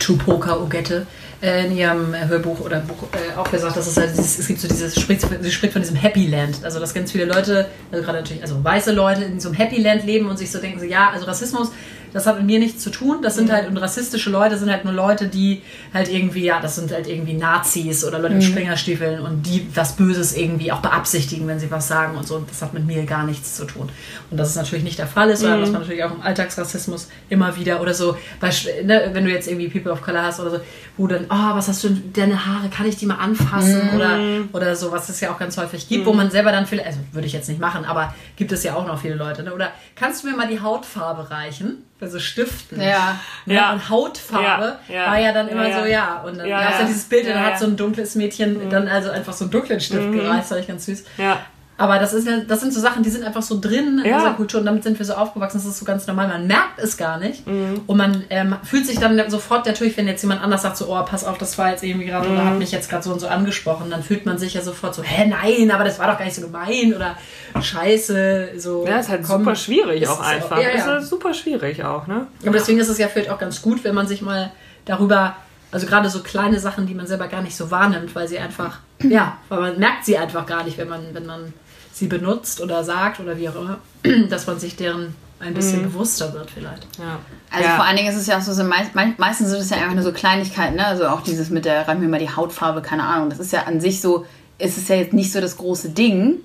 Tupoka 0.00 0.56
Ogette 0.56 1.06
äh, 1.40 1.66
in 1.66 1.76
ihrem 1.76 2.12
äh, 2.12 2.26
Hörbuch 2.26 2.60
oder 2.60 2.80
Buch 2.80 3.04
äh, 3.12 3.36
auch 3.38 3.48
gesagt, 3.50 3.76
dass 3.76 3.86
es 3.86 3.96
halt 3.96 4.10
dieses, 4.10 4.38
es 4.40 4.46
gibt 4.48 4.60
so 4.60 4.66
dieses, 4.68 5.00
spricht, 5.00 5.24
sie 5.40 5.50
spricht 5.52 5.72
von 5.74 5.82
diesem 5.82 5.96
Happy 5.96 6.26
Land. 6.26 6.64
Also 6.64 6.80
dass 6.80 6.92
ganz 6.92 7.12
viele 7.12 7.24
Leute, 7.26 7.66
also 7.92 8.04
gerade 8.04 8.18
natürlich, 8.18 8.42
also 8.42 8.62
weiße 8.64 8.92
Leute 8.92 9.24
in 9.24 9.38
so 9.38 9.48
einem 9.48 9.56
Happy 9.58 9.80
Land 9.80 10.04
leben 10.04 10.28
und 10.28 10.36
sich 10.38 10.50
so 10.50 10.58
denken, 10.58 10.80
so, 10.80 10.84
ja, 10.86 11.10
also 11.10 11.24
Rassismus, 11.26 11.70
das 12.16 12.26
hat 12.26 12.38
mit 12.38 12.46
mir 12.46 12.58
nichts 12.58 12.82
zu 12.82 12.90
tun. 12.90 13.18
Das 13.22 13.34
sind 13.34 13.52
halt, 13.52 13.68
und 13.68 13.76
rassistische 13.76 14.30
Leute 14.30 14.56
sind 14.56 14.70
halt 14.70 14.84
nur 14.84 14.94
Leute, 14.94 15.28
die 15.28 15.62
halt 15.92 16.10
irgendwie, 16.10 16.44
ja, 16.44 16.60
das 16.60 16.76
sind 16.76 16.90
halt 16.90 17.06
irgendwie 17.06 17.34
Nazis 17.34 18.04
oder 18.04 18.18
Leute 18.18 18.34
mit 18.34 18.44
Springerstiefeln 18.44 19.20
und 19.20 19.42
die 19.42 19.68
was 19.74 19.96
Böses 19.96 20.36
irgendwie 20.36 20.72
auch 20.72 20.80
beabsichtigen, 20.80 21.46
wenn 21.46 21.60
sie 21.60 21.70
was 21.70 21.88
sagen 21.88 22.16
und 22.16 22.26
so. 22.26 22.36
Und 22.36 22.50
das 22.50 22.62
hat 22.62 22.72
mit 22.72 22.86
mir 22.86 23.04
gar 23.04 23.24
nichts 23.24 23.54
zu 23.54 23.66
tun. 23.66 23.90
Und 24.30 24.38
dass 24.38 24.48
es 24.48 24.56
natürlich 24.56 24.84
nicht 24.84 24.98
der 24.98 25.06
Fall 25.06 25.30
ist, 25.30 25.40
sondern 25.40 25.60
dass 25.60 25.70
man 25.70 25.82
natürlich 25.82 26.04
auch 26.04 26.12
im 26.12 26.22
Alltagsrassismus 26.22 27.08
immer 27.28 27.56
wieder 27.56 27.80
oder 27.80 27.92
so, 27.94 28.16
bei, 28.40 28.50
ne, 28.82 29.10
wenn 29.12 29.24
du 29.24 29.30
jetzt 29.30 29.46
irgendwie 29.46 29.68
People 29.68 29.92
of 29.92 30.00
Color 30.00 30.22
hast 30.22 30.40
oder 30.40 30.50
so, 30.50 30.60
wo 30.96 31.06
dann, 31.06 31.26
oh, 31.28 31.54
was 31.54 31.68
hast 31.68 31.84
du 31.84 31.90
denn, 31.90 32.12
deine 32.14 32.46
Haare, 32.46 32.68
kann 32.70 32.86
ich 32.86 32.96
die 32.96 33.06
mal 33.06 33.16
anfassen 33.16 33.90
oder, 33.94 34.18
oder 34.52 34.74
so, 34.74 34.90
was 34.92 35.08
es 35.08 35.20
ja 35.20 35.32
auch 35.32 35.38
ganz 35.38 35.56
häufig 35.58 35.88
gibt, 35.88 36.06
wo 36.06 36.12
man 36.12 36.30
selber 36.30 36.52
dann 36.52 36.66
vielleicht, 36.66 36.88
also 36.88 37.00
würde 37.12 37.26
ich 37.26 37.32
jetzt 37.32 37.48
nicht 37.48 37.60
machen, 37.60 37.84
aber 37.84 38.14
gibt 38.36 38.52
es 38.52 38.62
ja 38.62 38.74
auch 38.74 38.86
noch 38.86 39.00
viele 39.00 39.14
Leute, 39.14 39.42
ne? 39.42 39.52
oder 39.52 39.72
kannst 39.94 40.22
du 40.22 40.28
mir 40.28 40.36
mal 40.36 40.48
die 40.48 40.60
Hautfarbe 40.60 41.30
reichen? 41.30 41.82
Bei 42.06 42.12
so 42.12 42.20
Stiften. 42.20 42.80
Ja. 42.80 43.18
Ne? 43.46 43.54
Ja. 43.54 43.72
Und 43.72 43.88
Hautfarbe 43.88 44.78
Ja, 44.88 44.94
ja. 44.94 45.06
war 45.10 45.18
ja 45.18 45.32
dann 45.32 45.48
immer 45.48 45.64
Ja, 45.64 45.70
ja. 45.70 45.80
so, 45.80 45.86
ja. 45.86 46.22
Und 46.24 46.38
dann 46.38 46.46
Ja, 46.46 46.60
gab 46.62 46.72
es 46.74 46.78
ja 46.80 46.86
dieses 46.86 47.04
Bild, 47.04 47.24
und 47.24 47.30
Ja, 47.30 47.34
dann 47.34 47.44
hat 47.46 47.58
so 47.58 47.66
ein 47.66 47.76
dunkles 47.76 48.14
Mädchen 48.14 48.70
dann 48.70 48.86
also 48.86 49.10
einfach 49.10 49.32
so 49.32 49.44
einen 49.44 49.50
dunklen 49.50 49.80
Stift 49.80 50.12
gereißt, 50.12 50.48
fand 50.50 50.60
ich 50.60 50.68
ganz 50.68 50.86
süß. 50.86 51.04
Ja. 51.18 51.38
Aber 51.78 51.98
das 51.98 52.14
ist 52.14 52.26
ja, 52.26 52.38
das 52.38 52.60
sind 52.60 52.72
so 52.72 52.80
Sachen, 52.80 53.02
die 53.02 53.10
sind 53.10 53.22
einfach 53.22 53.42
so 53.42 53.60
drin 53.60 53.98
in 54.02 54.06
Ja. 54.10 54.16
unserer 54.16 54.32
Kultur 54.34 54.60
und 54.60 54.66
damit 54.66 54.82
sind 54.82 54.98
wir 54.98 55.04
so 55.04 55.12
aufgewachsen, 55.12 55.58
das 55.58 55.66
ist 55.66 55.78
so 55.78 55.84
ganz 55.84 56.06
normal. 56.06 56.26
Man 56.28 56.46
merkt 56.46 56.78
es 56.78 56.96
gar 56.96 57.18
nicht. 57.18 57.46
Mhm. 57.46 57.82
Und 57.86 57.96
man 57.98 58.24
ähm, 58.30 58.56
fühlt 58.64 58.86
sich 58.86 58.98
dann 58.98 59.20
sofort 59.28 59.66
natürlich, 59.66 59.94
wenn 59.98 60.06
jetzt 60.08 60.22
jemand 60.22 60.42
anders 60.42 60.62
sagt, 60.62 60.78
so, 60.78 60.86
oh, 60.88 61.02
pass 61.04 61.24
auf, 61.24 61.36
das 61.36 61.58
war 61.58 61.70
jetzt 61.72 61.84
irgendwie 61.84 62.06
gerade 62.06 62.28
oder 62.30 62.42
Mhm. 62.42 62.46
hat 62.46 62.58
mich 62.58 62.72
jetzt 62.72 62.88
gerade 62.88 63.02
so 63.02 63.12
und 63.12 63.20
so 63.20 63.28
angesprochen, 63.28 63.90
dann 63.90 64.02
fühlt 64.02 64.24
man 64.24 64.38
sich 64.38 64.54
ja 64.54 64.62
sofort 64.62 64.94
so, 64.94 65.02
hä, 65.02 65.26
nein, 65.26 65.70
aber 65.70 65.84
das 65.84 65.98
war 65.98 66.06
doch 66.10 66.16
gar 66.16 66.24
nicht 66.24 66.34
so 66.36 66.40
gemein 66.42 66.94
oder 66.94 67.14
scheiße, 67.60 68.50
so. 68.56 68.86
Ja, 68.86 68.98
ist 68.98 69.08
halt 69.08 69.22
komm, 69.26 69.40
super 69.42 69.54
schwierig 69.56 70.08
auch 70.08 70.20
einfach. 70.20 70.56
Ja, 70.56 70.68
ja. 70.70 70.74
Ist 70.76 70.86
halt 70.86 71.04
super 71.04 71.34
schwierig 71.34 71.84
auch, 71.84 72.06
ne? 72.06 72.26
Aber 72.42 72.52
deswegen 72.52 72.78
ist 72.78 72.88
es 72.88 72.98
ja 72.98 73.08
vielleicht 73.08 73.30
auch 73.30 73.38
ganz 73.38 73.60
gut, 73.62 73.84
wenn 73.84 73.94
man 73.94 74.06
sich 74.06 74.22
mal 74.22 74.50
darüber, 74.86 75.36
also 75.72 75.86
gerade 75.86 76.08
so 76.08 76.20
kleine 76.22 76.58
Sachen, 76.58 76.86
die 76.86 76.94
man 76.94 77.06
selber 77.06 77.28
gar 77.28 77.42
nicht 77.42 77.56
so 77.56 77.70
wahrnimmt, 77.70 78.14
weil 78.14 78.28
sie 78.28 78.38
einfach, 78.38 78.78
ja, 79.02 79.36
weil 79.48 79.60
man 79.60 79.78
merkt 79.78 80.04
sie 80.06 80.16
einfach 80.16 80.46
gar 80.46 80.64
nicht, 80.64 80.78
wenn 80.78 80.88
man, 80.88 81.00
wenn 81.12 81.26
man 81.26 81.52
sie 81.96 82.08
benutzt 82.08 82.60
oder 82.60 82.84
sagt 82.84 83.20
oder 83.20 83.38
wie 83.38 83.48
auch 83.48 83.54
immer, 83.56 83.78
dass 84.28 84.46
man 84.46 84.58
sich 84.60 84.76
deren 84.76 85.14
ein 85.40 85.54
bisschen 85.54 85.82
bewusster 85.82 86.32
wird 86.34 86.50
vielleicht. 86.50 86.86
Ja. 86.98 87.18
Also 87.50 87.64
ja. 87.68 87.76
vor 87.76 87.84
allen 87.86 87.96
Dingen 87.96 88.10
ist 88.10 88.18
es 88.20 88.26
ja 88.26 88.36
auch 88.38 88.42
so, 88.42 88.52
so 88.52 88.64
mei- 88.64 88.90
mei- 88.94 89.14
meistens 89.16 89.48
sind 89.50 89.60
es 89.60 89.70
ja 89.70 89.78
einfach 89.78 89.94
nur 89.94 90.02
so 90.02 90.12
Kleinigkeiten, 90.12 90.76
ne? 90.76 90.86
Also 90.86 91.06
auch 91.08 91.22
dieses 91.22 91.48
mit 91.50 91.64
der, 91.64 91.88
rein 91.88 92.00
mir 92.00 92.08
mal 92.08 92.18
die 92.18 92.28
Hautfarbe, 92.34 92.82
keine 92.82 93.02
Ahnung. 93.04 93.30
Das 93.30 93.38
ist 93.38 93.52
ja 93.52 93.62
an 93.64 93.80
sich 93.80 94.00
so, 94.02 94.26
ist 94.58 94.76
es 94.78 94.88
ja 94.88 94.96
jetzt 94.96 95.12
nicht 95.14 95.32
so 95.32 95.40
das 95.40 95.56
große 95.56 95.90
Ding. 95.90 96.36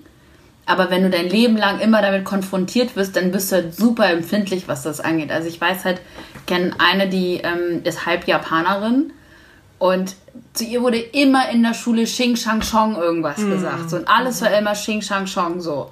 Aber 0.66 0.90
wenn 0.90 1.04
du 1.04 1.10
dein 1.10 1.28
Leben 1.28 1.58
lang 1.58 1.80
immer 1.80 2.02
damit 2.02 2.24
konfrontiert 2.24 2.96
wirst, 2.96 3.16
dann 3.18 3.32
bist 3.32 3.52
du 3.52 3.58
halt 3.58 3.76
super 3.76 4.10
empfindlich, 4.10 4.68
was 4.68 4.84
das 4.84 5.00
angeht. 5.02 5.32
Also 5.32 5.48
ich 5.50 5.60
weiß 5.60 5.84
halt, 5.86 6.00
ich 6.36 6.46
kenne 6.46 6.74
eine, 6.78 7.10
die 7.10 7.38
ähm, 7.38 7.82
ist 7.84 8.06
halb 8.06 8.26
Japanerin 8.28 9.12
und 9.80 10.16
zu 10.54 10.66
ihr 10.66 10.82
wurde 10.82 10.98
immer 10.98 11.50
in 11.50 11.64
der 11.64 11.74
Schule 11.74 12.04
Xing 12.04 12.36
Shang 12.36 12.62
Chong 12.62 12.96
irgendwas 12.96 13.38
gesagt. 13.38 13.90
So, 13.90 13.98
und 13.98 14.08
alles 14.08 14.42
war 14.42 14.52
immer 14.52 14.74
Xing 14.74 15.02
Shang 15.02 15.26
Chong 15.26 15.62
so. 15.62 15.92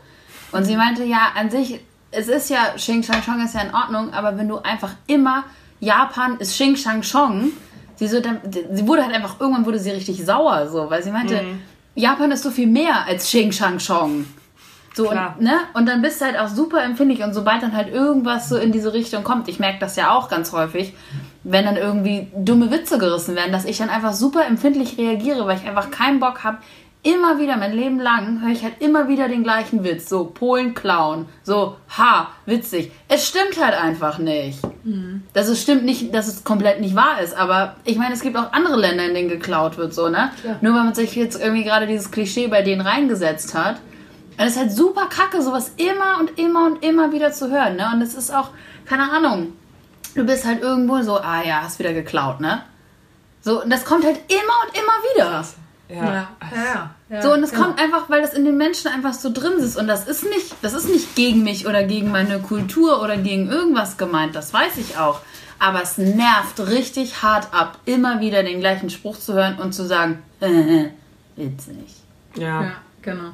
Und 0.51 0.65
sie 0.65 0.75
meinte, 0.75 1.03
ja, 1.03 1.29
an 1.35 1.49
sich, 1.49 1.79
es 2.11 2.27
ist 2.27 2.49
ja, 2.49 2.73
Xing 2.75 3.03
Shang 3.03 3.21
Chong 3.21 3.43
ist 3.43 3.55
ja 3.55 3.61
in 3.61 3.73
Ordnung, 3.73 4.13
aber 4.13 4.37
wenn 4.37 4.49
du 4.49 4.57
einfach 4.57 4.91
immer, 5.07 5.45
Japan 5.79 6.37
ist 6.37 6.53
Xing 6.53 6.75
Shang 6.75 7.01
Chong, 7.01 7.51
sie, 7.95 8.07
so, 8.07 8.19
dann, 8.19 8.39
sie 8.51 8.87
wurde 8.87 9.03
halt 9.03 9.15
einfach, 9.15 9.39
irgendwann 9.39 9.65
wurde 9.65 9.79
sie 9.79 9.91
richtig 9.91 10.25
sauer, 10.25 10.67
so, 10.67 10.89
weil 10.89 11.03
sie 11.03 11.11
meinte, 11.11 11.41
Japan 11.95 12.31
ist 12.31 12.43
so 12.43 12.51
viel 12.51 12.67
mehr 12.67 13.05
als 13.05 13.25
Xing 13.25 13.51
Shang 13.51 13.77
Chong. 13.77 14.25
So, 14.95 15.05
Klar. 15.05 15.35
und, 15.37 15.45
ne? 15.45 15.59
und 15.75 15.87
dann 15.87 16.01
bist 16.01 16.19
du 16.19 16.25
halt 16.25 16.37
auch 16.37 16.49
super 16.49 16.83
empfindlich 16.83 17.23
und 17.23 17.33
sobald 17.33 17.63
dann 17.63 17.75
halt 17.75 17.93
irgendwas 17.93 18.49
so 18.49 18.57
in 18.57 18.71
diese 18.71 18.91
Richtung 18.91 19.23
kommt, 19.23 19.47
ich 19.47 19.59
merke 19.59 19.79
das 19.79 19.95
ja 19.95 20.11
auch 20.11 20.27
ganz 20.29 20.51
häufig, 20.51 20.93
wenn 21.49 21.65
dann 21.65 21.77
irgendwie 21.77 22.27
dumme 22.35 22.71
Witze 22.71 22.99
gerissen 22.99 23.35
werden, 23.35 23.51
dass 23.51 23.65
ich 23.65 23.77
dann 23.79 23.89
einfach 23.89 24.13
super 24.13 24.45
empfindlich 24.45 24.97
reagiere, 24.97 25.47
weil 25.47 25.57
ich 25.57 25.67
einfach 25.67 25.89
keinen 25.89 26.19
Bock 26.19 26.43
habe. 26.43 26.57
Immer 27.01 27.39
wieder, 27.39 27.55
mein 27.55 27.73
Leben 27.73 27.97
lang, 27.99 28.41
höre 28.41 28.51
ich 28.51 28.63
halt 28.63 28.81
immer 28.81 29.07
wieder 29.07 29.29
den 29.29 29.41
gleichen 29.41 29.85
Witz. 29.85 30.09
So, 30.09 30.25
Polen 30.25 30.73
klauen. 30.73 31.27
So, 31.43 31.77
ha, 31.97 32.27
witzig. 32.45 32.91
Es 33.07 33.25
stimmt 33.25 33.57
halt 33.63 33.73
einfach 33.73 34.17
nicht. 34.17 34.59
Dass 35.33 35.47
es 35.47 35.61
stimmt 35.61 35.85
nicht, 35.85 36.13
dass 36.13 36.27
es 36.27 36.43
komplett 36.43 36.81
nicht 36.81 36.95
wahr 36.95 37.21
ist. 37.23 37.37
Aber 37.37 37.77
ich 37.85 37.97
meine, 37.97 38.13
es 38.13 38.21
gibt 38.21 38.37
auch 38.37 38.51
andere 38.51 38.77
Länder, 38.77 39.05
in 39.05 39.13
denen 39.13 39.29
geklaut 39.29 39.77
wird, 39.77 39.93
so, 39.93 40.09
ne? 40.09 40.31
Nur 40.61 40.73
weil 40.73 40.83
man 40.83 40.93
sich 40.93 41.15
jetzt 41.15 41.41
irgendwie 41.41 41.63
gerade 41.63 41.87
dieses 41.87 42.11
Klischee 42.11 42.47
bei 42.47 42.61
denen 42.63 42.81
reingesetzt 42.81 43.55
hat. 43.55 43.77
Und 44.37 44.45
es 44.45 44.53
ist 44.53 44.59
halt 44.59 44.71
super 44.71 45.07
kacke, 45.09 45.41
sowas 45.41 45.73
immer 45.77 46.19
und 46.19 46.37
immer 46.37 46.65
und 46.65 46.83
immer 46.83 47.11
wieder 47.11 47.31
zu 47.31 47.49
hören, 47.49 47.75
ne? 47.75 47.89
Und 47.93 48.01
es 48.01 48.13
ist 48.13 48.33
auch, 48.33 48.49
keine 48.85 49.11
Ahnung, 49.11 49.53
du 50.19 50.25
bist 50.25 50.45
halt 50.45 50.61
irgendwo 50.61 51.01
so, 51.01 51.17
ah 51.17 51.41
ja, 51.43 51.63
hast 51.63 51.79
wieder 51.79 51.93
geklaut, 51.93 52.41
ne? 52.41 52.61
So, 53.41 53.63
und 53.63 53.69
das 53.69 53.85
kommt 53.85 54.05
halt 54.05 54.19
immer 54.27 54.55
und 54.65 54.77
immer 54.77 54.93
wieder. 55.13 55.45
Ja. 55.87 56.29
ja, 56.55 56.91
ja. 57.09 57.21
So, 57.21 57.33
und 57.33 57.41
es 57.41 57.51
genau. 57.51 57.63
kommt 57.63 57.79
einfach, 57.79 58.09
weil 58.09 58.21
das 58.21 58.33
in 58.33 58.45
den 58.45 58.57
Menschen 58.57 58.91
einfach 58.91 59.13
so 59.13 59.31
drin 59.31 59.53
ist. 59.53 59.77
Und 59.77 59.87
das 59.87 60.07
ist 60.07 60.23
nicht, 60.23 60.53
das 60.61 60.73
ist 60.73 60.87
nicht 60.87 61.15
gegen 61.15 61.43
mich 61.43 61.65
oder 61.65 61.83
gegen 61.83 62.11
meine 62.11 62.39
Kultur 62.39 63.01
oder 63.01 63.17
gegen 63.17 63.49
irgendwas 63.49 63.97
gemeint. 63.97 64.35
Das 64.35 64.53
weiß 64.53 64.77
ich 64.77 64.97
auch. 64.97 65.21
Aber 65.57 65.81
es 65.81 65.97
nervt 65.97 66.59
richtig 66.59 67.23
hart 67.23 67.53
ab, 67.53 67.79
immer 67.85 68.19
wieder 68.21 68.43
den 68.43 68.59
gleichen 68.59 68.89
Spruch 68.89 69.17
zu 69.17 69.33
hören 69.33 69.57
und 69.57 69.73
zu 69.73 69.85
sagen, 69.85 70.21
äh, 70.41 70.89
witzig. 71.35 71.95
Ja. 72.35 72.63
Ja, 72.63 72.71
genau. 73.01 73.31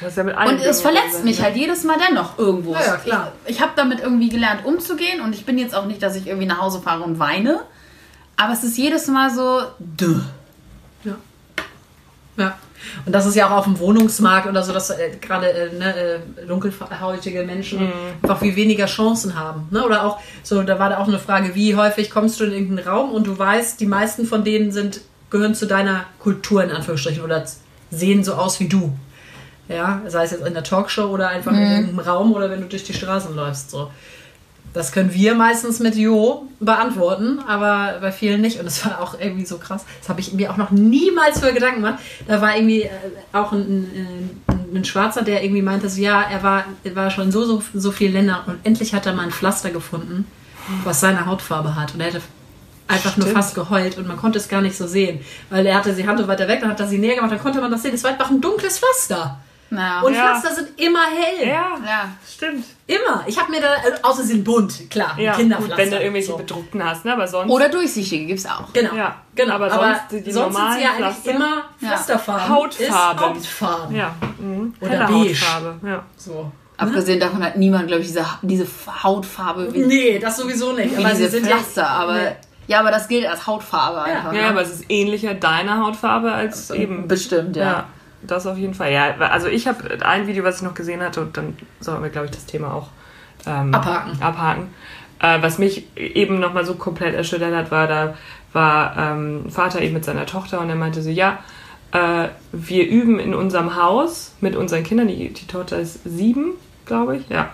Ja. 0.00 0.04
Das 0.04 0.10
ist 0.10 0.16
ja 0.16 0.24
mit 0.24 0.36
allen 0.36 0.56
Und 0.56 0.64
es 0.64 0.80
verletzt 0.80 1.18
so, 1.18 1.24
mich 1.24 1.38
ne? 1.38 1.44
halt 1.44 1.56
jedes 1.56 1.84
Mal 1.84 1.96
dennoch 2.08 2.38
irgendwo. 2.38 2.74
Ja, 2.74 2.80
ja, 2.84 2.96
klar. 2.96 3.32
Ich, 3.44 3.56
ich 3.56 3.60
habe 3.60 3.72
damit 3.76 4.00
irgendwie 4.00 4.28
gelernt 4.28 4.64
umzugehen 4.64 5.20
und 5.20 5.34
ich 5.34 5.44
bin 5.44 5.58
jetzt 5.58 5.74
auch 5.74 5.86
nicht, 5.86 6.02
dass 6.02 6.16
ich 6.16 6.26
irgendwie 6.26 6.46
nach 6.46 6.60
Hause 6.60 6.80
fahre 6.80 7.02
und 7.02 7.18
weine. 7.18 7.60
Aber 8.36 8.52
es 8.52 8.64
ist 8.64 8.76
jedes 8.76 9.06
Mal 9.08 9.30
so, 9.30 9.62
duh. 9.78 10.20
Ja. 11.04 11.16
Ja. 12.36 12.58
Und 13.06 13.12
das 13.12 13.26
ist 13.26 13.36
ja 13.36 13.46
auch 13.46 13.58
auf 13.58 13.64
dem 13.64 13.78
Wohnungsmarkt 13.78 14.48
oder 14.48 14.62
so, 14.62 14.72
dass 14.72 14.90
äh, 14.90 15.10
gerade 15.20 15.48
äh, 15.50 15.74
ne, 15.74 15.94
äh, 15.94 16.46
dunkelhäutige 16.46 17.44
Menschen 17.44 17.92
einfach 18.22 18.40
viel 18.40 18.56
weniger 18.56 18.86
Chancen 18.86 19.38
haben. 19.38 19.68
Ne? 19.70 19.84
Oder 19.84 20.04
auch, 20.04 20.20
so, 20.42 20.62
da 20.62 20.78
war 20.78 20.90
da 20.90 20.98
auch 20.98 21.08
eine 21.08 21.18
Frage, 21.18 21.54
wie 21.54 21.76
häufig 21.76 22.10
kommst 22.10 22.40
du 22.40 22.44
in 22.44 22.52
irgendeinen 22.52 22.88
Raum 22.88 23.12
und 23.12 23.26
du 23.26 23.38
weißt, 23.38 23.80
die 23.80 23.86
meisten 23.86 24.26
von 24.26 24.44
denen 24.44 24.72
sind, 24.72 25.00
gehören 25.30 25.54
zu 25.54 25.66
deiner 25.66 26.04
Kultur 26.18 26.62
in 26.62 26.70
Anführungsstrichen 26.70 27.22
oder 27.22 27.44
sehen 27.90 28.24
so 28.24 28.34
aus 28.34 28.60
wie 28.60 28.68
du. 28.68 28.92
Ja, 29.74 30.02
sei 30.06 30.24
es 30.24 30.30
jetzt 30.30 30.46
in 30.46 30.54
der 30.54 30.64
Talkshow 30.64 31.06
oder 31.06 31.28
einfach 31.28 31.52
in 31.52 31.62
irgendeinem 31.62 31.98
Raum 32.00 32.32
oder 32.32 32.50
wenn 32.50 32.60
du 32.60 32.66
durch 32.66 32.84
die 32.84 32.94
Straßen 32.94 33.34
läufst. 33.34 33.70
So. 33.70 33.90
Das 34.74 34.90
können 34.90 35.12
wir 35.12 35.34
meistens 35.34 35.80
mit 35.80 35.96
Jo 35.96 36.48
beantworten, 36.58 37.40
aber 37.46 37.98
bei 38.00 38.10
vielen 38.10 38.40
nicht. 38.40 38.58
Und 38.58 38.64
das 38.64 38.84
war 38.86 39.00
auch 39.02 39.18
irgendwie 39.20 39.44
so 39.44 39.58
krass. 39.58 39.84
Das 40.00 40.08
habe 40.08 40.20
ich 40.20 40.32
mir 40.32 40.50
auch 40.50 40.56
noch 40.56 40.70
niemals 40.70 41.40
für 41.40 41.52
Gedanken 41.52 41.82
gemacht. 41.82 41.98
Da 42.26 42.40
war 42.40 42.56
irgendwie 42.56 42.82
äh, 42.82 42.90
auch 43.32 43.52
ein, 43.52 44.30
ein, 44.46 44.76
ein 44.76 44.84
Schwarzer, 44.84 45.22
der 45.22 45.44
irgendwie 45.44 45.62
meinte, 45.62 45.88
so, 45.90 46.00
ja, 46.00 46.22
er 46.22 46.42
war, 46.42 46.64
er 46.84 46.96
war 46.96 47.10
schon 47.10 47.30
so, 47.30 47.44
so, 47.44 47.62
so 47.74 47.92
vielen 47.92 48.14
Ländern 48.14 48.40
und 48.46 48.58
endlich 48.64 48.94
hat 48.94 49.04
er 49.04 49.12
mal 49.12 49.24
ein 49.24 49.30
Pflaster 49.30 49.70
gefunden, 49.70 50.26
was 50.84 51.00
seine 51.00 51.26
Hautfarbe 51.26 51.76
hat. 51.76 51.92
Und 51.92 52.00
er 52.00 52.06
hätte 52.06 52.22
einfach 52.88 53.16
nur 53.16 53.26
Stimmt. 53.26 53.36
fast 53.36 53.54
geheult 53.54 53.98
und 53.98 54.06
man 54.06 54.16
konnte 54.16 54.38
es 54.38 54.48
gar 54.48 54.62
nicht 54.62 54.76
so 54.76 54.86
sehen. 54.86 55.20
Weil 55.50 55.66
er 55.66 55.76
hatte 55.76 55.92
die 55.92 56.06
Hand 56.06 56.18
so 56.18 56.28
weiter 56.28 56.48
weg, 56.48 56.60
dann 56.60 56.70
hat 56.70 56.80
er 56.80 56.86
sie 56.86 56.98
näher 56.98 57.16
gemacht, 57.16 57.32
dann 57.32 57.42
konnte 57.42 57.60
man 57.60 57.70
das 57.70 57.82
sehen. 57.82 57.94
Es 57.94 58.04
war 58.04 58.12
einfach 58.12 58.30
ein 58.30 58.40
dunkles 58.40 58.78
Pflaster. 58.78 59.38
Na, 59.74 60.02
Und 60.02 60.14
Ja. 60.14 60.38
Pflaster 60.38 60.54
sind 60.54 60.78
immer 60.78 61.00
hell. 61.06 61.48
Ja, 61.48 61.76
ja. 61.86 62.08
stimmt. 62.30 62.64
Immer. 62.86 63.24
Ich 63.26 63.38
habe 63.40 63.50
mir 63.50 63.60
da, 63.60 63.68
äh, 63.74 63.92
außer 64.02 64.22
sie 64.22 64.34
sind 64.34 64.44
bunt, 64.44 64.90
klar. 64.90 65.18
Ja, 65.18 65.32
Kinderpflaster. 65.34 65.76
gut, 65.76 65.84
wenn 65.84 65.90
du 65.90 65.96
irgendwelche 65.98 66.26
so. 66.32 66.36
bedruckten 66.36 66.84
hast, 66.84 67.04
ne? 67.06 67.14
Aber 67.14 67.26
sonst. 67.26 67.50
Oder 67.50 67.70
durchsichtige 67.70 68.26
gibt's 68.26 68.44
auch. 68.44 68.70
Genau. 68.74 68.94
Ja, 68.94 69.14
genau. 69.34 69.54
aber 69.54 69.72
Aber, 69.72 69.94
sonst 70.10 70.26
die- 70.26 70.30
sonst 70.30 70.34
sind 70.34 70.52
normalen 70.52 70.78
sie 70.78 70.84
ja 70.84 70.90
eigentlich 70.90 71.06
Pflaster? 71.16 71.30
immer 71.30 71.56
Ja. 71.80 71.88
Pflasterfarben. 71.88 72.48
Hautfarben. 72.50 73.36
Ist 73.38 73.50
Hautfarben. 73.62 73.96
Ja. 73.96 74.14
Mhm. 74.38 74.74
Oder 74.80 74.90
Helle 74.90 75.04
beige. 75.06 75.14
Hautfarbe. 75.40 75.74
Ja. 75.88 76.02
So. 76.16 76.52
Abgesehen 76.76 77.20
davon 77.20 77.42
hat 77.44 77.56
niemand, 77.56 77.86
glaube 77.86 78.02
ich, 78.02 78.08
diese, 78.08 78.26
diese 78.42 78.66
Hautfarbe 79.02 79.72
wie, 79.72 79.78
Nee, 79.86 80.18
das 80.18 80.36
sowieso 80.36 80.72
nicht. 80.72 80.96
wie 80.98 81.04
aber 81.04 81.14
sie 81.14 81.22
diese 81.24 81.30
sind 81.30 81.46
Pflaster. 81.46 81.88
aber 81.88 82.14
Nee. 82.14 82.30
ja, 82.66 82.80
aber 82.80 82.90
das 82.90 83.08
gilt 83.08 83.26
als 83.26 83.46
Hautfarbe 83.46 84.02
einfach. 84.02 84.32
Ja, 84.34 84.42
ne? 84.42 84.48
aber 84.48 84.62
es 84.62 84.70
ist 84.70 84.84
ähnlicher 84.90 85.34
deiner 85.34 85.78
Hautfarbe 85.84 86.32
als 86.32 86.70
eben. 86.70 87.06
Bestimmt, 87.08 87.56
ja. 87.56 87.84
Das 88.26 88.46
auf 88.46 88.56
jeden 88.56 88.74
Fall. 88.74 88.92
Ja, 88.92 89.16
also 89.18 89.48
ich 89.48 89.66
habe 89.66 89.98
ein 90.04 90.26
Video, 90.26 90.44
was 90.44 90.56
ich 90.56 90.62
noch 90.62 90.74
gesehen 90.74 91.02
hatte, 91.02 91.20
und 91.20 91.36
dann 91.36 91.56
sollen 91.80 92.02
wir, 92.02 92.10
glaube 92.10 92.26
ich, 92.26 92.32
das 92.32 92.46
Thema 92.46 92.72
auch 92.72 92.88
ähm, 93.46 93.74
Abhaken. 93.74 94.22
abhaken. 94.22 94.74
Äh, 95.18 95.42
was 95.42 95.58
mich 95.58 95.86
eben 95.96 96.38
nochmal 96.38 96.64
so 96.64 96.74
komplett 96.74 97.14
erschüttert 97.14 97.54
hat, 97.54 97.70
war, 97.70 97.86
da 97.86 98.14
war 98.52 98.96
ähm, 98.96 99.50
Vater 99.50 99.80
eben 99.80 99.94
mit 99.94 100.04
seiner 100.04 100.26
Tochter 100.26 100.60
und 100.60 100.68
er 100.68 100.76
meinte 100.76 101.02
so, 101.02 101.10
ja, 101.10 101.38
äh, 101.92 102.28
wir 102.52 102.88
üben 102.88 103.18
in 103.18 103.34
unserem 103.34 103.76
Haus 103.76 104.34
mit 104.40 104.56
unseren 104.56 104.82
Kindern, 104.82 105.08
die, 105.08 105.28
die 105.30 105.46
Tochter 105.46 105.78
ist 105.78 106.00
sieben, 106.04 106.54
glaube 106.86 107.16
ich, 107.16 107.28
ja. 107.28 107.52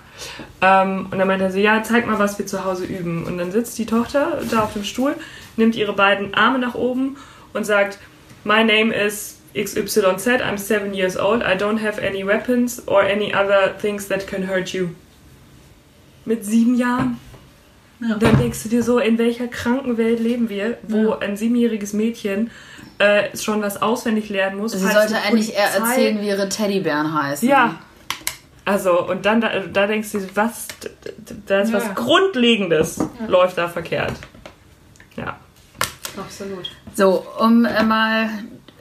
Ähm, 0.61 1.07
und 1.11 1.19
dann 1.19 1.29
meinte 1.29 1.45
er 1.45 1.53
so, 1.53 1.59
ja, 1.59 1.83
zeig 1.83 2.07
mal, 2.07 2.19
was 2.19 2.39
wir 2.39 2.47
zu 2.47 2.65
Hause 2.65 2.85
üben. 2.85 3.25
Und 3.25 3.39
dann 3.39 3.53
sitzt 3.53 3.79
die 3.79 3.87
Tochter 3.87 4.41
da 4.51 4.63
auf 4.65 4.73
dem 4.73 4.85
Stuhl, 4.85 5.15
nimmt 5.57 5.77
ihre 5.77 5.93
beiden 5.93 6.35
Arme 6.35 6.59
nach 6.59 6.75
oben 6.75 7.17
und 7.53 7.65
sagt, 7.65 7.99
My 8.45 8.65
name 8.65 8.95
is 8.95 9.38
XYZ, 9.55 10.41
I'm 10.43 10.59
seven 10.59 10.95
years 10.95 11.17
old, 11.17 11.43
I 11.43 11.57
don't 11.57 11.79
have 11.83 11.99
any 11.99 12.25
weapons 12.25 12.83
or 12.87 13.03
any 13.03 13.35
other 13.35 13.75
things 13.81 14.09
that 14.09 14.27
can 14.27 14.47
hurt 14.49 14.73
you. 14.73 14.91
Mit 16.25 16.45
sieben 16.45 16.75
Jahren. 16.77 17.19
Ja. 18.01 18.17
Dann 18.17 18.39
denkst 18.39 18.63
du 18.63 18.69
dir 18.69 18.83
so, 18.83 18.99
in 18.99 19.19
welcher 19.19 19.49
kranken 19.49 19.97
Welt 19.99 20.21
leben 20.21 20.49
wir, 20.49 20.77
wo 20.87 21.11
Ja. 21.11 21.19
ein 21.19 21.37
siebenjähriges 21.37 21.93
Mädchen 21.95 22.51
äh, 22.99 23.37
schon 23.37 23.63
was 23.63 23.81
auswendig 23.83 24.29
lernen 24.29 24.59
muss. 24.59 24.73
Sie 24.73 24.79
sollte 24.79 25.17
eigentlich 25.17 25.55
eher 25.55 25.71
erzählen, 25.75 26.21
wie 26.21 26.29
ihre 26.29 26.49
Teddybären 26.49 27.13
heißen. 27.23 27.49
Ja. 27.49 27.81
Also, 28.65 29.09
und 29.09 29.25
dann 29.25 29.41
da, 29.41 29.61
da 29.61 29.87
denkst 29.87 30.13
du, 30.13 30.21
was, 30.35 30.69
da 31.47 31.61
ist 31.61 31.71
Ja. 31.73 31.77
was 31.79 31.95
Grundlegendes 31.95 33.01
läuft 33.27 33.57
da 33.57 33.69
verkehrt. 33.69 34.13
Ja. 35.17 35.39
Absolut. 36.17 36.71
So, 36.95 37.25
um 37.41 37.65
äh, 37.65 37.83
mal 37.83 38.29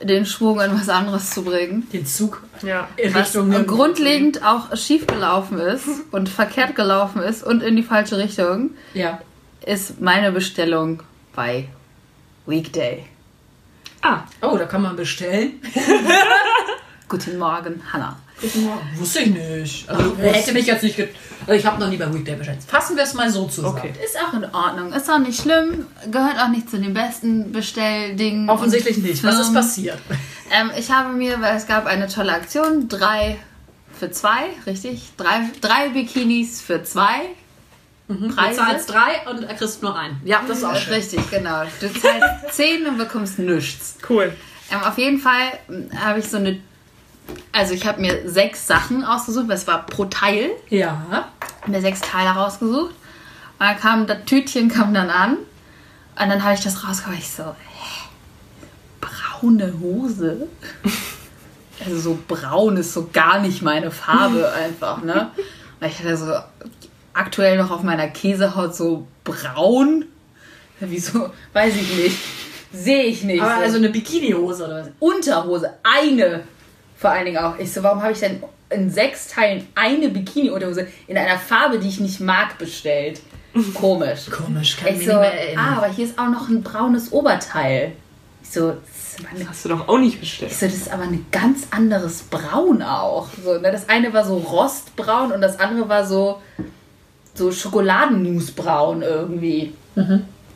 den 0.01 0.25
Schwung 0.25 0.59
in 0.61 0.73
was 0.79 0.89
anderes 0.89 1.31
zu 1.31 1.43
bringen. 1.43 1.87
Den 1.91 2.05
Zug 2.05 2.43
Ja. 2.61 2.87
in 2.97 3.13
Was 3.13 3.27
Richtung 3.35 3.65
grundlegend 3.65 4.43
auch 4.43 4.75
schief 4.77 5.07
gelaufen 5.07 5.59
ist 5.59 5.87
und 6.11 6.29
verkehrt 6.29 6.75
gelaufen 6.75 7.21
ist 7.21 7.43
und 7.43 7.63
in 7.63 7.75
die 7.75 7.83
falsche 7.83 8.17
Richtung, 8.17 8.71
Ja. 8.93 9.19
ist 9.65 9.99
meine 10.01 10.31
Bestellung 10.31 11.01
bei 11.35 11.67
Weekday. 12.45 13.05
Ah, 14.01 14.21
Oh, 14.41 14.55
da 14.57 14.65
kann 14.65 14.83
man 14.83 14.95
bestellen. 14.95 15.53
Guten 17.09 17.37
Morgen, 17.37 17.81
Hannah. 17.91 18.17
Wusste 18.97 19.19
ich 19.21 19.27
nicht. 19.29 19.89
Also, 19.89 20.15
hätte 20.17 20.53
mich 20.53 20.65
jetzt 20.67 20.83
nicht. 20.83 20.99
Also 20.99 21.53
ich 21.59 21.65
habe 21.65 21.79
noch 21.79 21.89
nie 21.89 21.97
bei 21.97 22.13
Weekday 22.13 22.35
bestellt. 22.35 22.59
Fassen 22.67 22.95
wir 22.95 23.03
es 23.03 23.13
mal 23.13 23.29
so 23.31 23.45
zusammen. 23.47 23.77
Okay. 23.77 23.93
Ist 24.03 24.17
auch 24.19 24.33
in 24.33 24.45
Ordnung. 24.45 24.93
Ist 24.93 25.09
auch 25.09 25.17
nicht 25.19 25.41
schlimm. 25.41 25.87
Gehört 26.11 26.37
auch 26.39 26.49
nicht 26.49 26.69
zu 26.69 26.77
den 26.77 26.93
besten 26.93 27.51
Bestelldingen. 27.51 28.49
Offensichtlich 28.49 28.97
nicht. 28.97 29.23
Was 29.23 29.35
ist 29.35 29.45
Firmen. 29.47 29.55
passiert? 29.55 29.97
Ähm, 30.51 30.71
ich 30.77 30.91
habe 30.91 31.13
mir, 31.13 31.41
weil 31.41 31.55
es 31.55 31.65
gab 31.67 31.85
eine 31.85 32.07
tolle 32.07 32.33
Aktion, 32.33 32.87
drei 32.89 33.37
für 33.97 34.11
zwei, 34.11 34.49
richtig? 34.65 35.09
Drei, 35.17 35.41
drei 35.61 35.89
Bikinis 35.89 36.61
für 36.61 36.83
zwei. 36.83 37.21
Du 38.07 38.29
Preise. 38.29 38.59
zahlst 38.59 38.89
drei 38.89 39.29
und 39.29 39.47
kriegst 39.57 39.81
nur 39.83 39.97
einen. 39.97 40.21
Ja, 40.23 40.41
das 40.47 40.59
ist 40.59 40.63
auch 40.63 40.75
schön. 40.77 40.93
Richtig, 40.93 41.29
genau. 41.29 41.63
Du 41.81 41.87
zahlst 41.91 42.23
zehn 42.55 42.85
und 42.87 42.97
bekommst 42.97 43.37
nichts. 43.39 43.97
cool. 44.09 44.33
Ähm, 44.71 44.81
auf 44.83 44.97
jeden 44.97 45.19
Fall 45.19 45.59
ähm, 45.69 45.89
habe 45.97 46.19
ich 46.19 46.27
so 46.29 46.37
eine. 46.37 46.59
Also 47.51 47.73
ich 47.73 47.85
habe 47.85 48.01
mir 48.01 48.29
sechs 48.29 48.67
Sachen 48.67 49.03
ausgesucht, 49.03 49.47
weil 49.47 49.55
es 49.55 49.67
war 49.67 49.85
pro 49.85 50.05
Teil. 50.05 50.51
Ja. 50.69 51.27
Mir 51.65 51.81
sechs 51.81 52.01
Teile 52.01 52.29
rausgesucht. 52.29 52.91
Und 52.91 53.65
dann 53.65 53.79
kam 53.79 54.07
das 54.07 54.19
Tütchen 54.25 54.69
kam 54.69 54.93
dann 54.93 55.09
an. 55.09 55.33
Und 55.33 56.29
dann 56.29 56.43
habe 56.43 56.53
ich 56.53 56.61
das 56.61 56.87
rausgeholt. 56.87 57.19
Ich 57.19 57.29
so, 57.29 57.43
hä? 57.43 58.07
Braune 59.01 59.73
Hose? 59.79 60.47
Also 61.85 61.99
so 61.99 62.17
braun 62.27 62.75
ist 62.77 62.91
so 62.91 63.07
gar 63.13 63.39
nicht 63.39 63.61
meine 63.61 63.91
Farbe 63.91 64.51
einfach, 64.65 65.03
ne? 65.03 65.29
Und 65.79 65.87
ich 65.87 65.99
hatte 65.99 66.17
so 66.17 66.33
aktuell 67.13 67.55
noch 67.55 67.69
auf 67.69 67.83
meiner 67.83 68.07
Käsehaut 68.07 68.75
so 68.75 69.05
braun. 69.23 70.05
Wieso? 70.79 71.29
Weiß 71.53 71.75
ich 71.75 71.95
nicht. 71.95 72.17
Sehe 72.73 73.03
ich 73.03 73.23
nicht. 73.23 73.43
Aber 73.43 73.57
So. 73.57 73.61
also 73.61 73.77
eine 73.77 73.89
Bikini-Hose 73.89 74.65
oder 74.65 74.81
was? 74.81 74.87
Unterhose, 74.99 75.75
eine 75.83 76.45
vor 76.97 77.11
allen 77.11 77.25
Dingen 77.25 77.37
auch. 77.37 77.57
Ich 77.59 77.71
so, 77.71 77.83
warum 77.83 78.01
habe 78.01 78.11
ich 78.13 78.19
denn 78.19 78.41
in 78.69 78.89
sechs 78.89 79.27
Teilen 79.27 79.67
eine 79.75 80.09
Bikini-Unterhose 80.09 80.87
in 81.07 81.17
einer 81.17 81.37
Farbe, 81.37 81.79
die 81.79 81.87
ich 81.87 81.99
nicht 81.99 82.19
mag, 82.19 82.57
bestellt? 82.57 83.21
Komisch. 83.73 84.25
Komisch, 84.31 84.77
kann 84.77 84.93
Ich 84.93 85.01
ich 85.01 85.07
so, 85.07 85.13
mich 85.13 85.21
nicht 85.21 85.33
mehr 85.33 85.41
erinnern. 85.47 85.65
ah, 85.73 85.77
aber 85.77 85.87
hier 85.87 86.05
ist 86.05 86.19
auch 86.19 86.29
noch 86.29 86.49
ein 86.49 86.61
braunes 86.63 87.11
Oberteil. 87.11 87.93
Ich 88.43 88.49
so, 88.51 88.71
das 88.71 88.79
ist, 89.19 89.19
aber 89.19 89.35
eine, 89.35 89.49
Hast 89.49 89.65
du 89.65 89.69
doch 89.69 89.87
auch 89.87 89.97
nicht 89.97 90.19
bestellt. 90.19 90.51
ich 90.51 90.57
so, 90.57 90.65
das 90.67 90.75
ist 90.75 90.91
aber 90.91 91.03
ein 91.03 91.25
ganz 91.31 91.67
anderes 91.71 92.23
Braun 92.23 92.81
auch. 92.81 93.27
So, 93.43 93.53
ne? 93.59 93.71
Das 93.71 93.89
eine 93.89 94.13
war 94.13 94.25
so 94.25 94.37
rostbraun 94.37 95.31
und 95.31 95.41
das 95.41 95.59
andere 95.59 95.87
war 95.89 96.05
so, 96.05 96.41
so 97.33 97.51
Schokoladenmusbraun 97.51 99.01
irgendwie. 99.01 99.73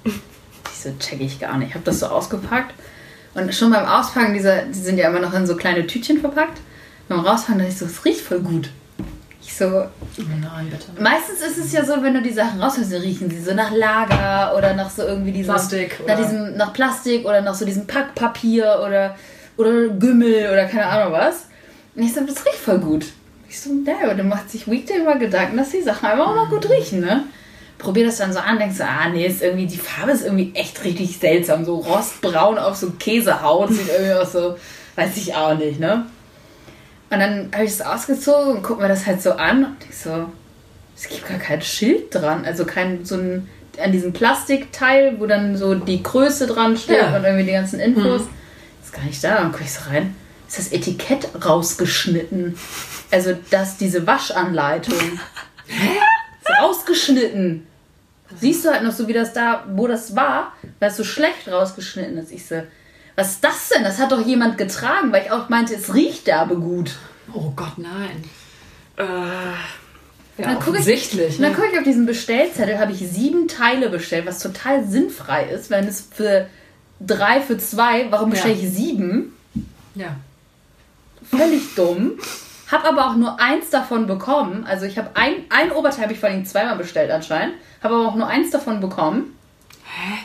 Ich 0.04 0.78
so, 0.84 0.90
check 1.00 1.22
ich 1.22 1.40
gar 1.40 1.58
nicht. 1.58 1.70
Ich 1.70 1.74
habe 1.76 1.86
das 1.86 2.00
so 2.00 2.08
ausgepackt. 2.08 2.74
Und 3.34 3.54
schon 3.56 3.72
beim 3.72 3.86
Auspacken, 3.86 4.34
diese, 4.34 4.64
die 4.70 4.80
sind 4.80 4.98
ja 4.98 5.10
immer 5.10 5.20
noch 5.20 5.34
in 5.34 5.46
so 5.48 5.56
kleine 5.56 5.88
Tütchen 5.88 6.20
verpackt. 6.20 6.60
Beim 7.08 7.20
Rauspacken 7.22 7.60
dachte 7.60 7.72
ich 7.72 7.78
so, 7.78 7.86
es 7.86 8.04
riecht 8.06 8.22
voll 8.22 8.40
gut. 8.40 8.70
Ich 9.44 9.56
so, 9.58 9.66
Oh 9.68 9.88
nein, 10.40 10.70
bitte. 10.70 11.02
meistens 11.02 11.42
ist 11.42 11.58
es 11.58 11.72
ja 11.74 11.84
so, 11.84 11.94
wenn 12.04 12.14
du 12.14 12.22
die 12.22 12.32
Sachen 12.32 12.62
rausholst, 12.62 12.92
dann 12.94 13.02
riechen 13.02 13.30
sie 13.30 13.42
so 13.42 13.54
nach 13.54 13.72
Lager 13.72 14.56
oder 14.56 14.74
nach 14.76 14.90
so 14.90 15.02
irgendwie 15.02 15.32
diesem 15.32 15.54
Plastik 15.54 16.00
nach, 16.08 16.16
oder- 16.16 16.24
diesem, 16.24 16.58
nach 16.58 16.74
Plastik 16.74 17.26
oder 17.26 17.42
nach 17.42 17.56
so 17.56 17.66
diesem 17.66 17.88
Packpapier 17.88 18.82
oder, 18.86 19.16
oder 19.58 19.88
Gümmel 19.90 20.50
oder 20.52 20.66
keine 20.66 20.86
Ahnung 20.86 21.14
was. 21.14 21.46
Und 21.96 22.04
ich 22.04 22.14
so, 22.14 22.22
das 22.22 22.46
riecht 22.46 22.58
voll 22.58 22.80
gut. 22.80 23.06
Ich 23.50 23.60
so, 23.60 23.72
naja, 23.74 24.14
dann 24.14 24.30
macht 24.30 24.50
sich 24.50 24.70
Weekday 24.70 25.00
mal 25.04 25.18
Gedanken, 25.20 25.58
dass 25.58 25.72
die 25.72 25.82
Sachen 25.82 26.06
einfach 26.08 26.28
auch 26.28 26.36
noch 26.36 26.50
gut 26.50 26.70
riechen, 26.70 27.02
ne? 27.02 27.24
Probiere 27.82 28.08
das 28.08 28.18
dann 28.18 28.32
so 28.32 28.40
an, 28.40 28.60
denkst 28.60 28.78
so, 28.78 28.84
ah 28.84 29.10
nee, 29.10 29.26
ist 29.26 29.42
irgendwie, 29.42 29.66
die 29.66 29.78
Farbe 29.78 30.12
ist 30.12 30.24
irgendwie 30.24 30.52
echt 30.56 30.84
richtig 30.84 31.18
seltsam. 31.18 31.66
So 31.66 31.76
rostbraun 31.76 32.58
auf 32.58 32.76
so 32.76 32.92
Käsehaut, 32.92 33.70
sieht 33.70 33.90
irgendwie 33.90 34.14
aus 34.14 34.32
so, 34.32 34.58
weiß 34.96 35.18
ich 35.18 35.36
auch 35.36 35.58
nicht, 35.58 35.80
ne? 35.80 36.06
Und 37.10 37.20
dann 37.20 37.50
habe 37.54 37.66
ich 37.66 37.76
das 37.78 37.86
ausgezogen 37.86 38.56
und 38.58 38.64
guck 38.64 38.80
mir 38.80 38.88
das 38.88 39.06
halt 39.06 39.22
so 39.22 39.34
an 39.34 39.66
und 39.66 39.78
ich 39.90 39.98
so, 39.98 40.30
es 40.96 41.10
gibt 41.10 41.28
gar 41.28 41.40
kein 41.40 41.62
Schild 41.62 42.14
dran. 42.14 42.46
Also 42.46 42.64
kein 42.66 43.04
so 43.04 43.16
ein 43.16 43.50
an 43.82 43.92
diesem 43.92 44.14
Plastikteil, 44.14 45.20
wo 45.20 45.26
dann 45.26 45.58
so 45.58 45.76
die 45.76 46.04
Größe 46.04 46.46
dran 46.48 46.78
steht 46.78 46.98
Ja. 46.98 47.16
und 47.16 47.24
irgendwie 47.24 47.46
die 47.46 47.52
ganzen 47.54 47.80
Infos. 47.80 48.22
Ist 48.84 48.94
gar 48.94 49.04
nicht 49.04 49.24
da. 49.24 49.36
Dann 49.36 49.52
gucke 49.52 49.64
ich 49.64 49.74
so 49.74 49.90
rein. 49.90 50.16
Ist 50.48 50.58
das 50.60 50.72
Etikett 50.72 51.30
rausgeschnitten? 51.46 52.58
Also, 53.12 53.34
dass 53.50 53.78
diese 53.78 54.06
Waschanleitung. 54.06 54.94
ist 55.68 56.62
rausgeschnitten. 56.62 57.66
Siehst 58.40 58.66
du 58.66 58.70
halt 58.70 58.84
noch 58.84 58.92
so, 58.94 59.08
wie 59.08 59.14
das 59.14 59.34
da, 59.34 59.66
wo 59.74 59.88
das 59.88 60.16
war, 60.16 60.54
weil 60.80 60.90
es 60.92 60.98
so 60.98 61.04
schlecht 61.04 61.48
rausgeschnitten 61.48 62.18
ist. 62.18 62.32
Ich 62.32 62.46
so, 62.46 62.62
was 63.16 63.32
ist 63.32 63.44
das 63.44 63.70
denn? 63.70 63.84
Das 63.84 64.00
hat 64.00 64.12
doch 64.12 64.26
jemand 64.26 64.58
getragen, 64.58 65.12
weil 65.12 65.24
ich 65.26 65.32
auch 65.32 65.50
meinte, 65.50 65.76
es 65.76 65.94
riecht 65.94 66.28
da 66.28 66.42
aber 66.42 66.56
gut. 66.56 66.96
Oh 67.34 67.52
Gott, 67.56 67.78
nein. 67.78 68.24
Äh, 68.98 69.04
Ja, 70.38 70.48
Dann 70.48 70.56
guck 70.56 70.68
ich- 70.68 70.70
offensichtlich. 70.82 71.36
Und 71.36 71.42
dann 71.44 71.52
Ne? 71.52 71.58
gucke 71.58 71.70
ich 71.72 71.78
auf 71.78 71.84
diesen 71.84 72.06
Bestellzettel, 72.06 72.80
habe 72.80 72.94
ich 72.94 73.00
sieben 73.00 73.48
Teile 73.48 73.90
bestellt, 73.90 74.26
was 74.26 74.40
total 74.40 74.88
sinnfrei 74.88 75.44
ist, 75.50 75.70
wenn 75.70 75.86
es 75.88 76.08
für 76.10 76.48
drei, 77.00 77.42
für 77.42 77.58
zwei, 77.58 78.08
warum 78.10 78.30
bestelle 78.32 78.56
Ja. 78.56 78.64
ich 78.64 78.70
sieben? 78.74 79.36
Ja. 79.94 80.16
Völlig 81.30 81.76
dumm. 81.76 82.14
Hab 82.72 82.86
aber 82.86 83.08
auch 83.08 83.16
nur 83.16 83.40
eins 83.40 83.70
davon 83.70 84.08
bekommen. 84.08 84.66
Also 84.66 84.86
ich 84.86 84.98
habe 84.98 85.12
ein, 85.16 85.46
ein 85.50 85.72
Oberteil 85.72 86.04
habe 86.04 86.14
ich 86.14 86.20
vor 86.20 86.30
allem 86.30 86.46
zweimal 86.46 86.78
bestellt 86.78 87.12
anscheinend. 87.12 87.56
Habe 87.84 87.96
aber 87.96 88.08
auch 88.08 88.16
nur 88.16 88.28
eins 88.28 88.52
davon 88.52 88.80
bekommen. 88.80 89.38
Hä? 89.84 90.20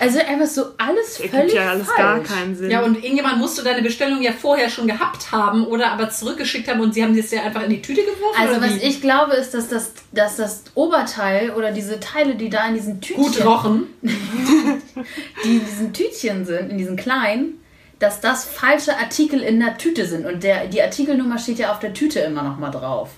Also 0.00 0.18
einfach 0.18 0.46
so 0.46 0.64
alles 0.76 1.20
ergibt 1.20 1.36
völlig 1.36 1.54
ja 1.54 1.70
alles 1.70 1.86
falsch. 1.86 1.98
gar 1.98 2.20
keinen 2.20 2.56
Sinn. 2.56 2.70
Ja, 2.70 2.82
und 2.82 2.96
irgendjemand 2.96 3.38
musste 3.38 3.62
deine 3.62 3.80
Bestellung 3.80 4.22
ja 4.22 4.32
vorher 4.32 4.68
schon 4.68 4.88
gehabt 4.88 5.30
haben 5.30 5.66
oder 5.66 5.92
aber 5.92 6.10
zurückgeschickt 6.10 6.68
haben 6.68 6.80
und 6.80 6.94
sie 6.94 7.02
haben 7.02 7.16
das 7.16 7.30
ja 7.30 7.42
einfach 7.42 7.62
in 7.62 7.70
die 7.70 7.80
Tüte 7.80 8.02
geworfen. 8.02 8.40
Also 8.40 8.60
was 8.60 8.82
ich 8.82 9.00
glaube 9.00 9.34
ist, 9.34 9.54
dass 9.54 9.68
das, 9.68 9.92
dass 10.10 10.36
das 10.36 10.64
Oberteil 10.74 11.50
oder 11.50 11.70
diese 11.70 12.00
Teile, 12.00 12.34
die 12.34 12.50
da 12.50 12.66
in 12.66 12.74
diesen 12.74 13.00
Tütchen... 13.00 13.22
gut 13.22 13.44
rochen. 13.44 13.86
die 14.02 15.56
in 15.56 15.64
diesen 15.64 15.92
Tütchen 15.92 16.44
sind, 16.44 16.70
in 16.70 16.78
diesen 16.78 16.96
kleinen, 16.96 17.60
dass 17.98 18.20
das 18.20 18.44
falsche 18.44 18.96
Artikel 18.98 19.40
in 19.40 19.60
der 19.60 19.78
Tüte 19.78 20.06
sind. 20.06 20.26
Und 20.26 20.42
der, 20.42 20.66
die 20.66 20.82
Artikelnummer 20.82 21.38
steht 21.38 21.58
ja 21.58 21.72
auf 21.72 21.78
der 21.78 21.94
Tüte 21.94 22.20
immer 22.20 22.42
noch 22.42 22.58
mal 22.58 22.70
drauf. 22.70 23.10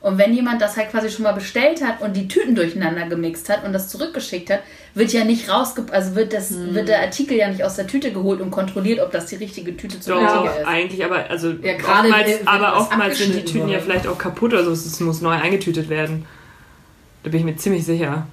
Und 0.00 0.18
wenn 0.18 0.34
jemand 0.34 0.60
das 0.60 0.76
halt 0.76 0.90
quasi 0.90 1.08
schon 1.08 1.22
mal 1.22 1.30
bestellt 1.32 1.80
hat 1.84 2.00
und 2.00 2.16
die 2.16 2.26
Tüten 2.26 2.56
durcheinander 2.56 3.06
gemixt 3.06 3.48
hat 3.48 3.64
und 3.64 3.72
das 3.72 3.88
zurückgeschickt 3.88 4.50
hat, 4.50 4.60
wird 4.94 5.12
ja 5.12 5.24
nicht 5.24 5.48
rausge... 5.48 5.84
Also 5.92 6.16
wird, 6.16 6.32
das, 6.32 6.52
wird 6.74 6.88
der 6.88 7.00
Artikel 7.02 7.36
ja 7.36 7.48
nicht 7.48 7.62
aus 7.62 7.76
der 7.76 7.86
Tüte 7.86 8.10
geholt 8.12 8.40
und 8.40 8.50
kontrolliert, 8.50 8.98
ob 8.98 9.12
das 9.12 9.26
die 9.26 9.36
richtige 9.36 9.76
Tüte 9.76 10.00
zur 10.00 10.16
Doch, 10.16 10.42
richtige 10.42 10.60
ist. 10.62 10.66
eigentlich, 10.66 11.04
aber 11.04 11.30
also 11.30 11.50
Ja, 11.62 11.74
gerade 11.76 12.08
oftmals, 12.08 12.26
wenn- 12.28 12.38
wenn 12.40 12.48
aber 12.48 12.76
oftmals 12.76 13.18
sind 13.18 13.34
die 13.36 13.44
Tüten 13.44 13.68
ja 13.68 13.74
wurde. 13.76 13.80
vielleicht 13.82 14.06
auch 14.08 14.18
kaputt 14.18 14.52
oder 14.52 14.64
so. 14.64 14.72
Es 14.72 14.98
muss 14.98 15.20
neu 15.20 15.30
eingetütet 15.34 15.88
werden. 15.88 16.26
Da 17.22 17.30
bin 17.30 17.38
ich 17.40 17.46
mir 17.46 17.56
ziemlich 17.56 17.84
sicher. 17.86 18.26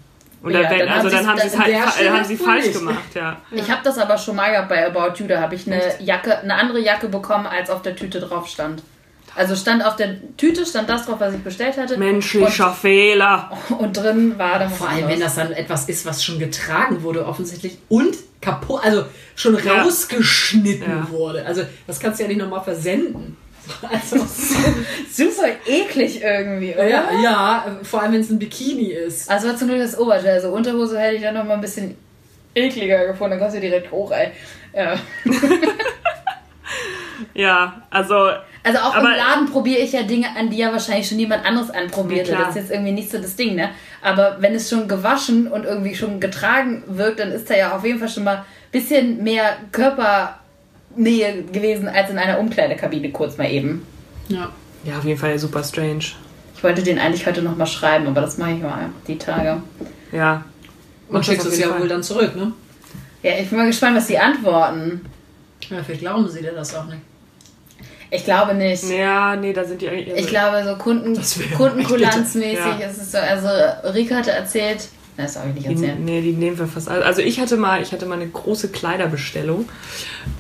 Und 0.44 0.52
Ja, 0.52 0.64
dann, 0.64 0.72
wenn, 0.72 0.80
dann 0.80 0.90
also 0.90 1.08
haben 1.08 1.16
dann 1.16 1.28
haben 1.28 1.40
sie 1.40 1.48
es 1.48 1.58
halt 1.58 1.94
Stelle 1.94 2.12
haben 2.14 2.24
sie 2.26 2.38
falsch 2.38 2.66
nicht. 2.66 2.78
gemacht, 2.78 3.16
ja. 3.16 3.42
Ich 3.52 3.72
habe 3.72 3.82
das 3.84 3.98
aber 3.98 4.18
schon 4.18 4.36
mal 4.36 4.52
gehabt 4.52 4.68
bei 4.70 4.86
About 4.86 5.18
You. 5.18 5.28
Da 5.28 5.40
habe 5.40 5.56
ich 5.56 5.66
eine 5.66 5.82
Jacke, 6.00 6.38
eine 6.40 6.54
andere 6.56 6.80
Jacke 6.82 7.08
bekommen, 7.08 7.48
als 7.48 7.70
auf 7.70 7.82
der 7.82 7.96
Tüte 7.96 8.20
drauf 8.20 8.48
stand. 8.48 8.84
Also 9.36 9.56
stand 9.56 9.84
auf 9.84 9.96
der 9.96 10.16
Tüte 10.38 10.64
stand 10.66 10.88
das 10.90 11.06
drauf, 11.08 11.16
was 11.20 11.34
ich 11.34 11.42
bestellt 11.44 11.78
hatte. 11.78 11.98
Menschlicher 11.98 12.72
Fehler. 12.74 13.50
Und, 13.70 13.80
und 13.80 13.94
drin 13.98 14.38
war 14.38 14.60
dann 14.60 14.70
Vor 14.70 14.90
allem, 14.90 15.08
wenn 15.08 15.20
das 15.22 15.36
dann 15.36 15.54
etwas 15.54 15.88
ist, 15.90 16.06
was 16.06 16.24
schon 16.24 16.38
getragen 16.40 17.02
wurde, 17.04 17.26
offensichtlich 17.26 17.78
und 17.90 18.16
kaputt, 18.42 18.82
also 18.84 19.06
schon 19.36 19.58
Ja. 19.64 19.82
rausgeschnitten 19.82 20.90
Ja. 20.92 21.10
wurde. 21.10 21.46
Also 21.46 21.64
das 21.88 22.00
kannst 22.00 22.20
du 22.20 22.24
ja 22.24 22.28
nicht 22.30 22.38
nochmal 22.42 22.62
versenden. 22.64 23.38
Also, 23.90 24.18
super 25.12 25.48
eklig 25.66 26.22
irgendwie, 26.22 26.74
oder? 26.74 26.88
ja, 26.88 27.10
ja, 27.24 27.66
vor 27.84 28.02
allem 28.02 28.14
wenn 28.14 28.22
es 28.22 28.30
ein 28.30 28.40
Bikini 28.40 28.88
ist. 28.92 29.30
Also 29.30 29.48
war 29.48 29.56
zum 29.58 29.68
Glück 29.70 29.80
das 29.80 29.98
Oberteil. 29.98 30.34
Also 30.36 30.50
Unterhose 30.50 31.00
hätte 31.00 31.16
ich 31.16 31.22
dann 31.22 31.34
noch 31.36 31.46
mal 31.46 31.54
ein 31.56 31.62
bisschen 31.62 31.96
ekliger 32.56 33.06
gefunden. 33.08 33.32
Dann 33.32 33.40
kommst 33.40 33.56
du 33.56 33.62
direkt 33.62 33.92
hoch, 33.92 34.12
ey. 34.12 34.32
Ja. 34.76 34.96
Ja, 37.36 37.82
also 37.90 38.16
Also 38.64 38.80
auch 38.80 38.96
Aber- 38.96 39.12
im 39.12 39.18
Laden 39.18 39.46
probiere 39.52 39.82
ich 39.82 39.92
ja 39.92 40.04
Dinge 40.04 40.28
an, 40.38 40.50
die 40.50 40.58
ja 40.58 40.72
wahrscheinlich 40.72 41.08
schon 41.08 41.20
jemand 41.20 41.46
anderes 41.46 41.70
anprobiert 41.72 42.28
Ja, 42.28 42.34
hat. 42.36 42.40
klar. 42.42 42.48
Das 42.48 42.56
ist 42.56 42.62
jetzt 42.64 42.72
irgendwie 42.72 42.92
nicht 42.92 43.12
so 43.12 43.18
das 43.20 43.36
Ding, 43.36 43.56
ne? 43.56 43.70
Aber 44.02 44.38
wenn 44.40 44.54
es 44.56 44.70
schon 44.70 44.88
gewaschen 44.88 45.48
und 45.48 45.66
irgendwie 45.66 45.96
schon 45.96 46.20
getragen 46.20 46.84
wirkt, 46.88 47.20
dann 47.20 47.32
ist 47.32 47.50
da 47.50 47.56
ja 47.56 47.76
auf 47.76 47.84
jeden 47.86 48.00
Fall 48.00 48.10
schon 48.10 48.24
mal 48.24 48.38
ein 48.38 48.44
bisschen 48.72 49.24
mehr 49.24 49.58
Körpernähe 50.94 51.44
gewesen 51.44 51.88
als 51.88 52.10
in 52.10 52.18
einer 52.18 52.40
Umkleidekabine 52.40 53.12
kurz 53.12 53.38
mal 53.38 53.50
eben. 53.50 53.86
Ja. 54.28 54.52
ja, 54.84 54.98
auf 54.98 55.06
jeden 55.06 55.20
Fall 55.20 55.38
super 55.40 55.64
strange. 55.64 56.06
Ich 56.56 56.64
wollte 56.64 56.84
den 56.84 57.00
eigentlich 57.00 57.26
heute 57.26 57.42
noch 57.42 57.58
mal 57.58 57.66
schreiben, 57.66 58.08
aber 58.08 58.22
das 58.22 58.38
mache 58.38 58.52
ich 58.52 58.62
mal 58.62 58.90
die 59.08 59.18
Tage. 59.18 59.62
Ja. 60.12 60.46
Und 61.10 61.18
das 61.18 61.26
schickst 61.26 61.46
es 61.46 61.60
ja 61.60 61.70
Fall. 61.70 61.82
wohl 61.82 61.88
dann 61.88 62.04
zurück, 62.04 62.36
ne? 62.36 62.54
Ja, 63.22 63.32
ich 63.40 63.50
bin 63.50 63.58
mal 63.58 63.68
gespannt, 63.68 63.98
was 63.98 64.08
die 64.08 64.18
antworten. 64.18 65.02
Ja, 65.70 65.84
vielleicht 65.84 66.02
glauben 66.02 66.28
sie 66.30 66.42
dir 66.42 66.52
das 66.52 66.76
auch 66.76 66.86
nicht. 66.86 67.00
Ich 68.12 68.24
glaube 68.26 68.54
nicht. 68.54 68.84
Ja, 68.90 69.36
nee, 69.36 69.54
da 69.54 69.64
sind 69.64 69.82
die 69.82 69.90
eigentlich. 69.90 70.20
Ich 70.20 70.28
glaube, 70.28 70.64
so 70.64 70.76
Kunden, 70.76 71.20
Kundenkulanzmäßig 71.58 72.64
bitter. 72.64 72.92
ist 72.92 73.02
es 73.02 73.12
so. 73.12 73.18
Also, 73.18 73.48
Rika 73.94 74.18
hatte 74.18 74.32
erzählt. 74.32 74.88
Das 75.18 75.36
darf 75.36 75.46
ich 75.48 75.54
nicht 75.54 75.68
Die, 75.68 75.74
erzählen. 75.74 76.04
nee, 76.06 76.22
die 76.22 76.32
nehmen 76.32 76.58
wir 76.58 76.68
fast 76.68 76.90
alle. 76.90 77.06
Also 77.06 77.22
ich 77.22 77.40
hatte 77.40 77.56
mal, 77.58 77.82
ich 77.84 77.92
hatte 77.92 78.06
mal 78.08 78.16
eine 78.16 78.28
große 78.28 78.70
Kleiderbestellung, 78.70 79.70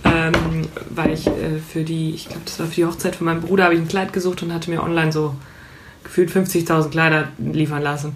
ähm, 0.04 0.68
weil 0.90 1.12
ich 1.14 1.28
äh, 1.28 1.60
für 1.72 1.84
die, 1.84 2.12
ich 2.16 2.28
glaube, 2.28 2.42
das 2.46 2.60
war 2.60 2.66
für 2.68 2.76
die 2.76 2.86
Hochzeit 2.86 3.16
von 3.16 3.26
meinem 3.26 3.42
Bruder, 3.42 3.66
habe 3.66 3.76
ich 3.76 3.80
ein 3.82 3.88
Kleid 3.88 4.14
gesucht 4.14 4.42
und 4.42 4.52
hatte 4.54 4.70
mir 4.72 4.82
online 4.82 5.12
so 5.12 5.36
gefühlt 6.04 6.32
50.000 6.32 6.90
Kleider 6.90 7.28
liefern 7.38 7.84
lassen. 7.84 8.16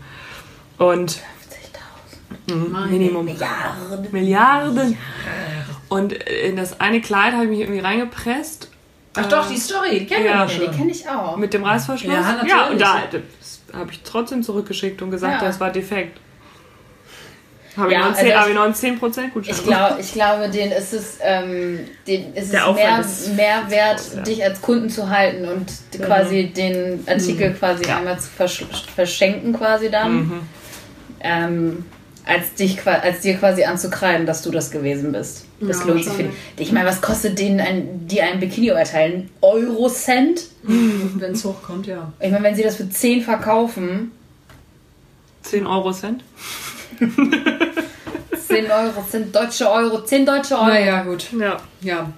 Und 0.79 1.19
50.000. 2.47 2.55
mh, 2.55 2.85
Minimum 2.87 3.25
Milliarden. 3.25 4.07
Milliarden. 4.11 4.97
Und 5.89 6.13
in 6.13 6.55
das 6.57 6.79
eine 6.79 7.01
Kleid 7.01 7.33
habe 7.33 7.43
ich 7.45 7.49
mich 7.49 7.59
irgendwie 7.61 7.79
reingepresst. 7.79 8.69
Ach 9.15 9.25
Äh, 9.25 9.29
doch, 9.29 9.47
die 9.49 9.57
Story, 9.57 9.99
die 9.99 10.05
kennen 10.05 10.23
wir 10.25 10.31
ja. 10.31 10.49
schon. 10.49 10.61
die 10.71 10.77
kenne 10.77 10.91
ich 10.91 11.07
auch. 11.07 11.37
Mit 11.37 11.53
dem 11.53 11.63
Reißverschluss? 11.63 12.11
Ja, 12.13 12.21
natürlich. 12.33 12.51
Ja, 12.51 12.67
und 12.69 12.81
da 12.81 12.97
das 13.11 13.61
habe 13.73 13.91
ich 13.91 14.01
trotzdem 14.03 14.43
zurückgeschickt 14.43 15.01
und 15.01 15.11
gesagt, 15.11 15.41
Ja. 15.41 15.47
das 15.47 15.59
war 15.59 15.71
defekt. 15.71 16.19
Habe 17.77 17.93
Ja, 17.93 17.99
ich, 17.99 18.05
noch 18.05 18.09
also 18.09 18.19
einen 18.19 18.25
10 18.25 18.27
ich- 18.27 18.35
habe 18.35 18.49
ich 18.49 18.55
noch 18.55 18.63
einen 18.63 18.73
10% 18.73 19.33
Gutschein 19.33 19.55
Ich, 19.55 19.63
glaub, 19.63 19.99
ich 19.99 20.13
glaube, 20.13 20.49
denen 20.49 20.71
ist 20.71 20.93
es, 20.93 21.17
ähm, 21.21 21.79
denen 22.07 22.33
ist 22.33 22.51
Der 22.51 22.67
es 22.67 22.75
mehr, 22.75 22.99
ist- 22.99 23.35
mehr 23.35 23.63
wert, 23.69 24.01
Ja. 24.15 24.21
dich 24.23 24.43
als 24.43 24.61
Kunden 24.61 24.89
zu 24.89 25.09
halten 25.09 25.47
und 25.47 25.71
quasi 26.03 26.47
den 26.47 27.03
Artikel 27.07 27.53
quasi 27.53 27.83
Ja. 27.85 27.97
einmal 27.97 28.19
zu 28.19 28.27
versch 28.29 28.65
verschenken 28.95 29.53
quasi 29.53 29.89
dann, 29.91 30.15
Mhm. 30.15 30.39
ähm, 31.21 31.85
als, 32.25 32.53
dich, 32.55 32.85
als 32.85 33.21
dir 33.21 33.35
quasi 33.37 33.63
anzukreiden, 33.63 34.25
dass 34.25 34.41
du 34.41 34.51
das 34.51 34.69
gewesen 34.71 35.11
bist. 35.13 35.45
Das 35.61 35.79
Ja, 35.79 35.85
lohnt 35.85 36.03
sich 36.03 36.13
für 36.13 36.23
die. 36.23 36.29
Ich 36.61 36.71
meine, 36.71 36.87
was 36.87 36.99
kostet 37.01 37.39
denen 37.39 37.59
ein, 37.61 38.05
die 38.07 38.21
ein 38.21 38.39
Bikini 38.39 38.67
erteilen? 38.69 39.29
Eurocent? 39.41 40.41
Wenn 40.63 41.31
es 41.31 41.45
hochkommt, 41.45 41.87
ja. 41.87 42.11
Ich 42.19 42.29
meine, 42.31 42.43
wenn 42.43 42.55
sie 42.55 42.63
das 42.63 42.75
für 42.75 42.89
10 42.89 43.21
verkaufen, 43.21 44.11
10 45.43 45.65
Euro 45.65 45.91
Cent. 45.93 46.23
10 48.61 48.71
Euro 48.71 49.05
sind 49.09 49.35
deutsche 49.35 49.69
Euro, 49.69 50.03
10 50.03 50.25
deutsche 50.25 50.55
Euro. 50.55 50.67
Naja, 50.67 51.03
gut. 51.03 51.27
Ja. 51.39 51.57
Ja. 51.81 52.11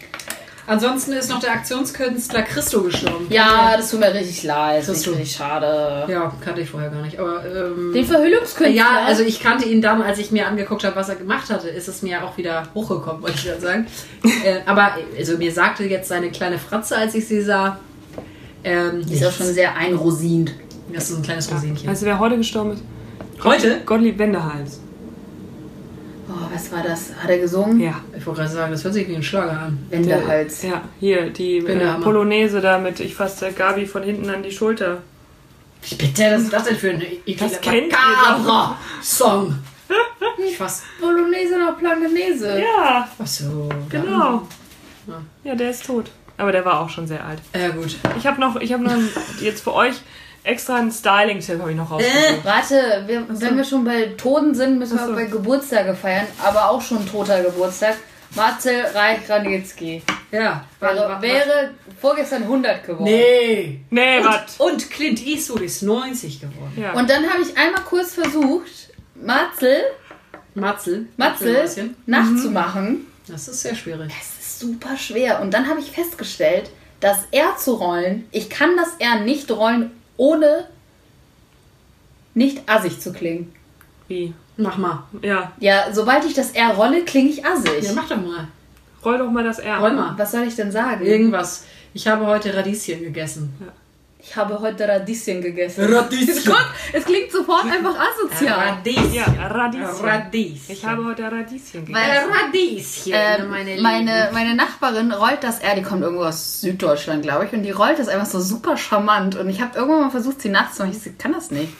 Ansonsten 0.67 1.13
ist 1.13 1.29
noch 1.29 1.39
der 1.39 1.53
Aktionskünstler 1.53 2.43
Christo 2.43 2.83
gestorben. 2.83 3.25
Ja, 3.29 3.73
das 3.75 3.89
tut 3.89 3.99
mir 4.01 4.13
richtig 4.13 4.43
leid. 4.43 4.81
Das 4.81 4.89
ist 4.89 5.03
Christo. 5.03 5.11
richtig 5.11 5.35
schade. 5.35 6.05
Ja, 6.07 6.31
kannte 6.45 6.61
ich 6.61 6.69
vorher 6.69 6.91
gar 6.91 7.01
nicht. 7.01 7.17
Aber 7.19 7.43
ähm, 7.43 7.91
Den 7.91 8.05
Verhüllungskünstler? 8.05 8.67
ja, 8.67 9.03
also 9.05 9.23
ich 9.23 9.41
kannte 9.41 9.67
ihn 9.67 9.81
dann, 9.81 9.99
als 10.03 10.19
ich 10.19 10.29
mir 10.29 10.45
angeguckt 10.45 10.83
habe, 10.83 10.95
was 10.95 11.09
er 11.09 11.15
gemacht 11.15 11.49
hatte, 11.49 11.69
ist 11.69 11.87
es 11.87 12.03
mir 12.03 12.23
auch 12.23 12.37
wieder 12.37 12.67
hochgekommen, 12.75 13.23
wollte 13.23 13.37
ich 13.37 13.45
dann 13.45 13.59
sagen. 13.59 13.87
äh, 14.45 14.59
aber 14.67 14.91
also 15.17 15.37
mir 15.37 15.51
sagte 15.51 15.85
jetzt 15.85 16.07
seine 16.07 16.29
kleine 16.29 16.59
Fratze, 16.59 16.95
als 16.95 17.15
ich 17.15 17.27
sie 17.27 17.41
sah. 17.41 17.79
Ähm, 18.63 19.03
Die 19.03 19.15
ist 19.15 19.25
auch 19.25 19.31
schon 19.31 19.47
sehr 19.47 19.75
einrosint. 19.75 20.53
Das 20.93 21.09
ist 21.09 21.17
ein 21.17 21.23
kleines 21.23 21.51
Rosinchen. 21.51 21.89
Weißt 21.89 22.03
du, 22.03 22.05
wer 22.05 22.19
heute 22.19 22.37
gestorben 22.37 22.73
ist? 22.73 22.83
Heute? 23.43 23.81
Gottlieb 23.85 24.19
Wendehals. 24.19 24.79
Oh, 26.29 26.53
was 26.53 26.71
war 26.71 26.83
das? 26.83 27.11
Hat 27.15 27.29
er 27.29 27.39
gesungen? 27.39 27.79
Ja. 27.79 28.01
Ich 28.15 28.25
wollte 28.25 28.41
gerade 28.41 28.53
sagen, 28.53 28.71
das 28.71 28.83
hört 28.83 28.93
sich 28.93 29.07
wie 29.07 29.15
ein 29.15 29.23
Schlager 29.23 29.59
an. 29.59 29.79
Wendehals. 29.89 30.61
Ja, 30.61 30.83
hier, 30.99 31.31
die 31.31 31.57
äh. 31.57 31.99
Polonaise 32.01 32.61
da 32.61 32.77
mit, 32.77 32.99
ich 32.99 33.15
fasse 33.15 33.51
Gabi 33.51 33.87
von 33.87 34.03
hinten 34.03 34.29
an 34.29 34.43
die 34.43 34.51
Schulter. 34.51 34.99
Bitte, 35.97 36.23
was 36.33 36.43
ist 36.43 36.53
das 36.53 36.63
denn 36.65 36.75
für 36.75 36.91
ein 36.91 37.03
Das 37.37 37.61
kennt 37.61 37.93
ihr 37.93 38.75
Song? 39.01 39.55
Ich 40.47 40.57
fass. 40.57 40.83
Bolognese 41.01 41.57
nach 41.57 41.77
Plangenese. 41.77 42.61
Ja, 42.61 43.09
Ach 43.21 43.27
so. 43.27 43.67
genau. 43.89 44.47
Ja. 45.05 45.21
Ja, 45.43 45.55
der 45.55 45.71
ist 45.71 45.85
tot. 45.85 46.11
Aber 46.37 46.53
der 46.53 46.63
war 46.63 46.79
auch 46.79 46.89
schon 46.89 47.07
sehr 47.07 47.25
alt. 47.25 47.41
Ja, 47.53 47.69
gut. 47.69 47.97
Ich 48.17 48.25
habe 48.25 48.39
noch, 48.39 48.55
ich 48.55 48.71
habe 48.71 48.83
noch 48.83 48.95
jetzt 49.41 49.63
für 49.63 49.73
euch 49.73 49.95
extra 50.43 50.75
einen 50.77 50.91
Styling-Tipp 50.91 51.59
habe 51.59 51.71
ich 51.71 51.77
noch 51.77 51.91
rausgesucht. 51.91 52.43
Warte, 52.43 53.03
wir, 53.07 53.25
wenn 53.27 53.57
wir 53.57 53.63
schon 53.63 53.83
bei 53.83 54.05
Toten 54.17 54.53
sind, 54.55 54.79
müssen 54.79 54.95
wir 54.97 55.03
Ach 55.03 55.07
so. 55.07 55.13
bei 55.15 55.25
Geburtstage 55.25 55.93
feiern, 55.95 56.27
aber 56.43 56.69
auch 56.69 56.81
schon 56.81 57.07
toter 57.09 57.41
Geburtstag. 57.43 57.95
Marcel 58.35 58.85
Reich-Ranitzky 58.93 60.03
Ja. 60.31 60.63
wäre, 60.79 61.17
wäre 61.19 61.71
vorgestern 61.99 62.43
100 62.43 62.85
geworden. 62.85 63.05
Nee. 63.05 63.79
Nee, 63.89 64.23
was? 64.23 64.57
Und 64.59 64.91
Clint 64.91 65.25
Eastwood 65.25 65.61
ist 65.61 65.81
90 65.81 66.39
geworden. 66.41 66.73
Ja. 66.79 66.93
Und 66.93 67.09
dann 67.09 67.27
habe 67.27 67.41
ich 67.41 67.57
einmal 67.57 67.81
kurz 67.81 68.13
versucht, 68.13 68.69
Marcel, 69.15 69.81
Matzel. 70.53 71.07
Matzel 71.17 71.95
nachzumachen. 72.05 73.07
Das 73.27 73.47
ist 73.47 73.61
sehr 73.61 73.75
schwierig. 73.75 74.11
Es 74.19 74.39
ist 74.45 74.59
super 74.59 74.95
schwer. 74.97 75.41
Und 75.41 75.53
dann 75.53 75.67
habe 75.67 75.79
ich 75.79 75.91
festgestellt, 75.91 76.69
das 76.99 77.19
R 77.31 77.55
zu 77.57 77.75
rollen, 77.75 78.27
ich 78.31 78.49
kann 78.49 78.75
das 78.77 78.89
R 78.99 79.21
nicht 79.21 79.49
rollen, 79.51 79.91
ohne 80.19 80.67
nicht 82.33 82.61
assig 82.69 82.99
zu 82.99 83.11
klingen. 83.13 83.53
Wie? 84.07 84.33
Mach 84.57 84.77
mal. 84.77 85.03
Ja, 85.21 85.53
Ja, 85.59 85.93
sobald 85.93 86.25
ich 86.25 86.33
das 86.33 86.51
R 86.51 86.71
rolle, 86.75 87.03
klinge 87.05 87.29
ich 87.29 87.45
assig. 87.45 87.83
Ja, 87.83 87.93
mach 87.93 88.09
doch 88.09 88.17
mal. 88.21 88.47
roll 89.05 89.17
doch 89.17 89.31
mal 89.31 89.43
das 89.43 89.59
R. 89.59 89.77
Roll 89.79 89.93
mal. 89.93 90.13
Was 90.17 90.31
soll 90.31 90.43
ich 90.43 90.55
denn 90.55 90.71
sagen? 90.71 91.05
Irgendwas. 91.05 91.63
Ich 91.93 92.07
habe 92.07 92.25
heute 92.25 92.53
Radieschen 92.53 93.01
gegessen. 93.01 93.53
Ich 94.21 94.35
habe 94.35 94.59
heute 94.59 94.85
Radieschen 94.87 95.41
gegessen. 95.41 95.91
Radieschen. 95.93 96.43
Guck, 96.45 96.65
es 96.91 97.05
klingt 97.05 97.31
sofort 97.31 97.63
einfach 97.65 97.95
asozial. 97.97 98.69
Radieschen. 98.75 99.13
Ja, 99.13 99.23
Radieschen. 99.47 100.05
Radieschen. 100.05 100.75
Ich 100.75 100.85
habe 100.85 101.05
heute 101.05 101.23
Radieschen 101.23 101.85
gegessen. 101.85 101.93
Weil- 101.93 102.45
Radieschen, 102.45 103.13
Ähm, 103.15 103.49
meine 103.49 103.81
meine, 103.81 104.21
Lieben. 104.23 104.33
meine 104.33 104.55
Nachbarin 104.55 105.11
rollt 105.13 105.41
das 105.43 105.59
R, 105.59 105.75
die 105.75 105.83
kommt 105.83 106.01
irgendwo 106.01 106.23
aus 106.25 106.59
Süddeutschland, 106.59 107.23
glaube 107.23 107.45
ich, 107.45 107.53
und 107.53 107.63
die 107.63 107.71
rollt 107.71 107.97
das 107.97 108.09
einfach 108.09 108.25
so 108.27 108.41
super 108.41 108.75
charmant. 108.75 109.35
Und 109.37 109.47
ich 109.49 109.61
habe 109.61 109.77
irgendwann 109.77 110.01
mal 110.01 110.09
versucht, 110.11 110.41
sie 110.41 110.49
nachzumachen. 110.49 110.99
Ich 111.03 111.17
kann 111.17 111.31
das 111.33 111.49
nicht. 111.49 111.71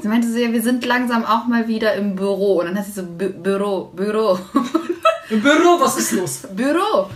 Sie 0.00 0.08
meinte 0.08 0.30
so, 0.30 0.38
ja, 0.38 0.52
wir 0.52 0.62
sind 0.62 0.84
langsam 0.86 1.24
auch 1.24 1.46
mal 1.46 1.66
wieder 1.66 1.94
im 1.94 2.14
Büro. 2.14 2.60
Und 2.60 2.66
dann 2.66 2.78
hat 2.78 2.86
sie 2.86 2.92
so, 2.92 3.02
Bü 3.02 3.30
Büro, 3.30 3.90
Büro, 3.94 4.38
Im 5.30 5.40
Büro, 5.40 5.80
was 5.80 5.96
ist 5.98 6.12
los? 6.12 6.42
Büro, 6.52 7.10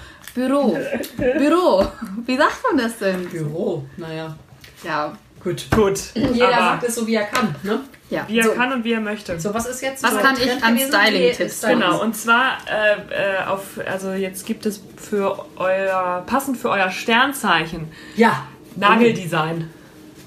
Büro, 0.46 0.78
Büro. 1.16 1.86
Wie 2.26 2.36
sagt 2.36 2.58
man 2.68 2.78
das 2.78 2.98
denn? 2.98 3.24
Büro. 3.28 3.84
Naja, 3.96 4.36
Ja, 4.84 5.16
gut. 5.42 5.66
Gut. 5.74 5.98
Jeder 6.14 6.46
aber 6.46 6.56
sagt 6.56 6.84
es 6.84 6.94
so, 6.94 7.06
wie 7.06 7.14
er 7.16 7.24
kann. 7.24 7.54
Ne? 7.64 7.80
ja. 8.10 8.24
wie 8.28 8.38
er 8.38 8.44
so, 8.44 8.52
kann 8.52 8.72
und 8.72 8.84
wie 8.84 8.92
er 8.92 9.00
möchte. 9.00 9.38
So, 9.40 9.52
was 9.52 9.66
ist 9.66 9.82
jetzt 9.82 10.02
Was 10.02 10.12
so 10.12 10.18
kann 10.18 10.36
ich 10.36 10.50
an? 10.62 10.78
Styling-Tipps 10.78 11.58
Styling. 11.58 11.80
Genau, 11.80 12.02
und 12.02 12.14
zwar 12.16 12.58
äh, 12.70 13.40
äh, 13.40 13.44
auf, 13.46 13.80
also 13.86 14.12
jetzt 14.12 14.46
gibt 14.46 14.64
es 14.66 14.80
für 14.96 15.44
euer, 15.56 16.22
passend 16.26 16.56
für 16.56 16.70
euer 16.70 16.90
Sternzeichen, 16.90 17.88
Ja. 18.16 18.46
Nageldesign 18.76 19.70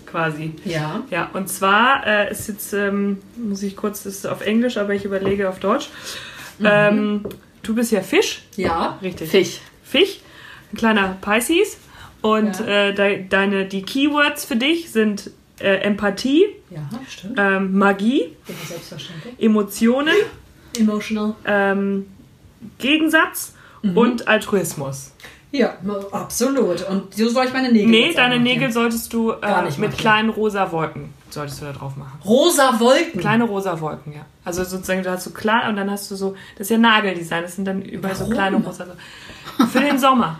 quasi. 0.05 0.53
Ja. 0.65 1.03
Ja, 1.09 1.29
und 1.31 1.47
zwar 1.47 2.05
äh, 2.05 2.31
ist 2.31 2.49
jetzt, 2.49 2.73
ähm, 2.73 3.21
muss 3.37 3.63
ich 3.63 3.77
kurz, 3.77 4.03
das 4.03 4.15
ist 4.15 4.27
auf 4.27 4.41
Englisch, 4.41 4.75
aber 4.77 4.93
ich 4.93 5.05
überlege 5.05 5.47
auf 5.47 5.59
Deutsch. 5.59 5.87
Ähm, 6.63 7.23
du 7.63 7.73
bist 7.75 7.91
ja 7.93 8.01
Fisch, 8.01 8.43
Ja. 8.57 8.99
richtig. 9.01 9.31
Fisch. 9.31 9.61
Fisch, 9.91 10.19
ein 10.73 10.77
kleiner 10.77 11.17
Pisces. 11.21 11.77
Und 12.21 12.59
Ja. 12.59 12.65
äh, 12.65 12.93
de, 12.93 13.27
deine, 13.27 13.65
die 13.65 13.81
Keywords 13.81 14.45
für 14.45 14.55
dich 14.55 14.91
sind 14.91 15.31
äh, 15.59 15.77
Empathie, 15.81 16.45
Ja, 16.69 16.87
ähm, 17.37 17.77
Magie. 17.77 18.35
Emotionen, 19.39 20.13
Emotional. 20.77 21.35
ähm, 21.45 22.07
Gegensatz 22.77 23.53
Mhm. 23.83 23.97
und 23.97 24.27
Altruismus. 24.27 25.11
Ja, 25.51 25.73
absolut. 26.11 26.87
Und 26.87 27.13
so 27.15 27.27
soll 27.29 27.45
ich 27.45 27.53
meine 27.53 27.71
Nägel 27.71 27.89
Nee, 27.89 28.13
deine. 28.13 28.39
Nägel 28.39 28.71
solltest 28.71 29.11
du 29.11 29.33
Gar 29.41 29.63
äh, 29.63 29.65
nicht 29.65 29.79
mit 29.79 29.97
kleinen 29.97 30.29
rosa 30.29 30.71
Wolken 30.71 31.13
solltest 31.33 31.61
du 31.61 31.65
da 31.65 31.71
drauf 31.73 31.95
machen. 31.95 32.19
Rosa 32.25 32.79
Wolken. 32.79 33.19
Kleine 33.19 33.43
rosa 33.45 33.79
Wolken, 33.79 34.13
ja. 34.13 34.25
Also 34.45 34.63
sozusagen, 34.63 35.03
du 35.03 35.11
hast 35.11 35.23
so 35.23 35.31
klein 35.31 35.69
und 35.69 35.75
dann 35.75 35.89
hast 35.89 36.09
du 36.11 36.15
so, 36.15 36.35
das 36.57 36.67
ist 36.67 36.71
ja 36.71 36.77
Nageldesign, 36.77 37.43
das 37.43 37.55
sind 37.55 37.65
dann 37.65 37.81
überall 37.81 38.15
so 38.15 38.21
Warum? 38.21 38.33
kleine 38.33 38.57
rosa. 38.57 38.85
Für 39.71 39.79
den 39.79 39.99
Sommer. 39.99 40.39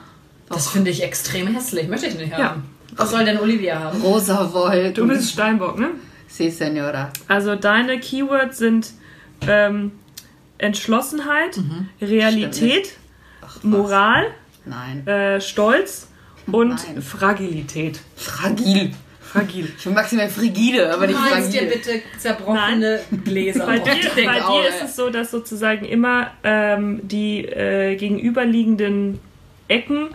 Das 0.50 0.68
finde 0.70 0.92
ich 0.92 1.04
extrem 1.04 1.48
hässlich. 1.48 1.88
Möchte 1.88 2.08
ich 2.08 2.16
nicht 2.16 2.34
haben. 2.34 2.42
Ja. 2.42 2.98
Was 2.98 3.12
soll 3.12 3.24
denn 3.24 3.40
Olivia 3.40 3.80
haben? 3.80 4.02
Rosa 4.02 4.52
Wolken. 4.54 4.94
Du 4.94 5.08
bist 5.08 5.32
Steinbock, 5.32 5.80
ne? 5.80 5.92
Si, 6.28 6.50
Senora. 6.50 7.10
Also 7.28 7.56
deine 7.56 8.00
Keywords 8.00 8.58
sind 8.58 8.92
ähm, 9.48 9.92
Entschlossenheit, 10.58 11.60
Realität, 12.02 12.94
Moral, 13.64 14.28
Nein. 14.66 15.06
äh, 15.08 15.42
Stolz 15.42 16.08
und 16.52 16.70
Nein. 16.70 17.02
Fragilität. 17.02 18.00
Fragil. 18.16 18.94
Fragil. 19.32 19.72
Ich 19.78 19.84
bin 19.84 19.94
maximal 19.94 20.30
frigide, 20.30 20.94
aber 20.94 21.08
nicht 21.08 21.20
Malst 21.20 21.54
dir 21.54 21.62
fragil. 21.62 21.76
bitte 21.78 22.02
zerbrochene 22.20 23.00
Gläser. 23.24 23.66
Bei 23.66 23.80
dir, 23.80 23.94
bei 24.26 24.44
auch, 24.44 24.62
dir 24.62 24.70
ist 24.70 24.84
es 24.84 24.96
so, 24.96 25.10
dass 25.10 25.32
sozusagen 25.32 25.86
immer 25.86 26.32
ähm, 26.44 27.00
die 27.04 27.46
äh, 27.46 27.96
gegenüberliegenden 27.96 29.20
Ecken 29.68 30.10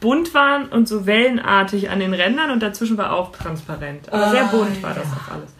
bunt 0.00 0.32
waren 0.34 0.66
und 0.68 0.86
so 0.86 1.06
wellenartig 1.06 1.90
an 1.90 2.00
den 2.00 2.14
Rändern 2.14 2.50
und 2.50 2.62
dazwischen 2.62 2.96
war 2.98 3.12
auch 3.12 3.32
transparent. 3.32 4.12
Aber 4.12 4.30
sehr 4.30 4.44
Ah, 4.44 4.48
bunt 4.48 4.82
war 4.82 4.94
das 4.94 5.06
auch 5.06 5.32
alles. 5.34 5.50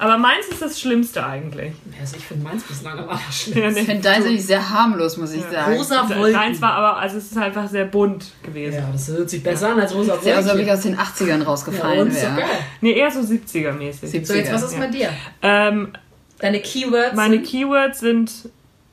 Aber 0.00 0.16
meins 0.16 0.46
ist 0.48 0.62
das 0.62 0.80
Schlimmste 0.80 1.24
eigentlich. 1.26 1.72
Also 2.00 2.16
ich 2.16 2.24
finde 2.24 2.44
meins 2.44 2.62
bislang 2.62 2.98
am 2.98 3.04
Ja, 3.08 3.10
allerschlimmsten. 3.10 3.76
Ich 3.76 3.84
finde 3.86 4.02
deins 4.02 4.24
nämlich 4.24 4.46
sehr 4.46 4.70
harmlos, 4.70 5.16
muss 5.18 5.32
ich 5.32 5.42
sagen. 5.42 5.74
Rosa 5.76 6.02
Deins 6.08 6.16
Wolken. 6.18 6.60
war 6.62 6.72
aber, 6.72 6.96
also 6.98 7.18
es 7.18 7.26
ist 7.30 7.36
einfach 7.36 7.68
sehr 7.68 7.84
bunt 7.84 8.32
gewesen. 8.42 8.76
Ja, 8.76 8.88
das 8.90 9.08
hört 9.08 9.28
sich 9.28 9.42
besser 9.42 9.70
an 9.72 9.80
als 9.80 9.94
rosa 9.94 10.14
Ist 10.14 10.24
ja 10.24 10.36
Wolken. 10.36 10.36
also 10.38 10.48
wirklich 10.58 10.72
aus 10.72 10.80
den 10.80 10.96
80ern 10.96 11.38
ja, 11.40 11.44
rausgefallen 11.44 12.10
so 12.10 12.16
wäre. 12.16 12.34
geil. 12.36 12.46
Nee, 12.80 12.92
eher 12.92 13.10
so 13.10 13.20
70er-mäßig. 13.20 14.24
So, 14.26 14.32
jetzt 14.34 14.52
was 14.52 14.62
ist 14.62 14.72
Ja. 14.74 14.78
mit 14.80 14.94
dir? 14.94 15.10
Ähm, 15.42 15.92
Deine 16.38 16.60
Keywords 16.60 17.14
meine 17.14 17.34
sind 17.34 17.46
Keywords 17.46 18.00
sind 18.00 18.32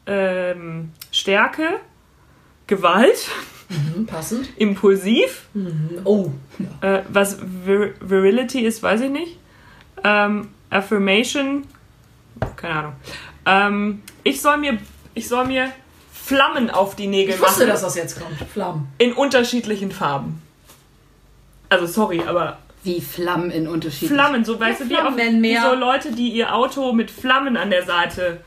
ähm, 0.05 0.91
Stärke, 1.11 1.63
Gewalt, 2.67 3.17
Hm, 3.69 4.05
passend. 4.05 4.47
impulsiv, 4.57 5.43
Oh. 6.03 6.31
äh, 6.81 6.99
was 7.09 7.37
Vir 7.65 7.93
Virility 8.01 8.61
ist, 8.65 8.83
weiß 8.83 9.01
ich 9.01 9.09
nicht. 9.09 9.37
Ähm, 10.03 10.49
Affirmation, 10.69 11.65
keine 12.55 12.73
Ahnung. 12.75 12.93
Ähm, 13.45 14.01
ich 14.23 14.41
soll 14.41 14.57
mir, 14.57 14.77
ich 15.13 15.27
soll 15.27 15.45
mir 15.45 15.69
Flammen 16.11 16.69
auf 16.69 16.95
die 16.95 17.07
Nägel 17.07 17.35
Ich 17.35 17.41
wusste, 17.41 17.59
machen 17.61 17.69
dass 17.69 17.81
das 17.81 17.95
jetzt 17.95 18.19
kommt. 18.19 18.37
Flammen. 18.51 18.87
in 18.97 19.13
unterschiedlichen 19.13 19.91
Farben. 19.91 20.41
Also 21.69 21.85
sorry, 21.85 22.21
aber 22.25 22.57
Wie 22.83 22.99
Flammen 23.01 23.49
in 23.51 23.67
unterschiedlichen 23.67 24.15
Flammen, 24.15 24.45
so 24.45 24.59
weißt 24.59 24.81
du, 24.81 24.89
wie, 24.89 24.95
auf, 24.97 25.13
Flammen 25.13 25.17
wie 25.35 25.39
mehr. 25.39 25.61
so 25.61 25.75
Leute, 25.75 26.11
die 26.13 26.29
ihr 26.29 26.53
Auto 26.53 26.91
mit 26.93 27.11
Flammen 27.11 27.55
an 27.57 27.69
der 27.69 27.85
Seite 27.85 28.41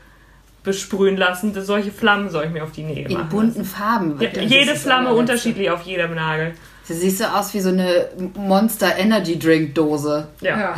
besprühen 0.63 1.17
lassen. 1.17 1.53
Solche 1.63 1.91
Flammen 1.91 2.29
soll 2.29 2.45
ich 2.45 2.51
mir 2.51 2.63
auf 2.63 2.71
die 2.71 2.83
Nägel 2.83 3.11
In 3.11 3.17
machen. 3.17 3.29
bunten 3.29 3.65
Farben. 3.65 4.21
Ja, 4.21 4.29
Das 4.29 4.43
jede 4.47 4.75
Flamme 4.75 5.11
unterschiedlich 5.13 5.71
auf 5.71 5.81
jedem 5.83 6.13
Nagel. 6.13 6.53
Du 6.87 6.93
siehst 6.93 7.17
so 7.19 7.25
aus 7.25 7.51
wie 7.55 7.59
so 7.61 7.69
eine 7.69 8.09
Monster 8.35 8.95
Energy 8.97 9.39
Drink 9.39 9.73
Dose. 9.73 10.27
Ja. 10.41 10.75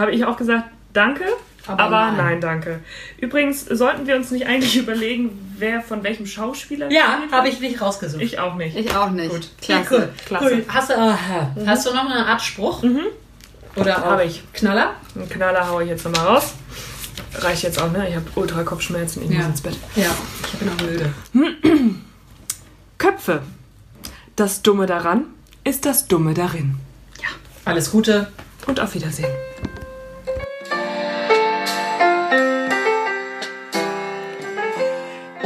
Habe 0.00 0.12
ich 0.12 0.24
auch 0.24 0.36
gesagt, 0.36 0.64
danke, 0.92 1.24
aber, 1.66 1.82
Aber 1.84 2.06
nein. 2.12 2.16
nein. 2.16 2.40
danke. 2.40 2.80
Übrigens 3.18 3.66
sollten 3.66 4.06
wir 4.06 4.16
uns 4.16 4.30
nicht 4.30 4.46
eigentlich 4.46 4.76
überlegen, 4.78 5.54
wer 5.58 5.82
von 5.82 6.02
welchem 6.02 6.26
Schauspieler 6.26 6.90
Ja, 6.90 7.18
habe 7.30 7.48
ich 7.48 7.60
nicht 7.60 7.80
rausgesucht. 7.80 8.22
Ich 8.22 8.38
auch 8.38 8.54
nicht. 8.56 8.76
Ich 8.76 8.94
auch 8.96 9.10
nicht. 9.10 9.30
Gut. 9.30 9.48
Klasse. 9.60 9.94
Cool. 9.94 10.08
Klasse. 10.26 10.44
Cool. 10.46 10.64
Hast, 10.68 10.90
du, 10.90 10.94
äh, 10.94 11.66
hast 11.66 11.86
du 11.86 11.92
noch 11.94 12.06
eine 12.08 12.26
Art 12.26 12.40
Spruch? 12.42 12.82
Oder 13.76 13.98
auch 13.98 14.06
Habe 14.06 14.24
ich. 14.24 14.42
Knaller? 14.52 14.94
Einen 15.14 15.28
Knaller 15.28 15.68
haue 15.68 15.84
ich 15.84 15.90
jetzt 15.90 16.04
nochmal 16.04 16.26
raus. 16.26 16.54
Reicht 17.34 17.62
jetzt 17.62 17.80
auch, 17.80 17.92
ne? 17.92 18.08
Ich 18.08 18.16
habe 18.16 18.24
ultra 18.34 18.64
Kopfschmerzen, 18.64 19.22
ich 19.24 19.30
Ja. 19.30 19.36
muss 19.38 19.46
ins 19.48 19.60
Bett. 19.60 19.76
Ja, 19.94 20.10
ich 20.52 20.58
bin 20.58 20.68
auch 20.68 20.82
müde. 20.82 21.12
Köpfe. 22.98 23.42
Das 24.34 24.62
Dumme 24.62 24.86
daran 24.86 25.24
ist 25.62 25.84
das 25.86 26.08
Dumme 26.08 26.34
darin. 26.34 26.76
Alles 27.66 27.90
Gute. 27.92 28.32
Und 28.66 28.80
auf 28.80 28.94
Wiedersehen. 28.94 29.28